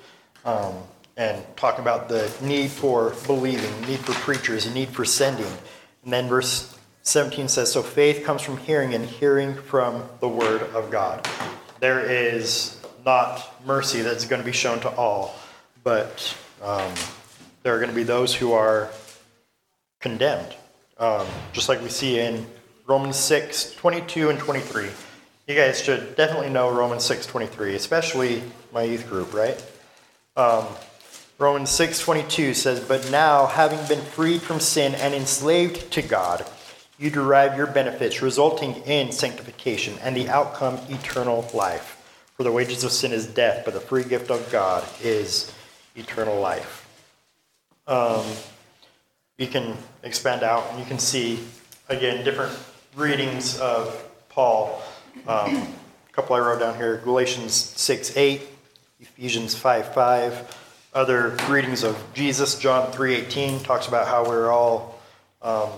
Um, 0.45 0.75
and 1.17 1.45
talking 1.57 1.81
about 1.81 2.09
the 2.09 2.31
need 2.43 2.71
for 2.71 3.15
believing, 3.27 3.81
need 3.83 4.01
for 4.01 4.13
preachers, 4.13 4.73
need 4.73 4.91
for 4.91 5.05
sending. 5.05 5.47
And 6.05 6.13
then 6.13 6.29
verse 6.29 6.76
17 7.07 7.47
says, 7.47 7.71
So 7.71 7.83
faith 7.83 8.25
comes 8.25 8.43
from 8.43 8.57
hearing, 8.57 8.93
and 8.93 9.07
hearing 9.07 9.55
from 9.55 10.03
the 10.19 10.29
word 10.29 10.63
of 10.75 10.91
God. 10.91 11.27
There 11.79 12.01
is 12.01 12.81
not 13.05 13.65
mercy 13.65 14.03
that's 14.03 14.25
going 14.25 14.43
to 14.43 14.45
be 14.45 14.53
shown 14.53 14.81
to 14.81 14.91
all, 14.91 15.37
but 15.85 16.37
um, 16.61 16.93
there 17.63 17.77
are 17.77 17.79
going 17.79 17.91
to 17.91 17.95
be 17.95 18.03
those 18.03 18.35
who 18.35 18.53
are 18.53 18.91
condemned, 20.01 20.53
um, 20.99 21.29
just 21.53 21.69
like 21.69 21.81
we 21.81 21.91
see 21.91 22.19
in 22.19 22.45
Romans 22.89 23.17
6 23.17 23.75
22 23.75 24.31
and 24.31 24.39
23. 24.41 24.89
You 25.47 25.55
guys 25.55 25.81
should 25.81 26.17
definitely 26.17 26.51
know 26.51 26.73
Romans 26.73 27.05
6 27.05 27.25
23, 27.27 27.77
especially 27.77 28.43
my 28.73 28.83
youth 28.83 29.09
group, 29.09 29.33
right? 29.33 29.65
Um, 30.37 30.67
Romans 31.39 31.71
6 31.71 32.01
22 32.01 32.53
says, 32.53 32.81
But 32.81 33.13
now, 33.13 33.47
having 33.47 33.79
been 33.87 34.05
freed 34.05 34.43
from 34.43 34.59
sin 34.59 34.97
and 34.97 35.15
enslaved 35.15 35.93
to 35.93 36.03
God, 36.03 36.45
you 36.99 37.11
derive 37.11 37.57
your 37.57 37.67
benefits, 37.67 38.23
resulting 38.23 38.77
in 38.85 39.13
sanctification 39.13 39.99
and 40.03 40.17
the 40.17 40.29
outcome 40.29 40.79
eternal 40.89 41.49
life. 41.53 42.03
For 42.37 42.43
the 42.43 42.53
wages 42.53 42.85
of 42.85 42.93
sin 42.93 43.13
is 43.13 43.27
death, 43.27 43.65
but 43.65 43.75
the 43.75 43.81
free 43.81 44.05
gift 44.05 44.31
of 44.31 44.51
God 44.51 44.87
is 45.03 45.53
eternal 45.95 46.39
life. 46.39 46.87
Um, 47.87 48.25
you 49.39 49.47
can 49.47 49.77
expand 50.03 50.43
out 50.43 50.71
and 50.71 50.79
you 50.79 50.87
can 50.87 50.99
see, 50.99 51.45
again, 51.89 52.25
different 52.25 52.57
readings 52.95 53.59
of 53.59 54.03
Paul. 54.29 54.83
Um, 55.29 55.57
a 55.57 56.13
couple 56.13 56.37
I 56.37 56.41
wrote 56.41 56.61
down 56.61 56.77
here 56.77 56.99
Galatians 56.99 57.55
6 57.55 58.17
8, 58.17 58.43
Ephesians 59.01 59.55
5 59.55 59.95
5. 59.95 60.63
Other 60.95 61.37
readings 61.49 61.85
of 61.85 62.03
Jesus, 62.15 62.59
John 62.59 62.91
3.18, 62.93 63.63
talks 63.65 63.87
about 63.87 64.07
how 64.07 64.27
we're 64.27 64.51
all 64.51 64.99
um, 65.43 65.71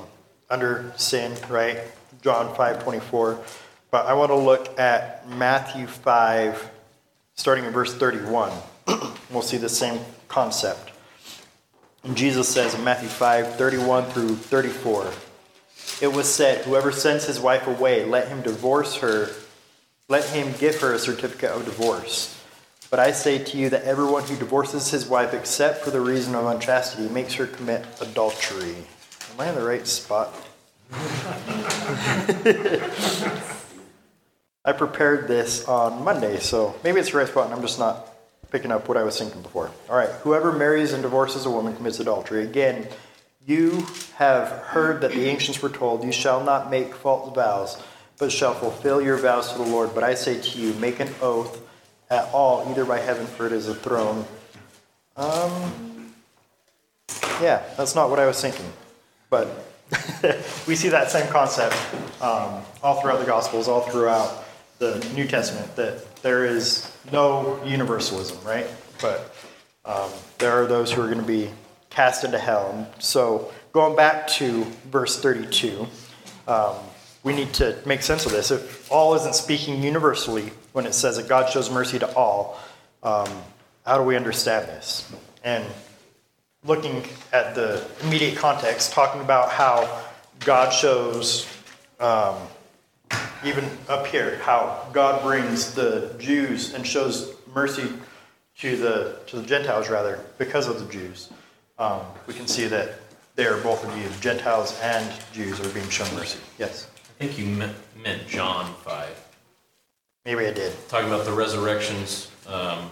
under 0.50 0.92
sin, 0.96 1.36
right? 1.48 1.78
John 2.22 2.54
5 2.54 2.82
24. 2.82 3.42
But 3.90 4.06
I 4.06 4.14
want 4.14 4.30
to 4.30 4.36
look 4.36 4.78
at 4.78 5.28
Matthew 5.28 5.86
5, 5.86 6.70
starting 7.36 7.64
in 7.64 7.72
verse 7.72 7.94
31. 7.94 8.52
we'll 9.30 9.42
see 9.42 9.56
the 9.56 9.68
same 9.68 9.98
concept. 10.28 10.90
And 12.04 12.16
Jesus 12.16 12.48
says 12.48 12.74
in 12.74 12.84
Matthew 12.84 13.08
5 13.08 13.56
31 13.56 14.04
through 14.06 14.36
34, 14.36 15.12
it 16.00 16.12
was 16.12 16.32
said, 16.32 16.64
Whoever 16.64 16.92
sends 16.92 17.26
his 17.26 17.40
wife 17.40 17.66
away, 17.66 18.04
let 18.04 18.28
him 18.28 18.42
divorce 18.42 18.96
her, 18.96 19.30
let 20.08 20.24
him 20.26 20.54
give 20.58 20.80
her 20.80 20.92
a 20.92 20.98
certificate 20.98 21.50
of 21.50 21.64
divorce. 21.64 22.34
But 22.90 23.00
I 23.00 23.12
say 23.12 23.42
to 23.42 23.56
you 23.58 23.68
that 23.70 23.84
everyone 23.84 24.24
who 24.24 24.36
divorces 24.36 24.90
his 24.90 25.06
wife 25.06 25.34
except 25.34 25.84
for 25.84 25.90
the 25.90 26.00
reason 26.00 26.34
of 26.34 26.46
unchastity 26.46 27.08
makes 27.08 27.34
her 27.34 27.46
commit 27.46 27.84
adultery. 28.00 28.76
Am 29.38 29.46
I 29.46 29.50
in 29.50 29.54
the 29.54 29.62
right 29.62 29.86
spot? 29.86 30.34
I 34.64 34.72
prepared 34.72 35.28
this 35.28 35.64
on 35.68 36.02
Monday, 36.02 36.40
so 36.40 36.74
maybe 36.82 36.98
it's 36.98 37.12
the 37.12 37.18
right 37.18 37.28
spot 37.28 37.44
and 37.44 37.54
I'm 37.54 37.60
just 37.60 37.78
not 37.78 38.12
picking 38.50 38.72
up 38.72 38.88
what 38.88 38.96
I 38.96 39.04
was 39.04 39.16
thinking 39.16 39.40
before. 39.42 39.70
All 39.88 39.96
right, 39.96 40.08
whoever 40.22 40.50
marries 40.50 40.92
and 40.92 41.04
divorces 41.04 41.46
a 41.46 41.50
woman 41.50 41.76
commits 41.76 42.00
adultery. 42.00 42.42
Again, 42.42 42.88
you 43.46 43.86
have 44.16 44.48
heard 44.48 45.02
that 45.02 45.12
the 45.12 45.26
ancients 45.26 45.62
were 45.62 45.68
told, 45.68 46.02
You 46.02 46.10
shall 46.10 46.42
not 46.42 46.68
make 46.68 46.92
false 46.92 47.32
vows, 47.32 47.80
but 48.18 48.32
shall 48.32 48.54
fulfill 48.54 49.00
your 49.00 49.18
vows 49.18 49.52
to 49.52 49.58
the 49.58 49.64
Lord. 49.64 49.94
But 49.94 50.02
I 50.02 50.14
say 50.14 50.40
to 50.40 50.58
you, 50.58 50.74
make 50.74 50.98
an 50.98 51.14
oath 51.22 51.60
at 52.10 52.28
all, 52.34 52.68
either 52.72 52.84
by 52.84 52.98
heaven, 52.98 53.24
for 53.24 53.46
it 53.46 53.52
is 53.52 53.68
a 53.68 53.74
throne. 53.76 54.24
Um, 55.16 56.12
yeah, 57.40 57.62
that's 57.76 57.94
not 57.94 58.10
what 58.10 58.18
I 58.18 58.26
was 58.26 58.42
thinking. 58.42 58.66
But 59.30 59.48
we 60.66 60.76
see 60.76 60.88
that 60.88 61.10
same 61.10 61.26
concept 61.28 61.76
um, 62.20 62.62
all 62.82 63.00
throughout 63.00 63.20
the 63.20 63.26
Gospels, 63.26 63.68
all 63.68 63.80
throughout 63.80 64.44
the 64.78 65.04
New 65.14 65.26
Testament, 65.26 65.74
that 65.76 66.22
there 66.22 66.44
is 66.44 66.92
no 67.12 67.60
universalism, 67.64 68.38
right? 68.44 68.66
But 69.00 69.34
um, 69.84 70.10
there 70.38 70.52
are 70.52 70.66
those 70.66 70.92
who 70.92 71.02
are 71.02 71.06
going 71.06 71.20
to 71.20 71.24
be 71.24 71.50
cast 71.90 72.24
into 72.24 72.38
hell. 72.38 72.70
And 72.74 73.02
so 73.02 73.50
going 73.72 73.96
back 73.96 74.28
to 74.28 74.64
verse 74.90 75.20
32, 75.20 75.86
um, 76.46 76.76
we 77.22 77.34
need 77.34 77.52
to 77.54 77.76
make 77.86 78.02
sense 78.02 78.26
of 78.26 78.32
this. 78.32 78.50
If 78.50 78.90
all 78.90 79.14
isn't 79.14 79.34
speaking 79.34 79.82
universally 79.82 80.52
when 80.72 80.86
it 80.86 80.94
says 80.94 81.16
that 81.16 81.28
God 81.28 81.50
shows 81.50 81.70
mercy 81.70 81.98
to 81.98 82.14
all, 82.14 82.58
um, 83.02 83.28
how 83.84 83.98
do 83.98 84.04
we 84.04 84.16
understand 84.16 84.68
this? 84.68 85.10
And 85.42 85.64
looking 86.68 87.02
at 87.32 87.54
the 87.54 87.84
immediate 88.04 88.36
context, 88.36 88.92
talking 88.92 89.22
about 89.22 89.50
how 89.50 90.02
God 90.40 90.70
shows, 90.70 91.48
um, 91.98 92.36
even 93.44 93.64
up 93.88 94.06
here, 94.06 94.38
how 94.42 94.86
God 94.92 95.22
brings 95.22 95.74
the 95.74 96.14
Jews 96.18 96.74
and 96.74 96.86
shows 96.86 97.34
mercy 97.54 97.90
to 98.58 98.76
the 98.76 99.18
to 99.26 99.40
the 99.40 99.46
Gentiles 99.46 99.88
rather 99.88 100.20
because 100.36 100.68
of 100.68 100.78
the 100.78 100.92
Jews. 100.92 101.30
Um, 101.78 102.02
we 102.26 102.34
can 102.34 102.46
see 102.46 102.66
that 102.66 103.00
they 103.34 103.46
are 103.46 103.56
both 103.58 103.84
abused. 103.84 104.20
Gentiles 104.20 104.78
and 104.82 105.10
Jews 105.32 105.60
are 105.60 105.68
being 105.70 105.88
shown 105.88 106.12
mercy. 106.14 106.40
Yes, 106.58 106.88
I 107.20 107.24
think 107.24 107.38
you 107.38 107.46
meant, 107.46 107.76
meant 108.02 108.26
John 108.26 108.74
5. 108.82 109.28
maybe 110.24 110.46
I 110.46 110.52
did. 110.52 110.72
talking 110.88 111.08
about 111.08 111.24
the 111.24 111.32
resurrections, 111.32 112.30
um, 112.48 112.90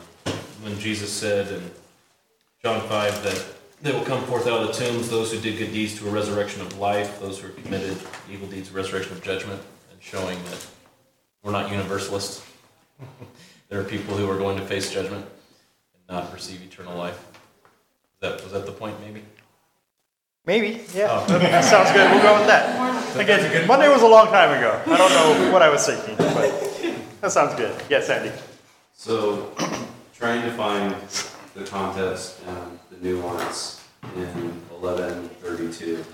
when 0.62 0.78
Jesus 0.78 1.12
said 1.12 1.48
in 1.48 1.68
John 2.62 2.80
5 2.88 3.24
that 3.24 3.55
they 3.82 3.92
will 3.92 4.04
come 4.04 4.22
forth 4.24 4.46
out 4.46 4.62
of 4.62 4.68
the 4.68 4.72
tombs, 4.72 5.10
those 5.10 5.32
who 5.32 5.38
did 5.38 5.58
good 5.58 5.72
deeds 5.72 5.98
to 5.98 6.08
a 6.08 6.10
resurrection 6.10 6.62
of 6.62 6.78
life, 6.78 7.20
those 7.20 7.38
who 7.38 7.48
committed 7.62 7.96
evil 8.30 8.48
deeds, 8.48 8.70
a 8.70 8.72
resurrection 8.72 9.12
of 9.12 9.22
judgment, 9.22 9.60
and 9.90 10.02
showing 10.02 10.38
that 10.44 10.66
we're 11.42 11.52
not 11.52 11.70
universalists. 11.70 12.44
there 13.68 13.80
are 13.80 13.84
people 13.84 14.16
who 14.16 14.30
are 14.30 14.38
going 14.38 14.56
to 14.56 14.64
face 14.64 14.92
judgment 14.92 15.24
and 15.94 16.16
not 16.16 16.32
receive 16.32 16.62
eternal 16.62 16.96
life. 16.96 17.22
That, 18.20 18.42
was 18.42 18.52
that 18.52 18.66
the 18.66 18.72
point, 18.72 18.96
maybe? 19.00 19.22
Maybe, 20.46 20.84
yeah. 20.94 21.08
Oh. 21.10 21.26
That 21.38 21.64
sounds 21.64 21.92
good. 21.92 22.10
We'll 22.10 22.22
go 22.22 22.38
with 22.38 22.46
that. 22.46 23.16
Again, 23.16 23.66
Monday 23.66 23.88
was 23.88 24.02
a 24.02 24.08
long 24.08 24.28
time 24.28 24.56
ago. 24.56 24.80
I 24.86 24.96
don't 24.96 25.10
know 25.10 25.52
what 25.52 25.62
I 25.62 25.68
was 25.68 25.86
thinking, 25.86 26.16
but 26.16 26.96
that 27.20 27.32
sounds 27.32 27.54
good. 27.54 27.74
Yes, 27.90 28.08
Andy. 28.08 28.32
So, 28.94 29.52
trying 30.14 30.42
to 30.42 30.52
find 30.52 30.94
the 31.54 31.64
context 31.64 32.40
and 32.46 32.78
the 33.00 33.08
nuance 33.08 33.82
in 34.16 34.60
eleven 34.70 35.28
thirty-two. 35.28 36.04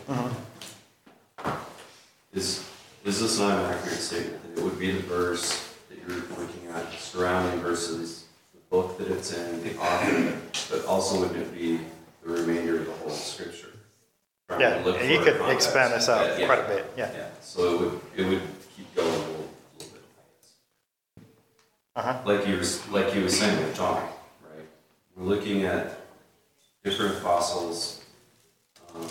Is, 2.32 2.66
is 3.04 3.20
this 3.20 3.38
not 3.38 3.58
an 3.58 3.72
accurate 3.72 3.98
statement? 3.98 4.54
That 4.54 4.60
it 4.60 4.64
would 4.64 4.78
be 4.78 4.90
the 4.92 5.02
verse 5.02 5.74
that 5.90 5.98
you're 5.98 6.16
looking 6.38 6.66
at, 6.72 6.90
surrounding 6.94 7.60
verses, 7.60 8.24
the 8.54 8.60
book 8.70 8.96
that 8.98 9.08
it's 9.08 9.32
in, 9.36 9.62
the 9.62 9.76
author, 9.78 10.38
but 10.70 10.84
also 10.86 11.20
wouldn't 11.20 11.36
it 11.38 11.54
be 11.54 11.76
the 12.24 12.32
remainder 12.32 12.78
of 12.80 12.86
the 12.86 12.92
whole 12.92 13.10
scripture? 13.10 13.68
Trying 14.48 14.60
Yeah, 14.60 14.76
and 14.76 15.10
you 15.10 15.18
could 15.20 15.38
context. 15.38 15.68
expand 15.68 15.92
this 15.92 16.08
out 16.08 16.38
Yeah, 16.38 16.46
quite 16.46 16.60
a 16.60 16.68
bit. 16.68 16.90
Yeah. 16.96 17.10
Yeah, 17.14 17.26
so 17.42 17.74
it 17.74 17.80
would, 17.80 18.00
it 18.16 18.26
would 18.28 18.42
keep 18.76 18.94
going 18.94 19.08
a 19.08 19.10
little, 19.12 19.48
little 19.78 19.92
bit, 19.92 20.02
I 20.16 21.20
guess 21.20 21.26
Uh 21.96 22.02
huh. 22.02 22.18
like 22.24 22.46
you 22.48 22.56
was 22.56 22.88
like 22.88 23.14
you 23.14 23.22
were 23.24 23.28
saying 23.28 23.58
with 23.58 23.76
John, 23.76 23.96
right? 24.42 24.66
We're 25.16 25.24
looking 25.24 25.64
at 25.64 25.98
different 26.84 27.16
apostles 27.18 28.02
um, 28.94 29.06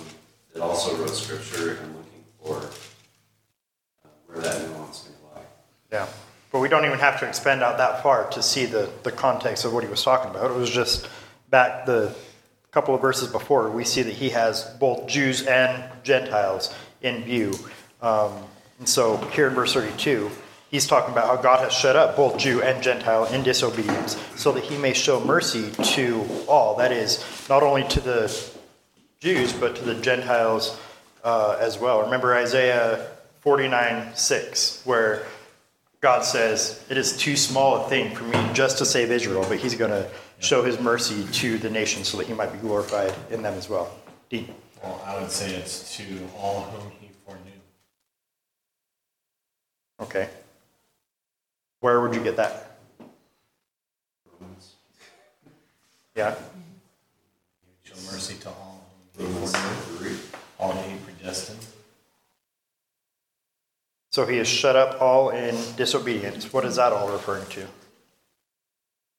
that 0.53 0.61
also 0.61 0.95
wrote 0.97 1.09
scripture 1.09 1.77
and 1.81 1.95
looking 1.95 2.23
for 2.43 2.57
uh, 2.57 4.09
where 4.27 4.39
that 4.39 4.67
nuance 4.69 5.07
may 5.07 5.35
lie. 5.35 5.45
Yeah. 5.91 6.07
But 6.51 6.59
we 6.59 6.67
don't 6.67 6.85
even 6.85 6.99
have 6.99 7.19
to 7.21 7.27
expand 7.27 7.63
out 7.63 7.77
that 7.77 8.03
far 8.03 8.29
to 8.31 8.43
see 8.43 8.65
the, 8.65 8.89
the 9.03 9.11
context 9.11 9.63
of 9.63 9.73
what 9.73 9.83
he 9.83 9.89
was 9.89 10.03
talking 10.03 10.29
about. 10.29 10.51
It 10.51 10.57
was 10.57 10.69
just 10.69 11.07
back 11.49 11.85
the 11.85 12.13
couple 12.71 12.95
of 12.95 13.01
verses 13.01 13.27
before, 13.27 13.69
we 13.69 13.83
see 13.83 14.01
that 14.01 14.13
he 14.13 14.29
has 14.29 14.63
both 14.79 15.07
Jews 15.07 15.45
and 15.45 15.83
Gentiles 16.03 16.73
in 17.01 17.23
view. 17.23 17.53
Um, 18.01 18.31
and 18.79 18.87
so 18.87 19.17
here 19.33 19.47
in 19.47 19.53
verse 19.53 19.73
32, 19.73 20.31
he's 20.71 20.87
talking 20.87 21.11
about 21.11 21.27
how 21.27 21.35
God 21.39 21.59
has 21.59 21.73
shut 21.73 21.95
up 21.95 22.15
both 22.15 22.37
Jew 22.39 22.63
and 22.63 22.81
Gentile 22.81 23.25
in 23.25 23.43
disobedience 23.43 24.17
so 24.35 24.51
that 24.53 24.63
he 24.63 24.77
may 24.77 24.93
show 24.93 25.23
mercy 25.23 25.69
to 25.95 26.25
all. 26.47 26.75
That 26.77 26.91
is, 26.91 27.23
not 27.47 27.61
only 27.61 27.83
to 27.89 27.99
the 27.99 28.51
Jews, 29.19 29.53
but 29.53 29.75
to 29.75 29.83
the 29.83 29.95
Gentiles 29.95 30.79
uh, 31.23 31.57
as 31.59 31.77
well. 31.77 32.01
Remember 32.01 32.33
Isaiah 32.33 33.07
49 33.41 34.15
6, 34.15 34.81
where 34.85 35.23
God 35.99 36.23
says, 36.23 36.83
It 36.89 36.97
is 36.97 37.15
too 37.15 37.35
small 37.35 37.85
a 37.85 37.89
thing 37.89 38.15
for 38.15 38.23
me 38.23 38.53
just 38.53 38.79
to 38.79 38.85
save 38.85 39.11
Israel, 39.11 39.45
but 39.47 39.59
he's 39.59 39.75
going 39.75 39.91
to 39.91 40.09
show 40.39 40.63
his 40.63 40.79
mercy 40.79 41.23
to 41.33 41.59
the 41.59 41.69
nations 41.69 42.07
so 42.07 42.17
that 42.17 42.25
he 42.25 42.33
might 42.33 42.51
be 42.51 42.57
glorified 42.57 43.13
in 43.29 43.43
them 43.43 43.53
as 43.53 43.69
well. 43.69 43.91
Dean. 44.29 44.47
Well, 44.81 44.99
I 45.05 45.19
would 45.19 45.29
say 45.29 45.53
it's 45.53 45.95
to 45.97 46.03
all 46.35 46.61
whom 46.61 46.91
he 46.99 47.09
foreknew. 47.23 47.51
Okay. 50.01 50.27
Where 51.81 51.99
would 51.99 52.15
you 52.15 52.23
get 52.23 52.37
that? 52.37 52.77
Romans, 54.39 54.75
Yeah. 56.15 56.35
Show 57.83 57.95
mercy 58.11 58.35
to 58.41 58.49
all 58.49 58.81
all 60.59 60.73
he 60.73 60.95
predestined. 60.97 61.65
So 64.11 64.25
he 64.25 64.37
has 64.37 64.47
shut 64.47 64.75
up 64.75 65.01
all 65.01 65.29
in 65.29 65.55
disobedience. 65.75 66.53
What 66.53 66.65
is 66.65 66.75
that 66.75 66.93
all 66.93 67.09
referring 67.09 67.45
to? 67.47 67.65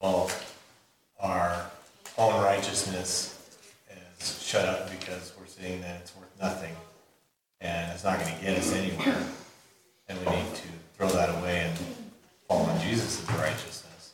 Well, 0.01 0.31
our 1.19 1.67
own 2.17 2.43
righteousness 2.45 3.39
is 4.21 4.43
shut 4.43 4.65
up 4.67 4.91
because 4.91 5.33
we're 5.39 5.47
seeing 5.47 5.81
that 5.81 6.01
it's 6.01 6.15
worth 6.15 6.31
nothing 6.41 6.77
and 7.61 7.91
it's 7.93 8.05
not 8.05 8.21
going 8.21 8.37
to 8.37 8.45
get 8.45 8.59
us 8.59 8.73
anywhere. 8.73 9.23
And 10.09 10.19
we 10.21 10.37
need 10.37 10.55
to 10.55 10.69
throw 10.97 11.09
that 11.09 11.31
away 11.39 11.61
and 11.61 11.79
fall 12.53 12.67
on 12.67 12.81
Jesus' 12.81 13.23
is 13.23 13.29
righteousness. 13.31 14.13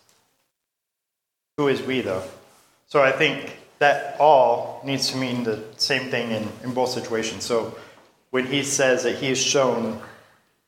Who 1.56 1.68
is 1.68 1.82
we, 1.82 2.00
though? 2.00 2.22
So 2.86 3.02
I 3.02 3.12
think 3.12 3.56
that 3.78 4.16
all 4.18 4.80
needs 4.84 5.10
to 5.10 5.16
mean 5.16 5.44
the 5.44 5.62
same 5.76 6.10
thing 6.10 6.30
in, 6.30 6.48
in 6.64 6.72
both 6.72 6.90
situations. 6.90 7.44
So 7.44 7.76
when 8.30 8.46
he 8.46 8.62
says 8.62 9.02
that 9.04 9.16
he 9.16 9.28
is 9.28 9.42
shown, 9.42 10.00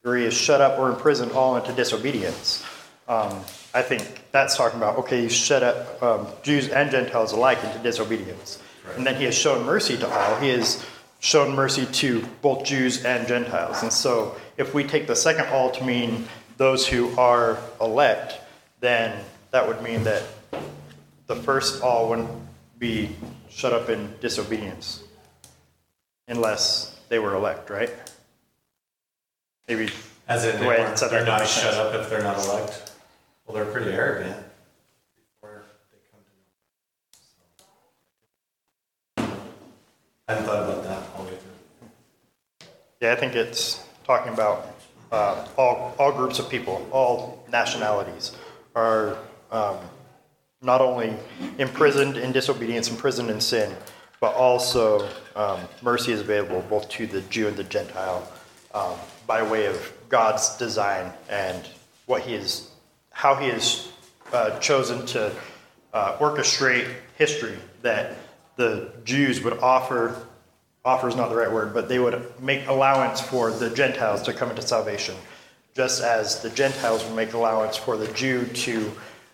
or 0.05 0.17
he 0.17 0.25
is 0.25 0.35
shut 0.35 0.61
up 0.61 0.79
or 0.79 0.91
imprisoned 0.91 1.33
all 1.33 1.57
into 1.57 1.73
disobedience, 1.73 2.65
um, 3.09 3.41
I 3.75 3.83
think 3.83 4.23
that's 4.33 4.57
talking 4.57 4.79
about, 4.79 4.99
okay, 4.99 5.23
he's 5.23 5.33
shut 5.33 5.63
up 5.63 6.03
um, 6.03 6.27
Jews 6.43 6.69
and 6.69 6.91
Gentiles 6.91 7.33
alike 7.33 7.63
into 7.65 7.79
disobedience. 7.79 8.63
And 8.97 9.07
then 9.07 9.17
he 9.17 9.25
has 9.25 9.37
shown 9.37 9.65
mercy 9.65 9.97
to 9.99 10.09
all. 10.09 10.37
He 10.41 10.49
has 10.49 10.85
shown 11.21 11.55
mercy 11.55 11.87
to 11.87 12.27
both 12.43 12.65
Jews 12.65 13.05
and 13.05 13.29
Gentiles. 13.29 13.83
And 13.83 13.93
so 13.93 14.37
if 14.57 14.75
we 14.75 14.85
take 14.85 15.07
the 15.07 15.15
second 15.15 15.47
all 15.49 15.71
to 15.73 15.85
mean 15.85 16.27
those 16.61 16.87
who 16.87 17.09
are 17.17 17.59
elect, 17.81 18.39
then 18.81 19.19
that 19.51 19.67
would 19.67 19.81
mean 19.81 20.05
that 20.05 20.23
the 21.27 21.35
first 21.35 21.83
all 21.83 22.11
wouldn't 22.11 22.29
be 22.79 23.17
shut 23.49 23.73
up 23.73 23.89
in 23.89 24.13
disobedience 24.21 25.03
unless 26.29 27.01
they 27.09 27.19
were 27.19 27.35
elect, 27.35 27.71
right? 27.71 27.91
Maybe, 29.69 29.89
As 30.29 30.45
in, 30.45 30.61
The 30.61 30.69
way 30.69 30.77
they're, 30.77 30.93
it's 30.93 31.01
they're 31.01 31.25
not 31.25 31.41
makes 31.41 31.59
shut 31.59 31.73
up 31.73 31.95
if 31.95 32.11
they're 32.11 32.23
not 32.23 32.37
elect. 32.45 32.93
Well, 33.47 33.55
they're 33.55 33.73
pretty 33.73 33.93
arrogant 33.93 34.37
before 35.17 35.63
they 35.91 35.97
come 36.13 36.21
to 39.17 39.33
know. 39.33 39.33
I 40.29 40.33
hadn't 40.33 40.47
thought 40.47 40.63
about 40.65 40.85
that 40.85 41.03
all 41.17 41.25
the 41.25 41.31
way 41.31 41.39
through. 41.39 42.69
yeah, 43.01 43.13
I 43.13 43.17
think 43.17 43.35
it's 43.35 43.83
talking 44.05 44.35
about 44.35 44.70
uh, 45.13 45.47
all, 45.57 45.95
all 45.99 46.13
groups 46.13 46.39
of 46.39 46.49
people, 46.49 46.87
all 46.91 47.45
nationalities 47.51 48.33
are 48.75 49.17
um, 49.51 49.77
not 50.63 50.81
only 50.81 51.15
imprisoned 51.59 52.17
in 52.17 52.33
disobedience, 52.33 52.91
imprisoned 52.91 53.31
in 53.31 53.41
sin, 53.41 53.75
but 54.21 54.35
also 54.35 55.09
um, 55.35 55.61
mercy 55.83 56.13
is 56.13 56.21
available 56.21 56.63
both 56.69 56.89
to 56.91 57.07
the 57.07 57.23
Jew 57.23 57.49
and 57.49 57.57
the 57.57 57.65
Gentile 57.65 58.31
um, 58.75 58.97
by 59.27 59.43
way 59.43 59.67
of 59.67 59.93
God's 60.09 60.57
design 60.57 61.13
and 61.29 61.67
what 62.07 62.23
He 62.23 62.35
is, 62.35 62.71
how 63.11 63.35
He 63.35 63.49
has 63.49 63.91
uh, 64.33 64.59
chosen 64.59 65.07
to 65.07 65.33
uh, 65.93 66.19
orchestrate 66.19 66.89
history 67.17 67.57
that 67.83 68.17
the 68.57 68.93
Jews 69.05 69.43
would 69.43 69.59
offer. 69.59 70.27
Offer 70.85 71.09
is 71.09 71.17
not 71.17 71.29
the 71.29 71.37
right 71.37 71.53
word, 71.53 71.75
but 71.75 71.89
they 71.89 71.99
would 71.99 72.25
make 72.41 72.67
allowance 72.67 73.21
for 73.21 73.51
the 73.51 73.69
Gentiles 73.69 74.23
to 74.23 74.33
come 74.33 74.49
into 74.49 74.63
salvation, 74.63 75.15
just 75.75 76.03
as 76.03 76.41
the 76.41 76.49
Gentiles 76.51 77.05
would 77.05 77.15
make 77.15 77.35
allowance 77.35 77.77
for 77.77 77.99
the 77.99 78.11
Jew 78.15 78.47
to 78.47 78.91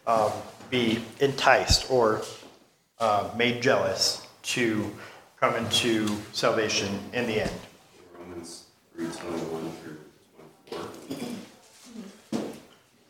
um, 0.09 0.32
be 0.70 1.03
enticed 1.20 1.88
or 1.90 2.22
uh, 2.99 3.30
made 3.36 3.62
jealous 3.62 4.26
to 4.42 4.90
come 5.38 5.55
into 5.55 6.09
salvation 6.32 6.88
in 7.12 7.26
the 7.26 7.42
end. 7.42 7.53
Romans 8.18 8.64
three 8.92 9.07
twenty-one 9.07 9.70
through 9.82 9.99
twenty-four. 10.68 10.88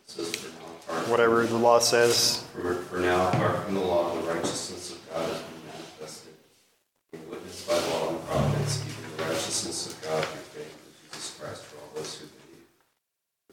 Says 0.05 0.37
for 0.37 0.93
now, 0.93 1.01
Whatever 1.11 1.47
the 1.47 1.57
law 1.57 1.79
says, 1.79 2.45
For, 2.55 2.75
for 2.75 2.99
now, 2.99 3.29
apart 3.29 3.65
from 3.65 3.75
the 3.75 3.81
law, 3.81 4.15
the 4.15 4.21
righteousness 4.29 4.93
of 4.93 5.11
God 5.11 5.27
has 5.27 5.41
been 5.41 5.67
manifested, 5.67 6.33
being 7.13 7.31
witnessed 7.31 7.56
by 7.67 7.75
the 7.75 7.91
law 7.91 8.11
and 8.11 8.27
prophets, 8.27 8.83
even 8.87 9.17
the 9.17 9.23
righteousness 9.25 9.91
of 9.91 10.03
God 10.03 10.25
through 10.25 10.63
faith 10.63 10.71
in 10.71 11.11
Jesus 11.11 11.37
Christ 11.39 11.65
for 11.65 11.83
all 11.83 11.91
those 11.97 12.15
who 12.15 12.27
believe. 12.27 12.67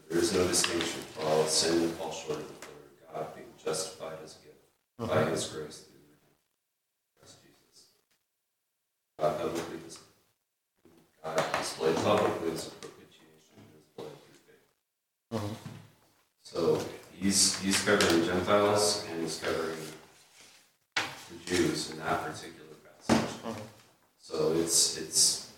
There 0.10 0.20
is 0.20 0.34
no 0.34 0.48
distinction, 0.48 1.02
for 1.14 1.26
all 1.26 1.46
sinned 1.46 1.82
and 1.82 1.94
fall 1.94 2.12
short 2.12 2.38
of 2.38 2.48
the 2.48 2.68
glory 2.68 2.94
of 2.94 3.14
God, 3.14 3.36
being 3.36 3.48
justified 3.64 4.18
as 4.24 4.38
a 4.38 4.46
gift 4.46 4.62
uh-huh. 5.00 5.16
by 5.16 5.32
his 5.32 5.48
grace 5.48 5.86
through 5.90 6.06
Christ 7.18 7.38
Jesus. 7.42 7.90
God 9.18 9.40
publicly 9.40 9.80
God 11.24 11.38
displayed 11.58 11.96
publicly 11.96 12.52
as 12.52 12.68
a 12.68 12.72
propitiation 12.72 13.58
blood 13.96 14.14
through 14.22 14.42
faith. 14.46 14.70
Uh-huh. 15.32 15.56
So 16.44 16.86
he's, 17.18 17.60
he's 17.62 17.82
covering 17.84 18.26
Gentiles 18.26 19.06
and 19.10 19.22
he's 19.22 19.40
covering 19.40 19.78
the 20.96 21.46
Jews 21.46 21.92
in 21.92 21.98
that 22.00 22.22
particular 22.24 22.76
passage. 22.86 23.34
So 24.20 24.54
it's, 24.54 24.98
it's 24.98 25.52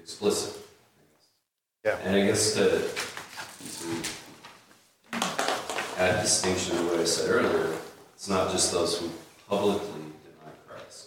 explicit, 0.00 0.56
I 0.56 1.02
guess. 1.12 2.00
Yeah. 2.01 2.01
And 2.12 2.20
I 2.20 2.26
guess 2.26 2.52
to, 2.56 2.68
to 5.12 5.20
add 5.96 6.20
distinction 6.20 6.76
to 6.76 6.82
what 6.82 7.00
I 7.00 7.04
said 7.04 7.30
earlier, 7.30 7.74
it's 8.14 8.28
not 8.28 8.50
just 8.50 8.70
those 8.70 8.98
who 8.98 9.08
publicly 9.48 9.88
deny 9.88 10.52
Christ. 10.68 11.06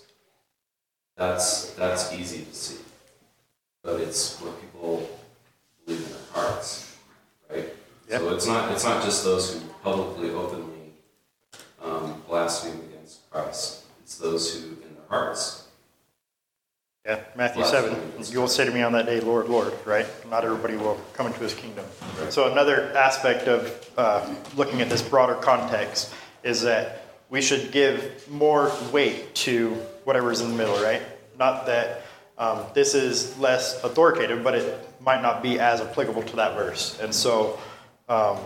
That's, 1.15 1.73
that's 1.73 2.11
easy 2.11 2.45
to 2.45 2.55
see. 2.55 2.77
But 3.83 4.01
it's 4.01 4.41
what 4.41 4.59
people 4.59 5.07
believe 5.85 6.01
in 6.01 6.09
their 6.09 6.21
hearts, 6.33 6.97
right? 7.51 7.71
So 8.09 8.33
it's 8.33 8.47
not, 8.47 8.71
it's 8.71 8.83
not 8.83 9.03
just 9.03 9.23
those 9.23 9.53
who 9.53 9.59
publicly, 9.83 10.31
openly 10.31 10.91
um, 11.83 12.23
blaspheme 12.27 12.81
against 12.91 13.29
Christ. 13.29 13.83
It's 13.99 14.17
those 14.17 14.55
who, 14.55 14.69
in 14.69 14.95
their 14.95 15.07
hearts, 15.07 15.64
Yeah, 17.05 17.19
Matthew 17.35 17.61
Bless 17.61 17.71
7. 17.71 18.33
you. 18.33 18.39
Will 18.39 18.47
say 18.47 18.65
to 18.65 18.71
me 18.71 18.81
on 18.81 18.91
that 18.93 19.05
day, 19.05 19.19
Lord, 19.19 19.47
Lord, 19.47 19.73
right? 19.85 20.07
Not 20.27 20.43
everybody 20.43 20.75
will 20.75 20.99
come 21.13 21.27
into 21.27 21.39
his 21.39 21.53
kingdom. 21.53 21.85
So, 22.29 22.51
another 22.51 22.91
aspect 22.97 23.47
of 23.47 23.91
uh, 23.95 24.33
looking 24.55 24.81
at 24.81 24.89
this 24.89 25.03
broader 25.03 25.35
context 25.35 26.11
is 26.41 26.63
that 26.63 27.05
we 27.29 27.43
should 27.43 27.71
give 27.71 28.27
more 28.27 28.71
weight 28.91 29.35
to 29.35 29.73
whatever's 30.03 30.41
in 30.41 30.49
the 30.49 30.55
middle, 30.55 30.81
right? 30.81 31.03
Not 31.37 31.67
that 31.67 32.01
um, 32.39 32.63
this 32.73 32.95
is 32.95 33.37
less 33.37 33.83
authoritative, 33.83 34.43
but 34.43 34.55
it 34.55 34.89
might 34.99 35.21
not 35.21 35.43
be 35.43 35.59
as 35.59 35.81
applicable 35.81 36.23
to 36.23 36.35
that 36.37 36.55
verse. 36.55 36.99
And 36.99 37.13
so, 37.13 37.59
um, 38.09 38.39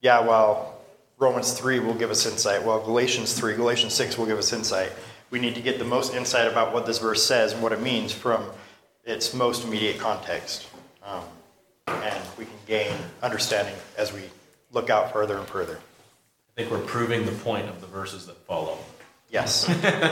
yeah, 0.00 0.20
while 0.20 0.80
Romans 1.18 1.52
3 1.52 1.80
will 1.80 1.94
give 1.94 2.10
us 2.10 2.24
insight, 2.24 2.64
while 2.64 2.82
Galatians 2.82 3.34
3, 3.34 3.56
Galatians 3.56 3.92
6 3.92 4.16
will 4.16 4.26
give 4.26 4.38
us 4.38 4.54
insight, 4.54 4.90
we 5.34 5.40
need 5.40 5.56
to 5.56 5.60
get 5.60 5.80
the 5.80 5.84
most 5.84 6.14
insight 6.14 6.46
about 6.46 6.72
what 6.72 6.86
this 6.86 7.00
verse 7.00 7.26
says 7.26 7.54
and 7.54 7.60
what 7.60 7.72
it 7.72 7.82
means 7.82 8.12
from 8.12 8.46
its 9.02 9.34
most 9.34 9.64
immediate 9.64 9.98
context. 9.98 10.68
Um, 11.02 11.24
and 11.88 12.22
we 12.38 12.44
can 12.44 12.54
gain 12.68 12.92
understanding 13.20 13.74
as 13.98 14.12
we 14.12 14.20
look 14.70 14.90
out 14.90 15.12
further 15.12 15.36
and 15.36 15.44
further. 15.44 15.76
I 15.76 16.52
think 16.54 16.70
we're 16.70 16.86
proving 16.86 17.26
the 17.26 17.32
point 17.32 17.68
of 17.68 17.80
the 17.80 17.88
verses 17.88 18.26
that 18.26 18.36
follow. 18.46 18.78
Yes. 19.28 19.66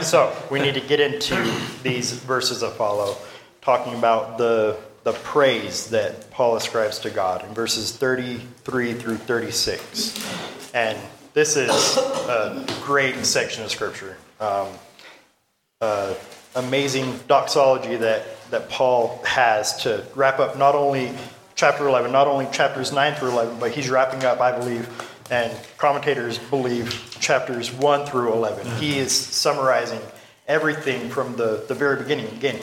so 0.05 0.35
we 0.51 0.59
need 0.59 0.73
to 0.73 0.81
get 0.81 0.99
into 0.99 1.35
these 1.83 2.11
verses 2.11 2.59
that 2.59 2.73
follow, 2.73 3.15
talking 3.61 3.93
about 3.93 4.37
the 4.37 4.77
the 5.05 5.13
praise 5.13 5.89
that 5.89 6.31
Paul 6.31 6.57
ascribes 6.57 6.99
to 6.99 7.09
God 7.09 7.45
in 7.45 7.53
verses 7.53 7.95
33 7.95 8.93
through 8.93 9.17
36. 9.17 10.73
And 10.73 10.97
this 11.33 11.55
is 11.55 11.97
a 11.97 12.65
great 12.83 13.25
section 13.25 13.63
of 13.63 13.71
scripture. 13.71 14.17
Um, 14.41 14.67
uh, 15.83 16.15
amazing 16.55 17.19
doxology 17.27 17.97
that, 17.97 18.23
that 18.51 18.69
Paul 18.69 19.21
has 19.25 19.83
to 19.83 20.05
wrap 20.15 20.39
up 20.39 20.57
not 20.57 20.75
only 20.75 21.11
chapter 21.55 21.87
11, 21.87 22.09
not 22.11 22.25
only 22.25 22.47
chapters 22.51 22.93
9 22.93 23.15
through 23.15 23.31
11, 23.31 23.59
but 23.59 23.71
he's 23.71 23.89
wrapping 23.89 24.23
up, 24.23 24.39
I 24.39 24.57
believe, 24.57 24.87
and 25.29 25.51
commentators 25.77 26.37
believe 26.37 27.17
chapters 27.19 27.73
1 27.73 28.05
through 28.05 28.31
11. 28.31 28.65
He 28.77 28.97
is 28.97 29.13
summarizing 29.13 29.99
everything 30.47 31.09
from 31.09 31.35
the, 31.35 31.65
the 31.67 31.75
very 31.75 32.01
beginning. 32.01 32.27
Again, 32.27 32.61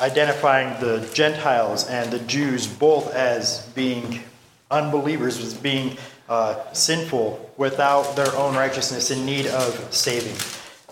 identifying 0.00 0.80
the 0.80 1.08
Gentiles 1.12 1.88
and 1.88 2.12
the 2.12 2.20
Jews 2.20 2.68
both 2.68 3.12
as 3.14 3.66
being 3.74 4.22
unbelievers, 4.70 5.38
as 5.38 5.54
being 5.54 5.96
uh, 6.28 6.72
sinful 6.72 7.52
without 7.56 8.14
their 8.14 8.32
own 8.36 8.54
righteousness, 8.54 9.10
in 9.10 9.26
need 9.26 9.46
of 9.48 9.92
saving. 9.92 10.36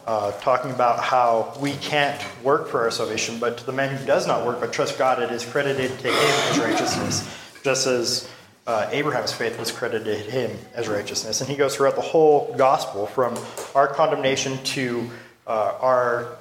Uh, 0.08 0.32
talking 0.40 0.70
about 0.70 1.04
how 1.04 1.54
we 1.60 1.74
can't 1.74 2.18
work 2.42 2.68
for 2.68 2.80
our 2.80 2.90
salvation, 2.90 3.38
but 3.38 3.58
to 3.58 3.66
the 3.66 3.72
man 3.72 3.94
who 3.94 4.06
does 4.06 4.26
not 4.26 4.46
work 4.46 4.58
but 4.58 4.72
trusts 4.72 4.96
God, 4.96 5.22
it 5.22 5.30
is 5.30 5.44
credited 5.44 5.90
to 5.98 6.08
him 6.08 6.14
as 6.14 6.58
righteousness, 6.58 7.30
just 7.62 7.86
as 7.86 8.26
uh, 8.66 8.88
Abraham's 8.90 9.34
faith 9.34 9.58
was 9.58 9.70
credited 9.70 10.06
to 10.06 10.30
him 10.30 10.56
as 10.72 10.88
righteousness. 10.88 11.42
And 11.42 11.50
he 11.50 11.56
goes 11.56 11.76
throughout 11.76 11.94
the 11.94 12.00
whole 12.00 12.54
gospel 12.56 13.06
from 13.06 13.36
our 13.74 13.86
condemnation 13.86 14.56
to 14.64 15.10
uh, 15.46 15.74
our 15.78 16.38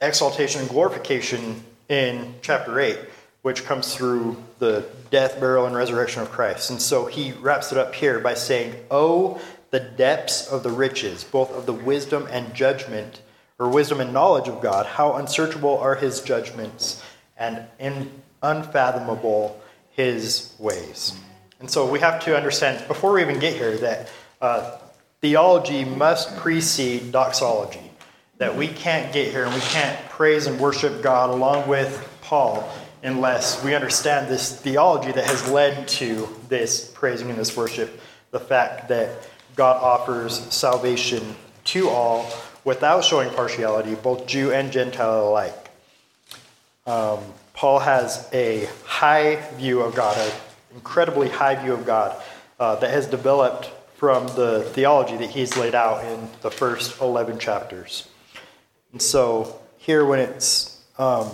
exaltation 0.00 0.62
and 0.62 0.70
glorification 0.70 1.62
in 1.90 2.36
chapter 2.40 2.80
8, 2.80 2.98
which 3.42 3.66
comes 3.66 3.94
through 3.94 4.42
the 4.60 4.86
death, 5.10 5.38
burial, 5.38 5.66
and 5.66 5.76
resurrection 5.76 6.22
of 6.22 6.30
Christ. 6.30 6.70
And 6.70 6.80
so 6.80 7.04
he 7.04 7.32
wraps 7.32 7.70
it 7.70 7.76
up 7.76 7.94
here 7.94 8.18
by 8.18 8.32
saying, 8.32 8.74
Oh, 8.90 9.38
the 9.70 9.80
depths 9.80 10.48
of 10.48 10.62
the 10.62 10.70
riches, 10.70 11.24
both 11.24 11.50
of 11.52 11.66
the 11.66 11.72
wisdom 11.72 12.26
and 12.30 12.54
judgment, 12.54 13.20
or 13.58 13.68
wisdom 13.68 14.00
and 14.00 14.12
knowledge 14.12 14.48
of 14.48 14.60
God, 14.60 14.86
how 14.86 15.14
unsearchable 15.14 15.78
are 15.78 15.94
his 15.94 16.20
judgments, 16.20 17.02
and 17.36 18.10
unfathomable 18.42 19.60
his 19.92 20.54
ways. 20.58 21.14
And 21.60 21.70
so 21.70 21.90
we 21.90 22.00
have 22.00 22.24
to 22.24 22.36
understand, 22.36 22.86
before 22.88 23.12
we 23.12 23.22
even 23.22 23.38
get 23.38 23.54
here, 23.54 23.76
that 23.78 24.10
uh, 24.40 24.78
theology 25.20 25.84
must 25.84 26.36
precede 26.38 27.12
doxology. 27.12 27.90
That 28.38 28.56
we 28.56 28.68
can't 28.68 29.12
get 29.12 29.30
here 29.30 29.44
and 29.44 29.54
we 29.54 29.60
can't 29.60 29.98
praise 30.08 30.46
and 30.46 30.58
worship 30.58 31.02
God 31.02 31.28
along 31.28 31.68
with 31.68 32.08
Paul 32.22 32.66
unless 33.02 33.62
we 33.62 33.74
understand 33.74 34.30
this 34.30 34.58
theology 34.58 35.12
that 35.12 35.24
has 35.24 35.50
led 35.50 35.86
to 35.88 36.28
this 36.48 36.90
praising 36.94 37.28
and 37.28 37.38
this 37.38 37.54
worship. 37.54 38.00
The 38.30 38.40
fact 38.40 38.88
that 38.88 39.28
God 39.60 39.82
offers 39.82 40.38
salvation 40.54 41.36
to 41.64 41.90
all 41.90 42.32
without 42.64 43.04
showing 43.04 43.28
partiality, 43.28 43.94
both 43.94 44.26
Jew 44.26 44.52
and 44.52 44.72
Gentile 44.72 45.28
alike. 45.28 45.70
Um, 46.86 47.18
Paul 47.52 47.80
has 47.80 48.26
a 48.32 48.70
high 48.86 49.36
view 49.56 49.82
of 49.82 49.94
God, 49.94 50.16
an 50.16 50.32
incredibly 50.74 51.28
high 51.28 51.62
view 51.62 51.74
of 51.74 51.84
God 51.84 52.16
uh, 52.58 52.76
that 52.76 52.88
has 52.90 53.06
developed 53.06 53.70
from 53.98 54.28
the 54.28 54.62
theology 54.72 55.18
that 55.18 55.28
he's 55.28 55.54
laid 55.58 55.74
out 55.74 56.06
in 56.06 56.30
the 56.40 56.50
first 56.50 56.98
11 56.98 57.38
chapters. 57.38 58.08
And 58.92 59.02
so 59.02 59.60
here, 59.76 60.06
when 60.06 60.20
it's 60.20 60.82
um, 60.96 61.30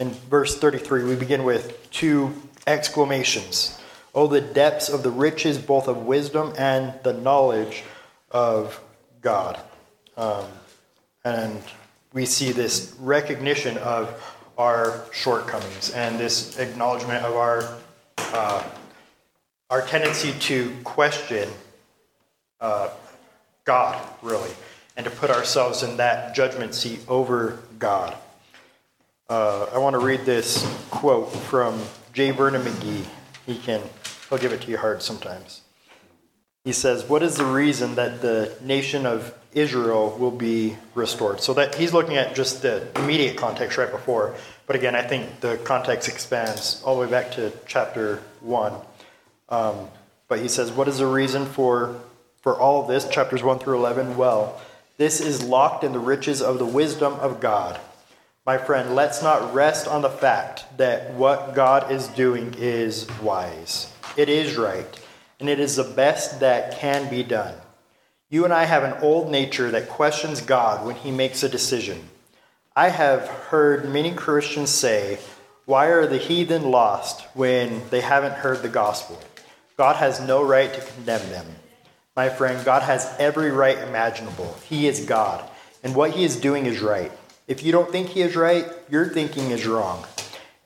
in 0.00 0.10
verse 0.10 0.58
33, 0.58 1.04
we 1.04 1.14
begin 1.14 1.44
with 1.44 1.88
two 1.92 2.34
exclamations. 2.66 3.78
Oh, 4.14 4.26
the 4.26 4.40
depths 4.40 4.88
of 4.88 5.02
the 5.02 5.10
riches, 5.10 5.58
both 5.58 5.88
of 5.88 6.04
wisdom 6.04 6.52
and 6.58 6.92
the 7.02 7.14
knowledge 7.14 7.82
of 8.30 8.80
God. 9.22 9.58
Um, 10.16 10.46
and 11.24 11.62
we 12.12 12.26
see 12.26 12.52
this 12.52 12.94
recognition 12.98 13.78
of 13.78 14.38
our 14.58 15.04
shortcomings 15.12 15.90
and 15.90 16.18
this 16.18 16.58
acknowledgement 16.58 17.24
of 17.24 17.34
our 17.34 17.78
uh, 18.18 18.62
our 19.70 19.80
tendency 19.86 20.32
to 20.38 20.70
question 20.84 21.48
uh, 22.60 22.90
God, 23.64 24.06
really, 24.20 24.50
and 24.96 25.04
to 25.04 25.10
put 25.10 25.30
ourselves 25.30 25.82
in 25.82 25.96
that 25.96 26.34
judgment 26.34 26.74
seat 26.74 27.00
over 27.08 27.58
God. 27.78 28.14
Uh, 29.30 29.64
I 29.72 29.78
want 29.78 29.94
to 29.94 29.98
read 29.98 30.26
this 30.26 30.62
quote 30.90 31.32
from 31.32 31.80
J. 32.12 32.32
Vernon 32.32 32.60
McGee. 32.60 33.06
He 33.46 33.56
can, 33.58 33.82
he'll 34.28 34.38
give 34.38 34.52
it 34.52 34.62
to 34.62 34.70
you 34.70 34.78
hard 34.78 35.02
sometimes. 35.02 35.62
He 36.64 36.72
says, 36.72 37.04
What 37.04 37.22
is 37.22 37.36
the 37.36 37.44
reason 37.44 37.96
that 37.96 38.22
the 38.22 38.56
nation 38.62 39.04
of 39.04 39.36
Israel 39.52 40.16
will 40.18 40.30
be 40.30 40.76
restored? 40.94 41.40
So 41.40 41.54
that 41.54 41.74
he's 41.74 41.92
looking 41.92 42.16
at 42.16 42.34
just 42.34 42.62
the 42.62 42.86
immediate 42.96 43.36
context 43.36 43.78
right 43.78 43.90
before. 43.90 44.36
But 44.66 44.76
again, 44.76 44.94
I 44.94 45.02
think 45.02 45.40
the 45.40 45.56
context 45.58 46.08
expands 46.08 46.80
all 46.84 46.94
the 46.94 47.00
way 47.02 47.10
back 47.10 47.32
to 47.32 47.52
chapter 47.66 48.22
1. 48.40 48.74
Um, 49.48 49.88
but 50.28 50.38
he 50.38 50.48
says, 50.48 50.70
What 50.70 50.86
is 50.86 50.98
the 50.98 51.06
reason 51.06 51.46
for, 51.46 52.00
for 52.42 52.56
all 52.56 52.82
of 52.82 52.88
this? 52.88 53.08
Chapters 53.08 53.42
1 53.42 53.58
through 53.58 53.78
11. 53.78 54.16
Well, 54.16 54.60
this 54.98 55.20
is 55.20 55.42
locked 55.42 55.82
in 55.82 55.92
the 55.92 55.98
riches 55.98 56.40
of 56.40 56.58
the 56.58 56.66
wisdom 56.66 57.14
of 57.14 57.40
God. 57.40 57.80
My 58.44 58.58
friend, 58.58 58.96
let's 58.96 59.22
not 59.22 59.54
rest 59.54 59.86
on 59.86 60.02
the 60.02 60.10
fact 60.10 60.64
that 60.76 61.14
what 61.14 61.54
God 61.54 61.92
is 61.92 62.08
doing 62.08 62.56
is 62.58 63.06
wise. 63.20 63.92
It 64.16 64.28
is 64.28 64.56
right, 64.56 64.84
and 65.38 65.48
it 65.48 65.60
is 65.60 65.76
the 65.76 65.84
best 65.84 66.40
that 66.40 66.76
can 66.76 67.08
be 67.08 67.22
done. 67.22 67.54
You 68.30 68.44
and 68.44 68.52
I 68.52 68.64
have 68.64 68.82
an 68.82 69.00
old 69.00 69.30
nature 69.30 69.70
that 69.70 69.88
questions 69.88 70.40
God 70.40 70.84
when 70.84 70.96
he 70.96 71.12
makes 71.12 71.44
a 71.44 71.48
decision. 71.48 72.08
I 72.74 72.88
have 72.88 73.28
heard 73.28 73.88
many 73.88 74.12
Christians 74.12 74.70
say, 74.70 75.20
Why 75.64 75.86
are 75.86 76.08
the 76.08 76.18
heathen 76.18 76.68
lost 76.68 77.20
when 77.34 77.88
they 77.90 78.00
haven't 78.00 78.32
heard 78.32 78.62
the 78.62 78.68
gospel? 78.68 79.20
God 79.76 79.94
has 79.94 80.20
no 80.20 80.42
right 80.42 80.74
to 80.74 80.80
condemn 80.80 81.30
them. 81.30 81.46
My 82.16 82.28
friend, 82.28 82.64
God 82.64 82.82
has 82.82 83.14
every 83.20 83.52
right 83.52 83.78
imaginable. 83.78 84.56
He 84.68 84.88
is 84.88 85.06
God, 85.06 85.48
and 85.84 85.94
what 85.94 86.10
He 86.10 86.24
is 86.24 86.34
doing 86.34 86.66
is 86.66 86.80
right. 86.80 87.12
If 87.46 87.62
you 87.62 87.72
don't 87.72 87.90
think 87.90 88.08
He 88.08 88.22
is 88.22 88.36
right, 88.36 88.66
your 88.88 89.08
thinking 89.08 89.50
is 89.50 89.66
wrong. 89.66 90.04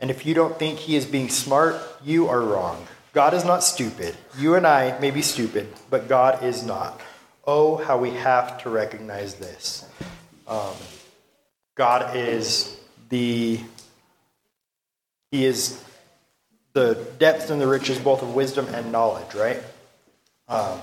And 0.00 0.10
if 0.10 0.26
you 0.26 0.34
don't 0.34 0.58
think 0.58 0.78
He 0.78 0.96
is 0.96 1.06
being 1.06 1.28
smart, 1.28 1.76
you 2.04 2.28
are 2.28 2.40
wrong. 2.40 2.86
God 3.12 3.32
is 3.32 3.44
not 3.44 3.64
stupid. 3.64 4.14
You 4.38 4.54
and 4.54 4.66
I 4.66 4.98
may 4.98 5.10
be 5.10 5.22
stupid, 5.22 5.72
but 5.88 6.08
God 6.08 6.42
is 6.42 6.62
not. 6.62 7.00
Oh, 7.46 7.76
how 7.76 7.98
we 7.98 8.10
have 8.10 8.62
to 8.62 8.70
recognize 8.70 9.36
this. 9.36 9.88
Um, 10.46 10.74
God 11.74 12.16
is 12.16 12.78
the 13.08 13.60
He 15.30 15.44
is 15.44 15.82
the 16.76 16.94
depth 17.18 17.48
and 17.50 17.58
the 17.58 17.66
riches 17.66 17.98
both 17.98 18.22
of 18.22 18.34
wisdom 18.34 18.66
and 18.74 18.92
knowledge, 18.92 19.34
right? 19.34 19.62
Um, 20.46 20.78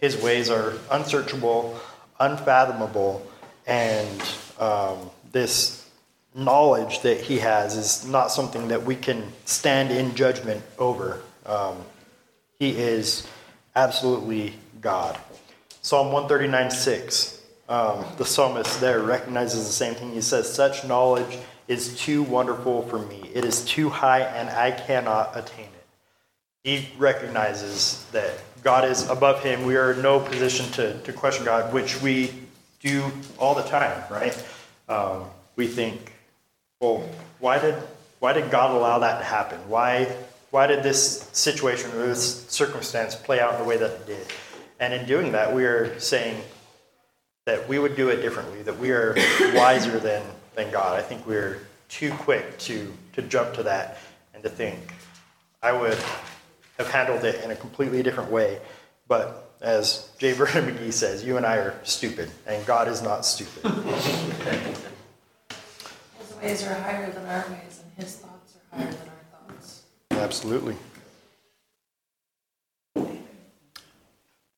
his 0.00 0.16
ways 0.20 0.48
are 0.48 0.72
unsearchable, 0.90 1.78
unfathomable, 2.18 3.26
and 3.66 4.22
um, 4.58 5.10
this 5.34 5.86
knowledge 6.34 7.02
that 7.02 7.20
he 7.20 7.38
has 7.40 7.76
is 7.76 8.06
not 8.06 8.28
something 8.28 8.68
that 8.68 8.84
we 8.84 8.96
can 8.96 9.32
stand 9.44 9.90
in 9.90 10.14
judgment 10.14 10.62
over. 10.78 11.20
Um, 11.44 11.76
he 12.58 12.70
is 12.70 13.26
absolutely 13.76 14.54
God. 14.80 15.18
Psalm 15.82 16.12
139 16.12 16.70
6, 16.70 17.42
um, 17.68 18.04
the 18.16 18.24
psalmist 18.24 18.80
there 18.80 19.00
recognizes 19.00 19.66
the 19.66 19.72
same 19.72 19.94
thing. 19.94 20.12
He 20.12 20.22
says, 20.22 20.50
Such 20.50 20.86
knowledge 20.86 21.38
is 21.68 21.98
too 21.98 22.22
wonderful 22.22 22.82
for 22.82 22.98
me. 22.98 23.30
It 23.34 23.44
is 23.44 23.64
too 23.64 23.90
high, 23.90 24.20
and 24.20 24.48
I 24.48 24.70
cannot 24.70 25.36
attain 25.36 25.66
it. 25.66 25.70
He 26.62 26.88
recognizes 26.96 28.06
that 28.12 28.32
God 28.62 28.88
is 28.88 29.08
above 29.10 29.42
him. 29.42 29.64
We 29.64 29.76
are 29.76 29.92
in 29.92 30.00
no 30.00 30.20
position 30.20 30.70
to, 30.72 30.98
to 31.02 31.12
question 31.12 31.44
God, 31.44 31.72
which 31.74 32.00
we 32.00 32.32
do 32.80 33.10
all 33.38 33.54
the 33.54 33.62
time, 33.62 34.02
right? 34.10 34.34
Um, 34.88 35.24
we 35.56 35.66
think, 35.66 36.12
well, 36.80 37.08
why 37.38 37.58
did, 37.58 37.74
why 38.18 38.32
did 38.32 38.50
God 38.50 38.72
allow 38.72 38.98
that 38.98 39.18
to 39.18 39.24
happen? 39.24 39.58
Why, 39.68 40.14
why 40.50 40.66
did 40.66 40.82
this 40.82 41.28
situation 41.32 41.90
or 41.92 42.06
this 42.06 42.46
circumstance 42.48 43.14
play 43.14 43.40
out 43.40 43.58
the 43.58 43.64
way 43.64 43.76
that 43.76 43.90
it 43.90 44.06
did? 44.06 44.26
And 44.80 44.92
in 44.92 45.06
doing 45.06 45.32
that, 45.32 45.54
we 45.54 45.64
are 45.64 45.98
saying 45.98 46.42
that 47.46 47.68
we 47.68 47.78
would 47.78 47.96
do 47.96 48.08
it 48.08 48.22
differently, 48.22 48.62
that 48.62 48.78
we 48.78 48.90
are 48.90 49.14
wiser 49.54 49.98
than, 49.98 50.22
than 50.54 50.70
God. 50.70 50.98
I 50.98 51.02
think 51.02 51.26
we're 51.26 51.60
too 51.88 52.10
quick 52.12 52.58
to, 52.58 52.92
to 53.12 53.22
jump 53.22 53.54
to 53.54 53.62
that 53.62 53.98
and 54.34 54.42
to 54.42 54.48
think, 54.48 54.92
I 55.62 55.72
would 55.72 55.98
have 56.78 56.90
handled 56.90 57.24
it 57.24 57.42
in 57.44 57.50
a 57.50 57.56
completely 57.56 58.02
different 58.02 58.30
way. 58.30 58.58
But 59.06 59.43
as 59.64 60.10
J. 60.18 60.32
Vernon 60.32 60.76
McGee 60.76 60.92
says, 60.92 61.24
you 61.24 61.38
and 61.38 61.46
I 61.46 61.56
are 61.56 61.74
stupid, 61.82 62.30
and 62.46 62.64
God 62.66 62.86
is 62.86 63.02
not 63.02 63.24
stupid. 63.24 63.64
His 66.18 66.34
ways 66.40 66.62
are 66.66 66.74
higher 66.74 67.10
than 67.10 67.24
our 67.26 67.44
ways, 67.48 67.82
and 67.82 67.90
his 68.04 68.16
thoughts 68.16 68.56
are 68.72 68.78
higher 68.78 68.90
than 68.90 69.08
our 69.08 69.48
thoughts. 69.48 69.82
Absolutely. 70.10 70.76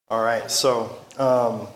All 0.09 0.23
right, 0.25 0.51
so 0.51 0.99
um, 1.19 1.69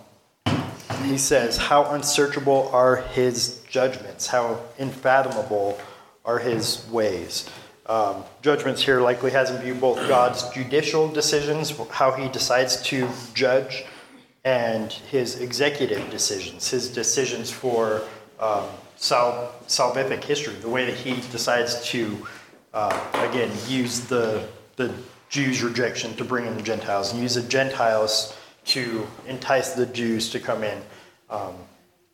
he 1.05 1.16
says, 1.16 1.57
How 1.57 1.93
unsearchable 1.93 2.68
are 2.72 2.97
his 2.97 3.62
judgments, 3.68 4.26
how 4.26 4.61
unfathomable 4.78 5.78
are 6.24 6.39
his 6.39 6.87
ways. 6.91 7.49
Um, 7.87 8.24
judgments 8.43 8.83
here 8.83 9.01
likely 9.01 9.31
has 9.33 9.51
in 9.51 9.61
view 9.61 9.74
both 9.74 9.97
God's 10.07 10.49
judicial 10.51 11.09
decisions, 11.09 11.70
how 11.91 12.12
he 12.12 12.28
decides 12.28 12.83
to 12.83 13.09
judge, 13.35 13.85
and 14.45 14.93
his 14.93 15.41
executive 15.41 16.09
decisions, 16.11 16.70
his 16.70 16.89
decisions 16.89 17.51
for 17.51 18.03
um, 18.39 18.66
sal- 18.97 19.53
salvific 19.66 20.22
history, 20.24 20.55
the 20.55 20.68
way 20.68 20.85
that 20.85 20.95
he 20.95 21.20
decides 21.31 21.85
to, 21.87 22.26
uh, 22.72 23.28
again, 23.28 23.51
use 23.66 24.01
the, 24.01 24.47
the 24.76 24.95
Jews' 25.28 25.62
rejection 25.62 26.14
to 26.16 26.24
bring 26.24 26.47
in 26.47 26.57
the 26.57 26.62
Gentiles 26.62 27.12
and 27.12 27.22
use 27.22 27.35
the 27.35 27.43
Gentiles 27.43 28.37
to 28.66 29.07
entice 29.26 29.72
the 29.72 29.87
Jews 29.87 30.31
to 30.31 30.41
come 30.41 30.64
in. 30.64 30.81
Um, 31.28 31.55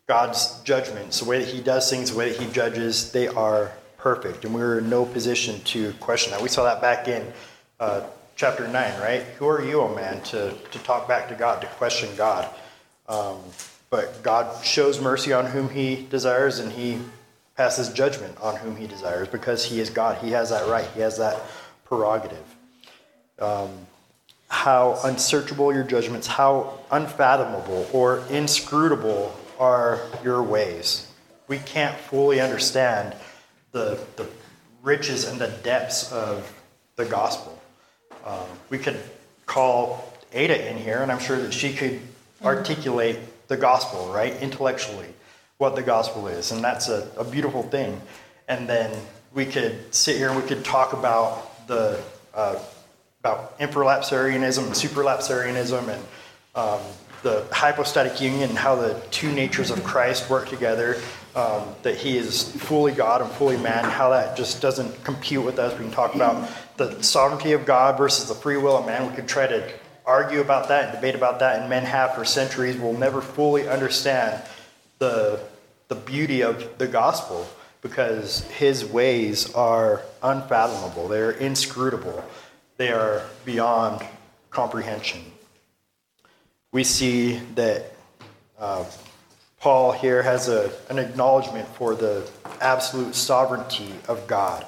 God's 0.07 0.61
judgments, 0.61 1.19
the 1.19 1.25
way 1.29 1.39
that 1.39 1.47
he 1.47 1.61
does 1.61 1.89
things, 1.89 2.11
the 2.11 2.17
way 2.17 2.31
that 2.31 2.41
he 2.41 2.51
judges, 2.51 3.11
they 3.11 3.27
are 3.27 3.73
perfect. 3.97 4.45
And 4.45 4.53
we 4.53 4.61
were 4.61 4.79
in 4.79 4.89
no 4.89 5.05
position 5.05 5.59
to 5.65 5.93
question 5.93 6.31
that. 6.31 6.41
We 6.41 6.49
saw 6.49 6.63
that 6.63 6.81
back 6.81 7.07
in 7.07 7.25
uh, 7.79 8.01
chapter 8.35 8.67
9, 8.67 8.73
right? 9.01 9.23
Who 9.39 9.47
are 9.47 9.63
you, 9.63 9.81
O 9.81 9.93
man, 9.93 10.21
to, 10.23 10.53
to 10.53 10.79
talk 10.79 11.07
back 11.07 11.27
to 11.29 11.35
God, 11.35 11.61
to 11.61 11.67
question 11.67 12.09
God? 12.15 12.49
Um, 13.09 13.37
but 13.89 14.21
God 14.21 14.63
shows 14.65 15.01
mercy 15.01 15.33
on 15.33 15.45
whom 15.45 15.69
he 15.69 16.07
desires, 16.09 16.59
and 16.59 16.71
he 16.71 16.99
passes 17.55 17.89
judgment 17.89 18.37
on 18.39 18.55
whom 18.55 18.75
he 18.75 18.85
desires 18.85 19.27
because 19.27 19.65
he 19.65 19.79
is 19.79 19.89
God. 19.89 20.23
He 20.23 20.31
has 20.31 20.49
that 20.51 20.67
right, 20.67 20.87
he 20.93 21.01
has 21.01 21.17
that 21.17 21.41
prerogative. 21.85 22.43
Um, 23.39 23.69
how 24.49 24.99
unsearchable 25.03 25.73
your 25.73 25.83
judgments, 25.83 26.27
how 26.27 26.79
unfathomable 26.91 27.87
or 27.91 28.23
inscrutable 28.29 29.35
are 29.59 30.01
your 30.23 30.43
ways. 30.43 31.07
We 31.47 31.59
can't 31.59 31.97
fully 31.97 32.39
understand 32.39 33.15
the, 33.77 33.99
the 34.15 34.27
riches 34.81 35.27
and 35.27 35.39
the 35.39 35.49
depths 35.63 36.11
of 36.11 36.51
the 36.95 37.05
gospel. 37.05 37.61
Um, 38.25 38.47
we 38.69 38.77
could 38.77 38.99
call 39.45 40.13
Ada 40.33 40.69
in 40.69 40.77
here, 40.77 40.99
and 41.03 41.11
I'm 41.11 41.19
sure 41.19 41.37
that 41.37 41.53
she 41.53 41.73
could 41.73 41.99
articulate 42.43 43.19
the 43.47 43.57
gospel, 43.57 44.11
right, 44.11 44.35
intellectually, 44.41 45.07
what 45.57 45.75
the 45.75 45.83
gospel 45.83 46.27
is, 46.27 46.51
and 46.51 46.63
that's 46.63 46.89
a, 46.89 47.09
a 47.17 47.23
beautiful 47.23 47.63
thing. 47.63 48.01
And 48.47 48.67
then 48.67 48.91
we 49.33 49.45
could 49.45 49.93
sit 49.93 50.17
here 50.17 50.29
and 50.29 50.41
we 50.41 50.47
could 50.47 50.63
talk 50.65 50.93
about 50.93 51.67
the 51.67 52.01
uh, 52.33 52.59
about 53.19 53.59
infralapsarianism 53.59 54.63
and 54.63 54.73
supralapsarianism 54.73 55.87
and 55.89 56.03
um, 56.55 56.79
the 57.23 57.45
hypostatic 57.51 58.21
union 58.21 58.49
and 58.49 58.57
how 58.57 58.75
the 58.75 59.01
two 59.11 59.31
natures 59.31 59.71
of 59.71 59.83
Christ 59.83 60.29
work 60.29 60.49
together. 60.49 61.01
Um, 61.35 61.75
that 61.83 61.97
he 61.97 62.17
is 62.17 62.51
fully 62.51 62.91
God 62.93 63.21
and 63.21 63.29
fully 63.29 63.57
man, 63.57 63.83
how 63.83 64.09
that 64.09 64.35
just 64.35 64.59
doesn't 64.59 65.03
compute 65.03 65.45
with 65.45 65.59
us. 65.59 65.71
We 65.77 65.85
can 65.85 65.93
talk 65.93 66.15
about 66.15 66.49
the 66.77 66.99
sovereignty 67.03 67.51
of 67.51 67.63
God 67.63 67.95
versus 67.95 68.27
the 68.27 68.33
free 68.33 68.57
will 68.57 68.75
of 68.75 68.87
man. 68.87 69.07
We 69.07 69.15
could 69.15 69.27
try 69.27 69.45
to 69.45 69.71
argue 70.03 70.41
about 70.41 70.69
that 70.69 70.85
and 70.85 70.93
debate 70.95 71.13
about 71.13 71.39
that, 71.41 71.59
and 71.59 71.69
men 71.69 71.83
have 71.83 72.15
for 72.15 72.25
centuries. 72.25 72.75
We'll 72.75 72.93
never 72.93 73.21
fully 73.21 73.67
understand 73.67 74.41
the, 74.97 75.39
the 75.89 75.95
beauty 75.95 76.41
of 76.41 76.79
the 76.79 76.87
gospel 76.87 77.47
because 77.81 78.41
his 78.45 78.83
ways 78.85 79.53
are 79.53 80.01
unfathomable, 80.23 81.07
they're 81.07 81.31
inscrutable, 81.31 82.23
they 82.77 82.91
are 82.91 83.21
beyond 83.45 84.03
comprehension. 84.49 85.21
We 86.77 86.83
see 86.83 87.37
that 87.55 87.91
uh, 88.59 88.85
Paul 89.59 89.93
here 89.93 90.21
has 90.21 90.47
a, 90.47 90.71
an 90.91 90.99
acknowledgement 90.99 91.67
for 91.69 91.95
the 91.95 92.29
absolute 92.61 93.15
sovereignty 93.15 93.91
of 94.07 94.27
God. 94.27 94.63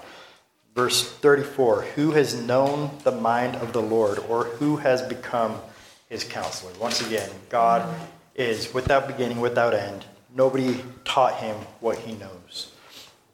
Verse 0.74 1.08
34 1.08 1.84
Who 1.84 2.14
has 2.14 2.34
known 2.34 2.90
the 3.04 3.12
mind 3.12 3.58
of 3.58 3.74
the 3.74 3.82
Lord, 3.84 4.18
or 4.28 4.46
who 4.46 4.78
has 4.78 5.04
become 5.04 5.62
his 6.10 6.24
counselor? 6.24 6.72
Once 6.80 7.06
again, 7.06 7.30
God 7.48 7.88
is 8.34 8.74
without 8.74 9.06
beginning, 9.06 9.40
without 9.40 9.76
end. 9.76 10.04
Nobody 10.36 10.84
taught 11.06 11.36
him 11.36 11.58
what 11.80 12.00
he 12.00 12.14
knows. 12.14 12.72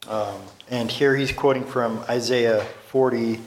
Um, 0.06 0.36
and 0.68 0.90
here 0.90 1.16
he's 1.16 1.32
quoting 1.32 1.64
from 1.64 2.04
Isaiah 2.10 2.62
40, 2.88 3.40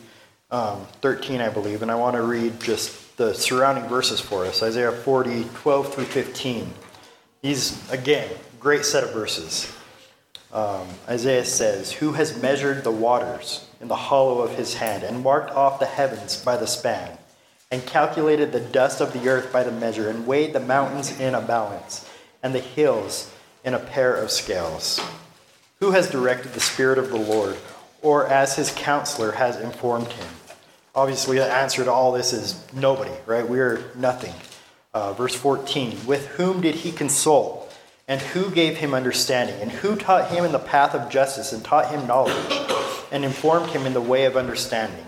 um, 0.49 0.87
13, 1.03 1.39
I 1.39 1.49
believe, 1.49 1.83
and 1.83 1.91
I 1.91 1.95
want 1.95 2.15
to 2.15 2.23
read 2.23 2.59
just 2.59 3.08
the 3.19 3.33
surrounding 3.33 3.83
verses 3.89 4.21
for 4.21 4.45
us 4.45 4.63
Isaiah 4.63 4.93
40, 4.93 5.43
12 5.53 5.93
through 5.93 6.05
15. 6.05 6.73
These, 7.41 7.91
again, 7.91 8.29
great 8.61 8.85
set 8.85 9.03
of 9.03 9.11
verses. 9.11 9.75
Um, 10.53 10.87
Isaiah 11.05 11.43
says, 11.43 11.91
Who 11.91 12.13
has 12.13 12.41
measured 12.41 12.85
the 12.85 12.91
waters 12.91 13.67
in 13.81 13.89
the 13.89 13.95
hollow 13.95 14.39
of 14.41 14.55
his 14.55 14.75
hand, 14.75 15.03
and 15.03 15.21
marked 15.21 15.51
off 15.51 15.81
the 15.81 15.85
heavens 15.85 16.41
by 16.41 16.55
the 16.55 16.65
span, 16.65 17.17
and 17.69 17.85
calculated 17.85 18.53
the 18.53 18.61
dust 18.61 19.01
of 19.01 19.11
the 19.11 19.27
earth 19.27 19.51
by 19.51 19.63
the 19.63 19.71
measure, 19.71 20.09
and 20.09 20.25
weighed 20.25 20.53
the 20.53 20.61
mountains 20.61 21.19
in 21.19 21.35
a 21.35 21.41
balance, 21.41 22.09
and 22.41 22.55
the 22.55 22.59
hills 22.59 23.29
in 23.65 23.73
a 23.73 23.79
pair 23.79 24.15
of 24.15 24.31
scales? 24.31 25.01
Who 25.81 25.91
has 25.91 26.09
directed 26.09 26.53
the 26.53 26.61
Spirit 26.61 26.97
of 26.97 27.09
the 27.09 27.17
Lord, 27.17 27.57
or 28.01 28.27
as 28.27 28.55
his 28.55 28.71
counselor 28.71 29.33
has 29.33 29.59
informed 29.59 30.07
him? 30.07 30.27
Obviously, 30.95 31.37
the 31.37 31.51
answer 31.51 31.83
to 31.83 31.91
all 31.91 32.11
this 32.11 32.33
is 32.33 32.63
nobody, 32.73 33.13
right? 33.25 33.47
We 33.47 33.59
are 33.59 33.83
nothing. 33.95 34.33
Uh, 34.93 35.13
verse 35.13 35.35
14 35.35 36.05
With 36.05 36.27
whom 36.27 36.61
did 36.61 36.75
he 36.75 36.91
consult? 36.91 37.65
And 38.07 38.19
who 38.19 38.49
gave 38.49 38.77
him 38.77 38.95
understanding? 38.95 39.61
And 39.61 39.71
who 39.71 39.95
taught 39.95 40.31
him 40.31 40.43
in 40.43 40.51
the 40.51 40.57
path 40.57 40.95
of 40.95 41.11
justice, 41.11 41.53
and 41.53 41.63
taught 41.63 41.91
him 41.91 42.07
knowledge, 42.07 42.67
and 43.11 43.23
informed 43.23 43.69
him 43.69 43.85
in 43.85 43.93
the 43.93 44.01
way 44.01 44.25
of 44.25 44.35
understanding? 44.35 45.05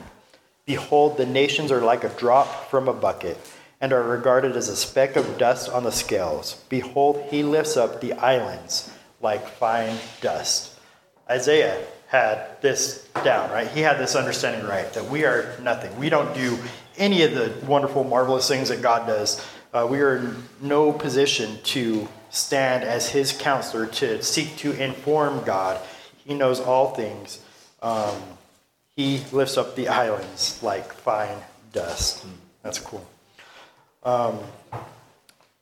Behold, 0.65 1.17
the 1.17 1.25
nations 1.25 1.71
are 1.71 1.81
like 1.81 2.03
a 2.03 2.09
drop 2.09 2.69
from 2.69 2.87
a 2.87 2.93
bucket, 2.93 3.39
and 3.81 3.91
are 3.91 4.03
regarded 4.03 4.55
as 4.55 4.69
a 4.69 4.75
speck 4.75 5.15
of 5.15 5.39
dust 5.39 5.67
on 5.67 5.83
the 5.83 5.91
scales. 5.91 6.63
Behold, 6.69 7.25
he 7.31 7.41
lifts 7.41 7.75
up 7.75 8.01
the 8.01 8.13
islands 8.13 8.91
like 9.19 9.47
fine 9.47 9.97
dust. 10.21 10.79
Isaiah 11.27 11.83
had 12.11 12.61
this 12.61 13.07
down, 13.23 13.49
right? 13.51 13.69
He 13.69 13.79
had 13.79 13.97
this 13.97 14.17
understanding 14.17 14.67
right 14.67 14.91
that 14.93 15.05
we 15.05 15.23
are 15.23 15.55
nothing. 15.61 15.97
We 15.97 16.09
don't 16.09 16.35
do 16.35 16.59
any 16.97 17.23
of 17.23 17.33
the 17.33 17.53
wonderful, 17.65 18.03
marvelous 18.03 18.49
things 18.49 18.67
that 18.67 18.81
God 18.81 19.07
does. 19.07 19.41
Uh, 19.73 19.87
we 19.89 20.01
are 20.01 20.17
in 20.17 20.43
no 20.59 20.91
position 20.91 21.57
to 21.63 22.09
stand 22.29 22.83
as 22.83 23.09
his 23.09 23.31
counselor, 23.31 23.85
to 23.85 24.21
seek 24.21 24.57
to 24.57 24.73
inform 24.73 25.45
God. 25.45 25.79
He 26.25 26.33
knows 26.33 26.59
all 26.59 26.93
things. 26.93 27.39
Um, 27.81 28.21
he 28.97 29.23
lifts 29.31 29.57
up 29.57 29.77
the 29.77 29.87
islands 29.87 30.61
like 30.61 30.91
fine 30.91 31.37
dust. 31.71 32.25
That's 32.61 32.77
cool. 32.77 33.07
Um, 34.03 34.37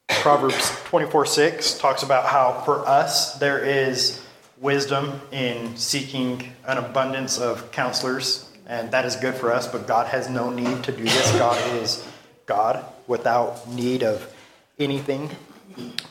Proverbs 0.08 0.72
24 0.86 1.28
6 1.28 1.78
talks 1.78 2.02
about 2.02 2.26
how 2.26 2.64
for 2.66 2.88
us 2.88 3.38
there 3.38 3.64
is 3.64 4.26
wisdom 4.62 5.22
in 5.32 5.76
seeking 5.78 6.53
an 6.68 6.78
abundance 6.78 7.39
of 7.39 7.72
counselors, 7.72 8.49
and 8.68 8.91
that 8.91 9.05
is 9.05 9.16
good 9.16 9.36
for 9.36 9.51
us, 9.51 9.68
but 9.68 9.88
God 9.88 10.07
has 10.07 10.30
no 10.30 10.49
need 10.49 10.84
to 10.84 10.91
do 10.91 11.03
this. 11.03 11.32
God 11.38 11.76
is 11.76 12.05
God 12.45 12.86
without 13.07 13.68
need 13.70 14.03
of 14.03 14.34
anything. 14.78 15.30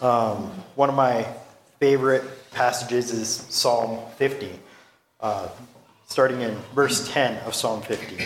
Um, 0.01 0.51
one 0.75 0.89
of 0.89 0.95
my 0.95 1.27
favorite 1.79 2.25
passages 2.51 3.13
is 3.13 3.29
Psalm 3.29 4.01
50, 4.17 4.51
uh, 5.21 5.49
starting 6.07 6.41
in 6.41 6.57
verse 6.75 7.09
10 7.13 7.39
of 7.45 7.55
Psalm 7.55 7.83
50. 7.83 8.25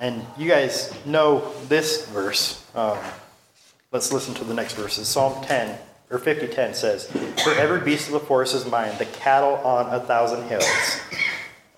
And 0.00 0.24
you 0.36 0.48
guys 0.48 0.94
know 1.04 1.52
this 1.68 2.06
verse. 2.08 2.64
Um, 2.74 2.98
let's 3.92 4.12
listen 4.12 4.34
to 4.34 4.44
the 4.44 4.54
next 4.54 4.74
verses. 4.74 5.08
Psalm 5.08 5.44
10, 5.44 5.78
or 6.10 6.18
50, 6.18 6.48
10 6.48 6.74
says, 6.74 7.06
For 7.42 7.52
every 7.52 7.80
beast 7.80 8.06
of 8.06 8.12
the 8.12 8.20
forest 8.20 8.54
is 8.54 8.66
mine, 8.66 8.96
the 8.98 9.04
cattle 9.04 9.54
on 9.56 9.92
a 9.94 10.00
thousand 10.00 10.48
hills. 10.48 11.00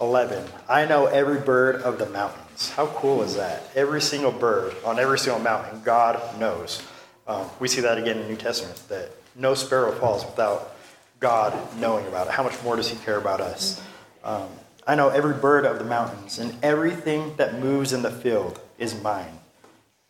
11, 0.00 0.48
I 0.68 0.86
know 0.86 1.06
every 1.06 1.40
bird 1.40 1.82
of 1.82 1.98
the 1.98 2.08
mountains. 2.08 2.70
How 2.70 2.86
cool 2.86 3.22
is 3.22 3.36
that? 3.36 3.64
Every 3.74 4.00
single 4.00 4.32
bird 4.32 4.74
on 4.84 4.98
every 4.98 5.18
single 5.18 5.42
mountain, 5.42 5.82
God 5.82 6.38
knows. 6.38 6.82
Um, 7.26 7.46
we 7.58 7.68
see 7.68 7.82
that 7.82 7.98
again 7.98 8.16
in 8.16 8.22
the 8.22 8.28
New 8.28 8.36
Testament, 8.36 8.82
that 8.88 9.10
no 9.36 9.54
sparrow 9.54 9.92
falls 9.92 10.24
without 10.24 10.74
God 11.20 11.54
knowing 11.78 12.06
about 12.06 12.28
it. 12.28 12.32
How 12.32 12.42
much 12.42 12.60
more 12.62 12.76
does 12.76 12.88
He 12.88 12.96
care 13.04 13.18
about 13.18 13.40
us? 13.40 13.82
Um, 14.24 14.48
I 14.86 14.94
know 14.94 15.10
every 15.10 15.34
bird 15.34 15.66
of 15.66 15.78
the 15.78 15.84
mountains, 15.84 16.38
and 16.38 16.56
everything 16.62 17.36
that 17.36 17.60
moves 17.60 17.92
in 17.92 18.02
the 18.02 18.10
field 18.10 18.58
is 18.78 19.00
mine. 19.02 19.38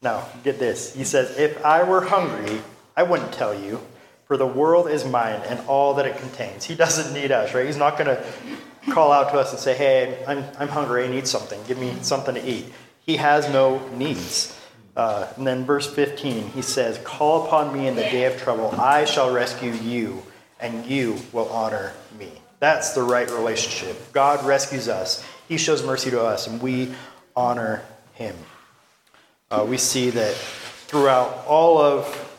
Now, 0.02 0.26
get 0.44 0.58
this. 0.58 0.94
He 0.94 1.04
says, 1.04 1.36
If 1.36 1.64
I 1.64 1.82
were 1.82 2.02
hungry, 2.02 2.62
I 2.96 3.02
wouldn't 3.02 3.32
tell 3.32 3.54
you, 3.54 3.80
for 4.30 4.36
the 4.36 4.46
world 4.46 4.88
is 4.88 5.04
mine 5.04 5.40
and 5.48 5.58
all 5.66 5.94
that 5.94 6.06
it 6.06 6.16
contains. 6.16 6.64
He 6.64 6.76
doesn't 6.76 7.12
need 7.12 7.32
us, 7.32 7.52
right? 7.52 7.66
He's 7.66 7.76
not 7.76 7.98
going 7.98 8.16
to 8.16 8.24
call 8.92 9.10
out 9.10 9.32
to 9.32 9.38
us 9.40 9.50
and 9.50 9.58
say, 9.58 9.74
Hey, 9.74 10.22
I'm, 10.24 10.44
I'm 10.56 10.68
hungry, 10.68 11.04
I 11.04 11.08
need 11.08 11.26
something. 11.26 11.60
Give 11.66 11.76
me 11.76 11.96
something 12.02 12.36
to 12.36 12.48
eat. 12.48 12.66
He 13.04 13.16
has 13.16 13.48
no 13.48 13.84
needs. 13.88 14.56
Uh, 14.94 15.26
and 15.36 15.44
then 15.44 15.64
verse 15.64 15.92
15, 15.92 16.50
he 16.50 16.62
says, 16.62 16.98
Call 16.98 17.44
upon 17.44 17.76
me 17.76 17.88
in 17.88 17.96
the 17.96 18.02
day 18.02 18.26
of 18.26 18.40
trouble. 18.40 18.70
I 18.80 19.04
shall 19.04 19.34
rescue 19.34 19.72
you, 19.72 20.22
and 20.60 20.86
you 20.86 21.16
will 21.32 21.48
honor 21.48 21.92
me. 22.16 22.30
That's 22.60 22.92
the 22.92 23.02
right 23.02 23.28
relationship. 23.28 24.12
God 24.12 24.46
rescues 24.46 24.86
us, 24.88 25.26
He 25.48 25.56
shows 25.56 25.84
mercy 25.84 26.12
to 26.12 26.22
us, 26.22 26.46
and 26.46 26.62
we 26.62 26.94
honor 27.34 27.82
Him. 28.14 28.36
Uh, 29.50 29.66
we 29.68 29.76
see 29.76 30.10
that 30.10 30.36
throughout 30.36 31.44
all 31.48 31.78
of 31.78 32.29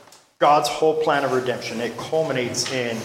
God's 0.42 0.70
whole 0.70 0.96
plan 1.04 1.24
of 1.24 1.34
redemption, 1.34 1.80
it 1.80 1.96
culminates 1.98 2.74
in 2.74 2.98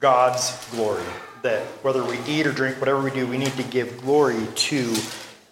God's 0.00 0.66
glory. 0.70 1.04
That 1.42 1.62
whether 1.84 2.02
we 2.02 2.18
eat 2.26 2.46
or 2.46 2.52
drink, 2.52 2.80
whatever 2.80 3.02
we 3.02 3.10
do, 3.10 3.26
we 3.26 3.36
need 3.36 3.52
to 3.52 3.62
give 3.62 4.00
glory 4.00 4.38
to 4.54 4.94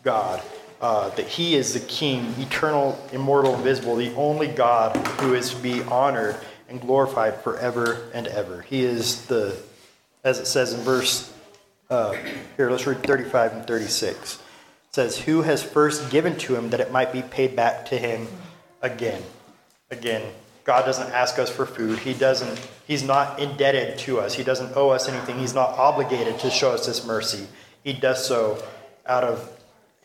God. 0.02 0.42
Uh, 0.80 1.10
that 1.10 1.26
He 1.26 1.54
is 1.54 1.74
the 1.74 1.80
King, 1.80 2.34
eternal, 2.38 2.98
immortal, 3.12 3.54
invisible, 3.54 3.96
the 3.96 4.14
only 4.14 4.48
God 4.48 4.96
who 5.20 5.34
is 5.34 5.50
to 5.50 5.56
be 5.62 5.82
honored 5.82 6.36
and 6.70 6.80
glorified 6.80 7.42
forever 7.42 8.10
and 8.14 8.26
ever. 8.28 8.62
He 8.62 8.82
is 8.82 9.26
the, 9.26 9.58
as 10.24 10.38
it 10.38 10.46
says 10.46 10.72
in 10.72 10.80
verse, 10.80 11.34
uh, 11.90 12.16
here, 12.56 12.70
let's 12.70 12.86
read 12.86 13.02
35 13.02 13.52
and 13.52 13.66
36. 13.66 14.36
It 14.36 14.40
says, 14.90 15.18
Who 15.18 15.42
has 15.42 15.62
first 15.62 16.10
given 16.10 16.38
to 16.38 16.56
him 16.56 16.70
that 16.70 16.80
it 16.80 16.90
might 16.90 17.12
be 17.12 17.20
paid 17.20 17.54
back 17.54 17.84
to 17.86 17.98
him 17.98 18.26
again? 18.80 19.22
Again, 19.90 20.22
God 20.66 20.84
doesn't 20.84 21.12
ask 21.12 21.38
us 21.38 21.48
for 21.48 21.64
food. 21.64 22.00
He 22.00 22.12
doesn't, 22.12 22.58
He's 22.88 23.04
not 23.04 23.38
indebted 23.38 23.98
to 24.00 24.18
us. 24.18 24.34
He 24.34 24.42
doesn't 24.42 24.76
owe 24.76 24.90
us 24.90 25.08
anything. 25.08 25.38
He's 25.38 25.54
not 25.54 25.70
obligated 25.70 26.40
to 26.40 26.50
show 26.50 26.72
us 26.72 26.86
this 26.86 27.06
mercy. 27.06 27.46
He 27.84 27.92
does 27.92 28.26
so 28.26 28.60
out 29.06 29.22
of 29.22 29.48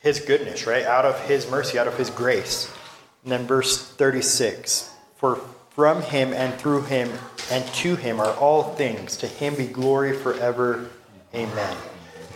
His 0.01 0.19
goodness, 0.19 0.67
right? 0.67 0.85
Out 0.85 1.03
of 1.03 1.19
His 1.27 1.49
mercy, 1.49 1.79
out 1.79 1.87
of 1.87 1.97
His 1.97 2.11
grace. 2.11 2.71
And 3.23 3.31
then 3.31 3.47
verse 3.47 3.91
36 3.93 4.91
For 5.15 5.37
from 5.71 6.03
Him 6.03 6.31
and 6.31 6.53
through 6.53 6.83
Him 6.83 7.11
and 7.49 7.65
to 7.65 7.95
Him 7.95 8.19
are 8.19 8.33
all 8.35 8.75
things. 8.75 9.17
To 9.17 9.27
Him 9.27 9.55
be 9.55 9.65
glory 9.65 10.15
forever. 10.15 10.89
Amen. 11.33 11.77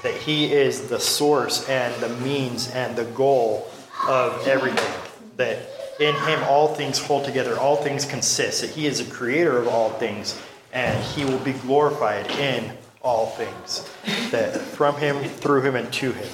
That 0.01 0.15
He 0.15 0.51
is 0.51 0.89
the 0.89 0.99
source 0.99 1.69
and 1.69 1.93
the 2.01 2.09
means 2.09 2.71
and 2.71 2.95
the 2.95 3.05
goal 3.05 3.69
of 4.07 4.47
everything. 4.47 4.93
That 5.37 5.74
in 5.99 6.15
him 6.15 6.43
all 6.43 6.67
things 6.67 6.99
hold 6.99 7.25
together, 7.25 7.57
all 7.57 7.77
things 7.77 8.05
consist, 8.05 8.61
that 8.61 8.71
he 8.71 8.85
is 8.85 9.05
the 9.05 9.13
creator 9.13 9.57
of 9.57 9.67
all 9.67 9.89
things, 9.91 10.41
and 10.73 11.01
he 11.03 11.23
will 11.23 11.39
be 11.39 11.53
glorified 11.53 12.29
in 12.31 12.71
all 13.01 13.27
things. 13.27 13.89
That 14.31 14.59
from 14.59 14.95
him, 14.97 15.23
through 15.23 15.61
him, 15.61 15.75
and 15.75 15.91
to 15.93 16.11
him 16.11 16.29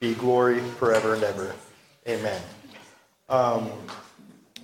be 0.00 0.14
glory 0.14 0.60
forever 0.60 1.14
and 1.14 1.24
ever. 1.24 1.54
Amen. 2.06 2.40
Um, 3.28 3.70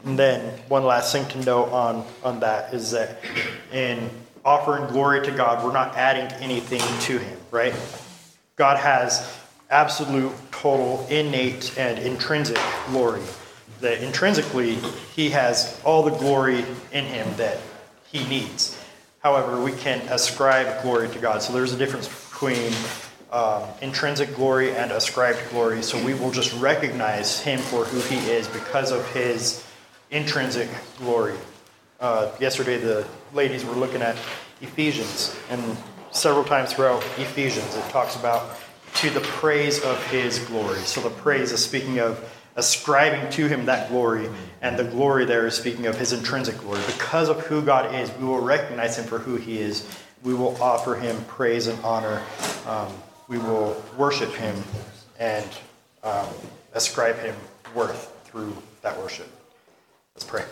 and 0.05 0.19
then 0.19 0.59
one 0.69 0.85
last 0.85 1.13
thing 1.13 1.27
to 1.29 1.45
note 1.45 1.71
on, 1.73 2.07
on 2.23 2.41
that 2.41 2.73
is 2.73 2.93
that 2.93 3.19
in 3.73 4.11
offering 4.45 4.87
glory 4.93 5.25
to 5.25 5.31
God, 5.31 5.65
we're 5.65 5.73
not 5.73 5.97
adding 5.97 6.31
anything 6.41 6.83
to 7.01 7.19
him, 7.19 7.39
right? 7.51 7.75
God 8.57 8.77
has 8.77 9.37
absolute, 9.71 10.33
total, 10.53 11.05
innate, 11.11 11.77
and 11.77 11.99
intrinsic 11.99 12.59
glory 12.89 13.23
that 13.81 14.03
intrinsically 14.03 14.77
he 15.15 15.31
has 15.31 15.81
all 15.85 16.03
the 16.03 16.17
glory 16.17 16.65
in 16.93 17.05
him 17.05 17.27
that 17.37 17.59
he 18.11 18.27
needs. 18.29 18.79
However, 19.21 19.61
we 19.63 19.73
can 19.73 20.01
ascribe 20.09 20.83
glory 20.83 21.09
to 21.09 21.19
God. 21.19 21.43
So 21.43 21.53
there's 21.53 21.73
a 21.73 21.79
difference 21.79 22.09
between 22.09 22.73
um, 23.33 23.65
intrinsic 23.81 24.35
glory 24.37 24.77
and 24.77 24.93
ascribed 24.93 25.39
glory. 25.51 25.83
So 25.83 26.03
we 26.05 26.15
will 26.15 26.31
just 26.31 26.53
recognize 26.61 27.41
him 27.41 27.59
for 27.59 27.85
who 27.85 28.01
he 28.01 28.31
is 28.31 28.47
because 28.49 28.93
of 28.93 29.11
his 29.13 29.65
intrinsic 30.11 30.69
glory. 30.99 31.37
Uh, 32.01 32.31
yesterday, 32.39 32.79
the 32.79 33.07
ladies 33.33 33.65
were 33.65 33.75
looking 33.75 34.03
at 34.03 34.17
Ephesians, 34.61 35.37
and 35.51 35.77
several 36.11 36.45
times 36.45 36.73
throughout 36.73 37.03
Ephesians, 37.19 37.75
it 37.77 37.85
talks 37.91 38.15
about 38.17 38.57
to 38.95 39.11
the 39.11 39.21
praise 39.21 39.83
of 39.83 40.05
his 40.11 40.39
glory. 40.41 40.79
So 40.81 41.01
the 41.01 41.11
praise 41.11 41.51
is 41.51 41.65
speaking 41.65 41.99
of 41.99 42.23
ascribing 42.57 43.31
to 43.31 43.49
him 43.49 43.67
that 43.67 43.89
glory, 43.89 44.29
and 44.63 44.79
the 44.79 44.85
glory 44.85 45.25
there 45.25 45.47
is 45.47 45.55
speaking 45.55 45.87
of 45.87 45.99
his 45.99 46.13
intrinsic 46.13 46.57
glory. 46.59 46.81
Because 46.87 47.29
of 47.29 47.41
who 47.47 47.63
God 47.63 47.95
is, 47.95 48.11
we 48.19 48.25
will 48.25 48.41
recognize 48.41 48.99
him 48.99 49.05
for 49.05 49.19
who 49.19 49.37
he 49.37 49.59
is. 49.59 49.89
We 50.23 50.35
will 50.35 50.61
offer 50.63 50.95
him 50.95 51.23
praise 51.27 51.67
and 51.67 51.83
honor. 51.85 52.23
Um, 52.67 52.93
we 53.29 53.39
will 53.39 53.83
worship 53.97 54.33
him 54.33 54.55
and 55.19 55.47
um, 56.03 56.29
ascribe 56.73 57.19
him 57.19 57.35
worth 57.75 58.15
through 58.25 58.57
that 58.83 58.97
worship. 58.99 59.29
Let's 60.15 60.25
pray. 60.25 60.45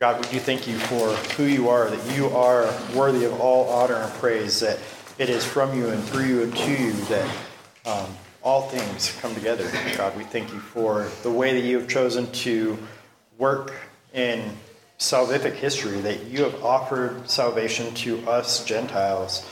God, 0.00 0.24
we 0.24 0.30
do 0.30 0.38
thank 0.38 0.68
you 0.68 0.78
for 0.78 1.08
who 1.36 1.44
you 1.44 1.68
are, 1.68 1.90
that 1.90 2.16
you 2.16 2.28
are 2.28 2.72
worthy 2.94 3.24
of 3.24 3.40
all 3.40 3.68
honor 3.68 3.96
and 3.96 4.12
praise, 4.14 4.60
that 4.60 4.78
it 5.18 5.28
is 5.28 5.44
from 5.44 5.76
you 5.76 5.88
and 5.88 6.02
through 6.04 6.24
you 6.24 6.42
and 6.42 6.56
to 6.56 6.70
you 6.70 6.92
that. 6.92 7.36
Um, 7.86 8.06
all 8.42 8.62
things 8.62 9.16
come 9.20 9.34
together. 9.34 9.68
God, 9.96 10.16
we 10.16 10.24
thank 10.24 10.52
you 10.52 10.60
for 10.60 11.08
the 11.22 11.30
way 11.30 11.52
that 11.54 11.66
you 11.66 11.78
have 11.78 11.88
chosen 11.88 12.30
to 12.32 12.78
work 13.36 13.72
in 14.14 14.42
salvific 14.98 15.54
history, 15.54 16.00
that 16.00 16.24
you 16.24 16.42
have 16.42 16.64
offered 16.64 17.28
salvation 17.28 17.94
to 17.94 18.18
us 18.28 18.64
Gentiles, 18.64 19.48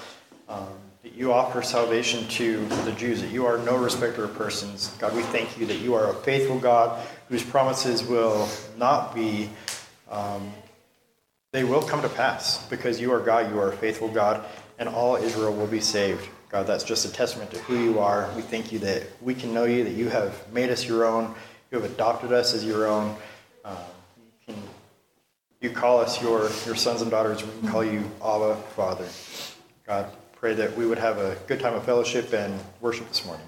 um, 0.48 0.66
that 1.02 1.14
you 1.14 1.32
offer 1.32 1.62
salvation 1.62 2.26
to 2.28 2.64
the 2.84 2.92
Jews, 2.92 3.20
that 3.20 3.30
you 3.30 3.46
are 3.46 3.58
no 3.58 3.76
respecter 3.76 4.24
of 4.24 4.34
persons. 4.34 4.88
God, 4.98 5.14
we 5.14 5.22
thank 5.22 5.58
you 5.58 5.66
that 5.66 5.78
you 5.78 5.94
are 5.94 6.10
a 6.10 6.14
faithful 6.14 6.58
God 6.58 7.04
whose 7.28 7.42
promises 7.42 8.04
will 8.04 8.48
not 8.76 9.14
be, 9.14 9.48
um, 10.10 10.52
they 11.52 11.64
will 11.64 11.82
come 11.82 12.02
to 12.02 12.08
pass 12.08 12.66
because 12.68 13.00
you 13.00 13.12
are 13.12 13.20
God, 13.20 13.50
you 13.50 13.58
are 13.58 13.72
a 13.72 13.76
faithful 13.76 14.08
God, 14.08 14.44
and 14.78 14.88
all 14.88 15.16
Israel 15.16 15.54
will 15.54 15.66
be 15.66 15.80
saved. 15.80 16.28
God, 16.56 16.66
that's 16.66 16.84
just 16.84 17.04
a 17.04 17.12
testament 17.12 17.50
to 17.50 17.58
who 17.58 17.76
you 17.76 17.98
are. 17.98 18.30
We 18.34 18.40
thank 18.40 18.72
you 18.72 18.78
that 18.78 19.02
we 19.20 19.34
can 19.34 19.52
know 19.52 19.64
you, 19.64 19.84
that 19.84 19.92
you 19.92 20.08
have 20.08 20.50
made 20.54 20.70
us 20.70 20.88
your 20.88 21.04
own, 21.04 21.34
you 21.70 21.78
have 21.78 21.84
adopted 21.90 22.32
us 22.32 22.54
as 22.54 22.64
your 22.64 22.86
own. 22.86 23.14
Um, 23.62 23.76
you, 24.16 24.54
can, 24.54 24.62
you 25.60 25.68
call 25.68 26.00
us 26.00 26.22
your, 26.22 26.48
your 26.64 26.74
sons 26.74 27.02
and 27.02 27.10
daughters. 27.10 27.44
We 27.44 27.50
can 27.60 27.68
call 27.68 27.84
you 27.84 28.10
Abba, 28.24 28.56
Father. 28.74 29.06
God, 29.86 30.10
pray 30.36 30.54
that 30.54 30.74
we 30.78 30.86
would 30.86 30.96
have 30.96 31.18
a 31.18 31.36
good 31.46 31.60
time 31.60 31.74
of 31.74 31.84
fellowship 31.84 32.32
and 32.32 32.58
worship 32.80 33.06
this 33.06 33.26
morning. 33.26 33.46